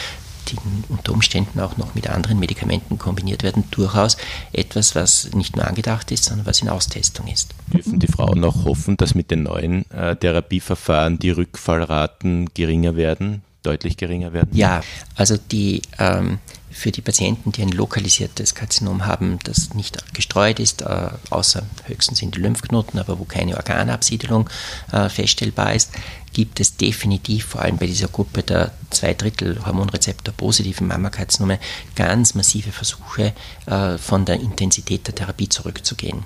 die 0.46 0.58
unter 0.90 1.14
Umständen 1.14 1.60
auch 1.60 1.78
noch 1.78 1.96
mit 1.96 2.10
anderen 2.10 2.40
Medikamenten 2.40 2.98
kombiniert 2.98 3.44
werden, 3.44 3.64
durchaus 3.72 4.18
etwas, 4.54 4.96
was 4.96 5.32
nicht 5.34 5.56
nur 5.56 5.68
angedacht 5.68 6.12
ist, 6.12 6.26
sondern 6.26 6.46
was 6.46 6.62
in 6.62 6.70
Austestung 6.70 7.28
ist. 7.28 7.54
Dürfen 7.74 8.00
die 8.00 8.08
Frauen 8.08 8.40
noch 8.40 8.66
hoffen, 8.66 8.98
dass 8.98 9.16
mit 9.16 9.32
den 9.32 9.44
neuen 9.44 9.90
äh, 9.92 10.16
Therapieverfahren 10.16 11.20
die 11.20 11.32
Rückfallraten 11.32 12.50
geringer 12.54 12.96
werden, 12.96 13.42
deutlich 13.64 13.98
geringer 13.98 14.34
werden? 14.34 14.50
Ja, 14.54 14.82
also 15.16 15.38
die 15.38 15.82
ähm, 15.98 16.40
für 16.76 16.92
die 16.92 17.02
Patienten, 17.02 17.54
die 17.54 17.62
ein 17.62 17.72
lokalisiertes 17.72 18.54
Karzinom 18.54 19.06
haben, 19.06 19.40
das 19.46 19.74
nicht 19.74 19.98
gestreut 20.14 20.60
ist, 20.60 20.82
äh, 20.82 21.08
außer 21.30 21.64
höchstens 21.86 22.22
in 22.22 22.32
die 22.32 22.40
Lymphknoten, 22.42 23.00
aber 23.00 23.18
wo 23.18 23.24
keine 23.24 23.56
Organabsiedelung 23.56 24.50
äh, 24.92 25.08
feststellbar 25.08 25.74
ist, 25.74 25.92
gibt 26.34 26.60
es 26.60 26.76
definitiv, 26.76 27.46
vor 27.46 27.62
allem 27.62 27.78
bei 27.78 27.86
dieser 27.88 28.10
Gruppe 28.10 28.44
der 28.44 28.74
zwei 28.90 29.14
Drittel 29.14 29.66
Hormonrezeptor-positiven 29.66 30.86
Mammakarzinome, 30.86 31.60
ganz 31.96 32.36
massive 32.36 32.74
Versuche, 32.74 33.34
äh, 33.68 33.98
von 33.98 34.26
der 34.26 34.42
Intensität 34.42 35.08
der 35.08 35.16
Therapie 35.16 35.48
zurückzugehen. 35.48 36.26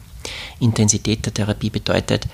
Intensität 0.60 1.28
der 1.28 1.34
Therapie 1.34 1.70
bedeutet, 1.70 2.28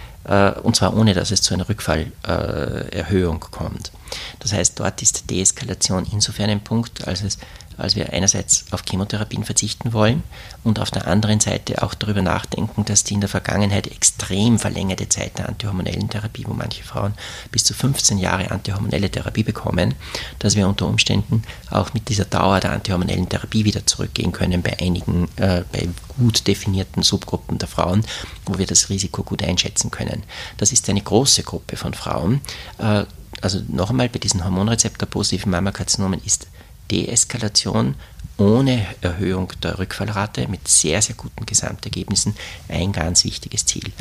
und 0.63 0.75
zwar 0.75 0.97
ohne 0.97 1.13
dass 1.13 1.29
es 1.29 1.43
zu 1.43 1.53
einer 1.53 1.69
Rückfallerhöhung 1.69 3.39
kommt. 3.39 3.91
Das 4.39 4.53
heißt, 4.53 4.79
dort 4.79 5.03
ist 5.03 5.29
Deeskalation 5.29 6.07
insofern 6.11 6.49
ein 6.49 6.63
Punkt, 6.63 7.07
als 7.07 7.21
es 7.21 7.37
als 7.77 7.95
wir 7.95 8.13
einerseits 8.13 8.65
auf 8.71 8.83
Chemotherapien 8.87 9.43
verzichten 9.43 9.93
wollen 9.93 10.23
und 10.63 10.79
auf 10.79 10.91
der 10.91 11.07
anderen 11.07 11.39
Seite 11.39 11.83
auch 11.83 11.93
darüber 11.93 12.21
nachdenken, 12.21 12.85
dass 12.85 13.03
die 13.03 13.15
in 13.15 13.21
der 13.21 13.29
Vergangenheit 13.29 13.87
extrem 13.87 14.59
verlängerte 14.59 15.09
Zeit 15.09 15.37
der 15.37 15.49
antihormonellen 15.49 16.09
Therapie, 16.09 16.45
wo 16.47 16.53
manche 16.53 16.83
Frauen 16.83 17.13
bis 17.51 17.63
zu 17.63 17.73
15 17.73 18.17
Jahre 18.17 18.51
antihormonelle 18.51 19.09
Therapie 19.09 19.43
bekommen, 19.43 19.95
dass 20.39 20.55
wir 20.55 20.67
unter 20.67 20.87
Umständen 20.87 21.43
auch 21.69 21.93
mit 21.93 22.09
dieser 22.09 22.25
Dauer 22.25 22.59
der 22.59 22.71
antihormonellen 22.71 23.29
Therapie 23.29 23.65
wieder 23.65 23.85
zurückgehen 23.85 24.31
können 24.31 24.61
bei 24.61 24.77
einigen, 24.79 25.27
äh, 25.37 25.63
bei 25.71 25.87
gut 26.17 26.47
definierten 26.47 27.03
Subgruppen 27.03 27.57
der 27.57 27.67
Frauen, 27.67 28.05
wo 28.45 28.57
wir 28.57 28.65
das 28.65 28.89
Risiko 28.89 29.23
gut 29.23 29.43
einschätzen 29.43 29.91
können. 29.91 30.23
Das 30.57 30.71
ist 30.71 30.89
eine 30.89 31.01
große 31.01 31.43
Gruppe 31.43 31.75
von 31.75 31.93
Frauen. 31.93 32.41
Äh, 32.77 33.05
also 33.41 33.61
noch 33.67 33.89
einmal, 33.89 34.09
bei 34.09 34.19
diesen 34.19 34.43
Hormonrezeptor-positiven 34.43 35.51
Mammakarzinomen 35.51 36.21
ist 36.23 36.47
Deeskalation 36.91 37.95
ohne 38.37 38.85
Erhöhung 39.01 39.51
der 39.63 39.79
Rückfallrate 39.79 40.47
mit 40.47 40.67
sehr, 40.67 41.01
sehr 41.01 41.15
guten 41.15 41.45
Gesamtergebnissen 41.45 42.35
ein 42.67 42.91
ganz 42.91 43.23
wichtiges 43.23 43.65
Ziel. 43.65 43.91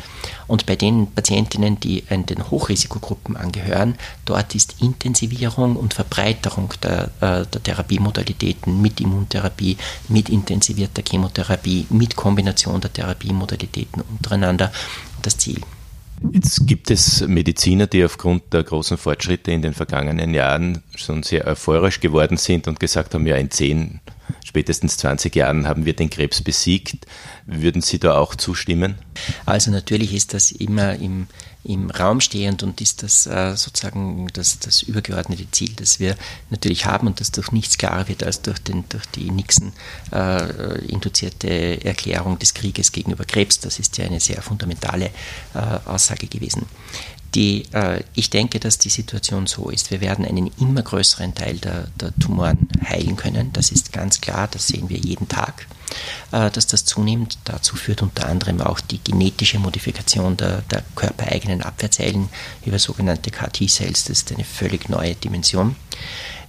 Und 0.47 0.65
bei 0.65 0.75
den 0.75 1.11
Patientinnen, 1.11 1.79
die 1.79 2.03
in 2.09 2.25
den 2.25 2.49
Hochrisikogruppen 2.49 3.37
angehören, 3.37 3.95
dort 4.25 4.53
ist 4.55 4.81
Intensivierung 4.81 5.77
und 5.77 5.93
Verbreiterung 5.93 6.73
der, 6.83 7.11
äh, 7.21 7.45
der 7.45 7.63
Therapiemodalitäten 7.63 8.81
mit 8.81 8.99
Immuntherapie, 8.99 9.77
mit 10.09 10.29
intensivierter 10.29 11.01
Chemotherapie, 11.07 11.87
mit 11.89 12.15
Kombination 12.15 12.81
der 12.81 12.91
Therapiemodalitäten 12.91 14.01
untereinander 14.01 14.71
das 15.21 15.37
Ziel. 15.37 15.61
Jetzt 16.31 16.65
gibt 16.65 16.91
es 16.91 17.27
Mediziner, 17.27 17.87
die 17.87 18.03
aufgrund 18.03 18.53
der 18.53 18.63
großen 18.63 18.97
Fortschritte 18.97 19.51
in 19.51 19.61
den 19.61 19.73
vergangenen 19.73 20.33
Jahren 20.33 20.81
schon 20.95 21.23
sehr 21.23 21.45
euphorisch 21.45 21.99
geworden 21.99 22.37
sind 22.37 22.67
und 22.67 22.79
gesagt 22.79 23.13
haben, 23.13 23.27
ja, 23.27 23.35
in 23.35 23.51
zehn, 23.51 23.99
spätestens 24.43 24.97
20 24.97 25.35
Jahren 25.35 25.67
haben 25.67 25.85
wir 25.85 25.95
den 25.95 26.09
Krebs 26.09 26.41
besiegt. 26.41 27.05
Würden 27.45 27.81
Sie 27.81 27.99
da 27.99 28.17
auch 28.17 28.35
zustimmen? 28.35 28.95
Also 29.45 29.71
natürlich 29.71 30.13
ist 30.13 30.33
das 30.33 30.51
immer 30.51 30.95
im, 30.95 31.27
im 31.63 31.89
Raum 31.89 32.21
stehend 32.21 32.63
und 32.63 32.81
ist 32.81 33.03
das 33.03 33.27
äh, 33.27 33.55
sozusagen 33.55 34.27
das, 34.33 34.59
das 34.59 34.81
übergeordnete 34.81 35.49
Ziel, 35.51 35.73
das 35.75 35.99
wir 35.99 36.15
natürlich 36.49 36.85
haben 36.85 37.07
und 37.07 37.19
das 37.19 37.31
durch 37.31 37.51
nichts 37.51 37.77
klarer 37.77 38.07
wird 38.07 38.23
als 38.23 38.41
durch, 38.41 38.59
den, 38.59 38.83
durch 38.89 39.05
die 39.07 39.29
Nixon 39.31 39.73
äh, 40.11 40.79
induzierte 40.85 41.83
Erklärung 41.83 42.39
des 42.39 42.53
Krieges 42.53 42.91
gegenüber 42.91 43.25
Krebs. 43.25 43.59
Das 43.59 43.79
ist 43.79 43.97
ja 43.97 44.05
eine 44.05 44.19
sehr 44.19 44.41
fundamentale 44.41 45.11
äh, 45.53 45.59
Aussage 45.85 46.27
gewesen. 46.27 46.65
Die, 47.35 47.65
äh, 47.73 48.01
ich 48.13 48.29
denke, 48.29 48.59
dass 48.59 48.77
die 48.77 48.89
Situation 48.89 49.45
so 49.45 49.69
ist. 49.69 49.91
Wir 49.91 49.99
werden 49.99 50.25
einen 50.25 50.51
immer 50.59 50.81
größeren 50.81 51.35
Teil 51.35 51.57
der, 51.57 51.87
der 51.99 52.15
Tumoren 52.17 52.69
heilen 52.87 53.17
können. 53.17 53.51
Das 53.51 53.71
ist 53.71 53.91
ganz 53.91 54.21
klar, 54.21 54.47
das 54.49 54.67
sehen 54.67 54.89
wir 54.89 54.97
jeden 54.97 55.27
Tag. 55.27 55.67
Äh, 56.31 56.49
dass 56.51 56.65
das 56.67 56.85
zunimmt, 56.85 57.37
dazu 57.43 57.75
führt 57.75 58.01
unter 58.01 58.27
anderem 58.27 58.61
auch 58.61 58.79
die 58.79 59.03
genetische 59.03 59.59
Modifikation 59.59 60.37
der, 60.37 60.61
der 60.71 60.83
körpereigenen 60.95 61.61
Abwehrzellen 61.61 62.29
über 62.65 62.79
sogenannte 62.79 63.31
CAR-T-Cells. 63.31 64.05
Das 64.05 64.19
ist 64.19 64.31
eine 64.31 64.45
völlig 64.45 64.87
neue 64.87 65.15
Dimension. 65.15 65.75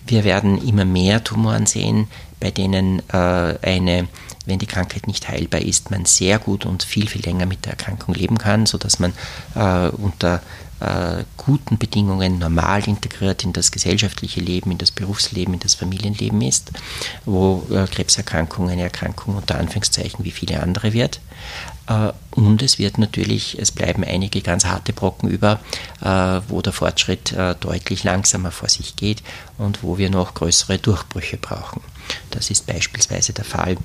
Wir 0.06 0.22
werden 0.22 0.66
immer 0.66 0.84
mehr 0.84 1.24
Tumoren 1.24 1.66
sehen, 1.66 2.06
bei 2.38 2.52
denen 2.52 3.02
äh, 3.08 3.58
eine 3.60 4.06
wenn 4.46 4.58
die 4.58 4.66
Krankheit 4.66 5.06
nicht 5.08 5.28
heilbar 5.28 5.60
ist, 5.60 5.90
man 5.90 6.04
sehr 6.04 6.38
gut 6.38 6.64
und 6.64 6.84
viel, 6.84 7.08
viel 7.08 7.22
länger 7.22 7.46
mit 7.46 7.64
der 7.64 7.72
Erkrankung 7.72 8.14
leben 8.14 8.38
kann, 8.38 8.64
sodass 8.64 8.98
man 8.98 9.12
äh, 9.54 9.88
unter 9.88 10.40
äh, 10.80 11.24
guten 11.36 11.78
Bedingungen 11.78 12.38
normal 12.38 12.86
integriert 12.86 13.44
in 13.44 13.52
das 13.52 13.70
gesellschaftliche 13.70 14.40
Leben, 14.40 14.70
in 14.70 14.78
das 14.78 14.90
Berufsleben, 14.90 15.54
in 15.54 15.60
das 15.60 15.74
Familienleben 15.74 16.42
ist, 16.42 16.70
wo 17.24 17.66
äh, 17.70 17.86
Krebserkrankung 17.86 18.68
eine 18.68 18.82
Erkrankung 18.82 19.36
unter 19.36 19.58
Anführungszeichen 19.58 20.24
wie 20.24 20.30
viele 20.30 20.62
andere 20.62 20.92
wird. 20.92 21.20
Äh, 21.88 22.12
und 22.32 22.62
es 22.62 22.78
wird 22.78 22.98
natürlich, 22.98 23.58
es 23.58 23.72
bleiben 23.72 24.04
einige 24.04 24.42
ganz 24.42 24.64
harte 24.64 24.92
Brocken 24.92 25.30
über, 25.30 25.60
äh, 26.02 26.40
wo 26.48 26.60
der 26.60 26.72
Fortschritt 26.72 27.32
äh, 27.32 27.54
deutlich 27.54 28.04
langsamer 28.04 28.50
vor 28.50 28.68
sich 28.68 28.96
geht 28.96 29.22
und 29.58 29.82
wo 29.82 29.98
wir 29.98 30.10
noch 30.10 30.34
größere 30.34 30.78
Durchbrüche 30.78 31.38
brauchen. 31.38 31.80
Das 32.30 32.50
ist 32.50 32.66
beispielsweise 32.66 33.32
der 33.32 33.44
Fall 33.44 33.76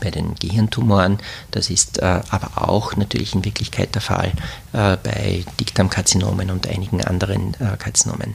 bei 0.00 0.10
den 0.10 0.34
Gehirntumoren. 0.34 1.18
Das 1.50 1.70
ist 1.70 1.98
äh, 1.98 2.20
aber 2.30 2.68
auch 2.68 2.96
natürlich 2.96 3.34
in 3.34 3.44
Wirklichkeit 3.44 3.94
der 3.94 4.02
Fall 4.02 4.32
äh, 4.72 4.96
bei 4.96 5.44
Dickdarmkarzinomen 5.60 6.50
und 6.50 6.66
einigen 6.66 7.02
anderen 7.04 7.54
äh, 7.54 7.76
Karzinomen. 7.78 8.34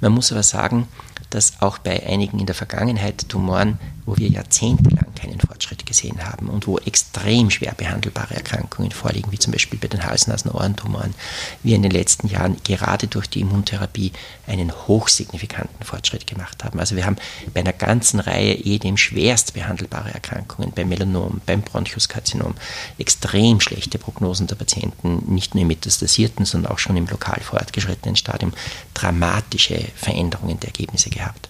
Man 0.00 0.12
muss 0.12 0.32
aber 0.32 0.42
sagen, 0.42 0.88
dass 1.30 1.60
auch 1.60 1.78
bei 1.78 2.06
einigen 2.06 2.38
in 2.38 2.46
der 2.46 2.54
Vergangenheit 2.54 3.28
Tumoren, 3.28 3.78
wo 4.06 4.16
wir 4.16 4.28
jahrzehntelang 4.28 5.13
keinen 5.14 5.40
Fortschritt 5.40 5.86
gesehen 5.86 6.24
haben 6.24 6.48
und 6.48 6.66
wo 6.66 6.78
extrem 6.78 7.50
schwer 7.50 7.72
behandelbare 7.76 8.34
Erkrankungen 8.34 8.90
vorliegen, 8.90 9.32
wie 9.32 9.38
zum 9.38 9.52
Beispiel 9.52 9.78
bei 9.78 9.88
den 9.88 10.04
Hals-Nasen-Ohrentumoren, 10.04 11.14
wir 11.62 11.76
in 11.76 11.82
den 11.82 11.90
letzten 11.90 12.28
Jahren 12.28 12.56
gerade 12.64 13.06
durch 13.06 13.28
die 13.28 13.40
Immuntherapie 13.40 14.12
einen 14.46 14.72
hochsignifikanten 14.72 15.84
Fortschritt 15.84 16.26
gemacht 16.26 16.64
haben. 16.64 16.80
Also 16.80 16.96
wir 16.96 17.06
haben 17.06 17.16
bei 17.52 17.60
einer 17.60 17.72
ganzen 17.72 18.20
Reihe 18.20 18.56
jedem 18.56 18.96
schwerst 18.96 19.54
behandelbare 19.54 20.12
Erkrankungen, 20.12 20.72
beim 20.72 20.88
Melanom, 20.88 21.40
beim 21.46 21.62
Bronchuskarzinom, 21.62 22.54
extrem 22.98 23.60
schlechte 23.60 23.98
Prognosen 23.98 24.46
der 24.46 24.56
Patienten, 24.56 25.22
nicht 25.32 25.54
nur 25.54 25.62
im 25.62 25.68
metastasierten, 25.68 26.44
sondern 26.44 26.72
auch 26.72 26.78
schon 26.78 26.96
im 26.96 27.06
lokal 27.06 27.40
fortgeschrittenen 27.40 28.16
Stadium, 28.16 28.52
dramatische 28.94 29.80
Veränderungen 29.94 30.60
der 30.60 30.68
Ergebnisse 30.68 31.10
gehabt. 31.10 31.48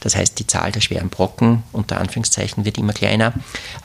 Das 0.00 0.16
heißt, 0.16 0.38
die 0.38 0.46
Zahl 0.46 0.72
der 0.72 0.80
schweren 0.80 1.08
Brocken 1.08 1.62
unter 1.72 2.00
Anführungszeichen 2.00 2.64
wird 2.64 2.78
immer 2.78 2.92
kleiner 2.92 3.32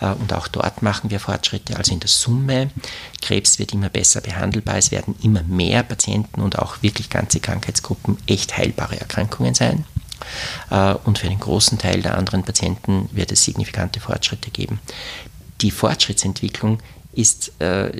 äh, 0.01 0.07
und 0.11 0.33
auch 0.33 0.47
dort 0.47 0.81
machen 0.81 1.09
wir 1.09 1.19
Fortschritte. 1.19 1.77
Also 1.77 1.93
in 1.93 1.99
der 1.99 2.09
Summe, 2.09 2.69
Krebs 3.21 3.59
wird 3.59 3.73
immer 3.73 3.89
besser 3.89 4.21
behandelbar, 4.21 4.77
es 4.77 4.91
werden 4.91 5.15
immer 5.21 5.43
mehr 5.43 5.83
Patienten 5.83 6.41
und 6.41 6.59
auch 6.59 6.81
wirklich 6.81 7.09
ganze 7.09 7.39
Krankheitsgruppen 7.39 8.17
echt 8.27 8.57
heilbare 8.57 8.99
Erkrankungen 8.99 9.53
sein. 9.53 9.85
Äh, 10.69 10.93
und 11.03 11.19
für 11.19 11.27
den 11.27 11.39
großen 11.39 11.77
Teil 11.77 12.01
der 12.01 12.17
anderen 12.17 12.43
Patienten 12.43 13.09
wird 13.11 13.31
es 13.31 13.43
signifikante 13.43 13.99
Fortschritte 13.99 14.51
geben. 14.51 14.79
Die 15.61 15.71
Fortschrittsentwicklung 15.71 16.79
ist 17.13 17.51
äh, 17.59 17.91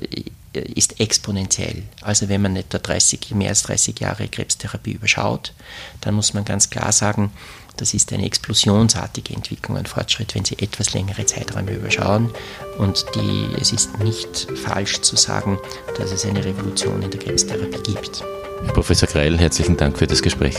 ist 0.52 1.00
exponentiell. 1.00 1.82
Also 2.02 2.28
wenn 2.28 2.42
man 2.42 2.56
etwa 2.56 2.78
30, 2.78 3.32
mehr 3.34 3.50
als 3.50 3.62
30 3.62 4.00
Jahre 4.00 4.28
Krebstherapie 4.28 4.92
überschaut, 4.92 5.52
dann 6.00 6.14
muss 6.14 6.34
man 6.34 6.44
ganz 6.44 6.70
klar 6.70 6.92
sagen, 6.92 7.30
das 7.78 7.94
ist 7.94 8.12
eine 8.12 8.26
explosionsartige 8.26 9.34
Entwicklung, 9.34 9.78
ein 9.78 9.86
Fortschritt, 9.86 10.34
wenn 10.34 10.44
Sie 10.44 10.58
etwas 10.58 10.92
längere 10.92 11.24
Zeiträume 11.24 11.72
überschauen. 11.72 12.30
Und 12.78 13.06
die, 13.14 13.48
es 13.60 13.72
ist 13.72 13.98
nicht 14.00 14.48
falsch 14.54 15.00
zu 15.00 15.16
sagen, 15.16 15.58
dass 15.96 16.12
es 16.12 16.26
eine 16.26 16.44
Revolution 16.44 17.02
in 17.02 17.10
der 17.10 17.20
Krebstherapie 17.20 17.94
gibt. 17.94 18.22
Herr 18.64 18.72
Professor 18.72 19.08
Kreil, 19.08 19.38
herzlichen 19.38 19.76
Dank 19.76 19.96
für 19.96 20.06
das 20.06 20.20
Gespräch. 20.20 20.56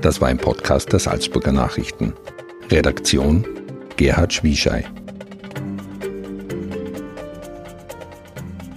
Das 0.00 0.20
war 0.20 0.28
ein 0.28 0.38
Podcast 0.38 0.92
der 0.92 1.00
Salzburger 1.00 1.52
Nachrichten. 1.52 2.14
Redaktion 2.70 3.46
Gerhard 3.96 4.32
Schwieschei. 4.32 4.84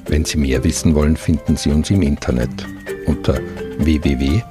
Wenn 0.08 0.26
Sie 0.26 0.38
mehr 0.38 0.64
wissen 0.64 0.96
wollen, 0.96 1.18
finden 1.18 1.58
Sie 1.58 1.70
uns 1.70 1.90
im 1.90 2.02
Internet 2.02 2.66
unter 3.06 3.40
www.sn.at. 3.80 4.48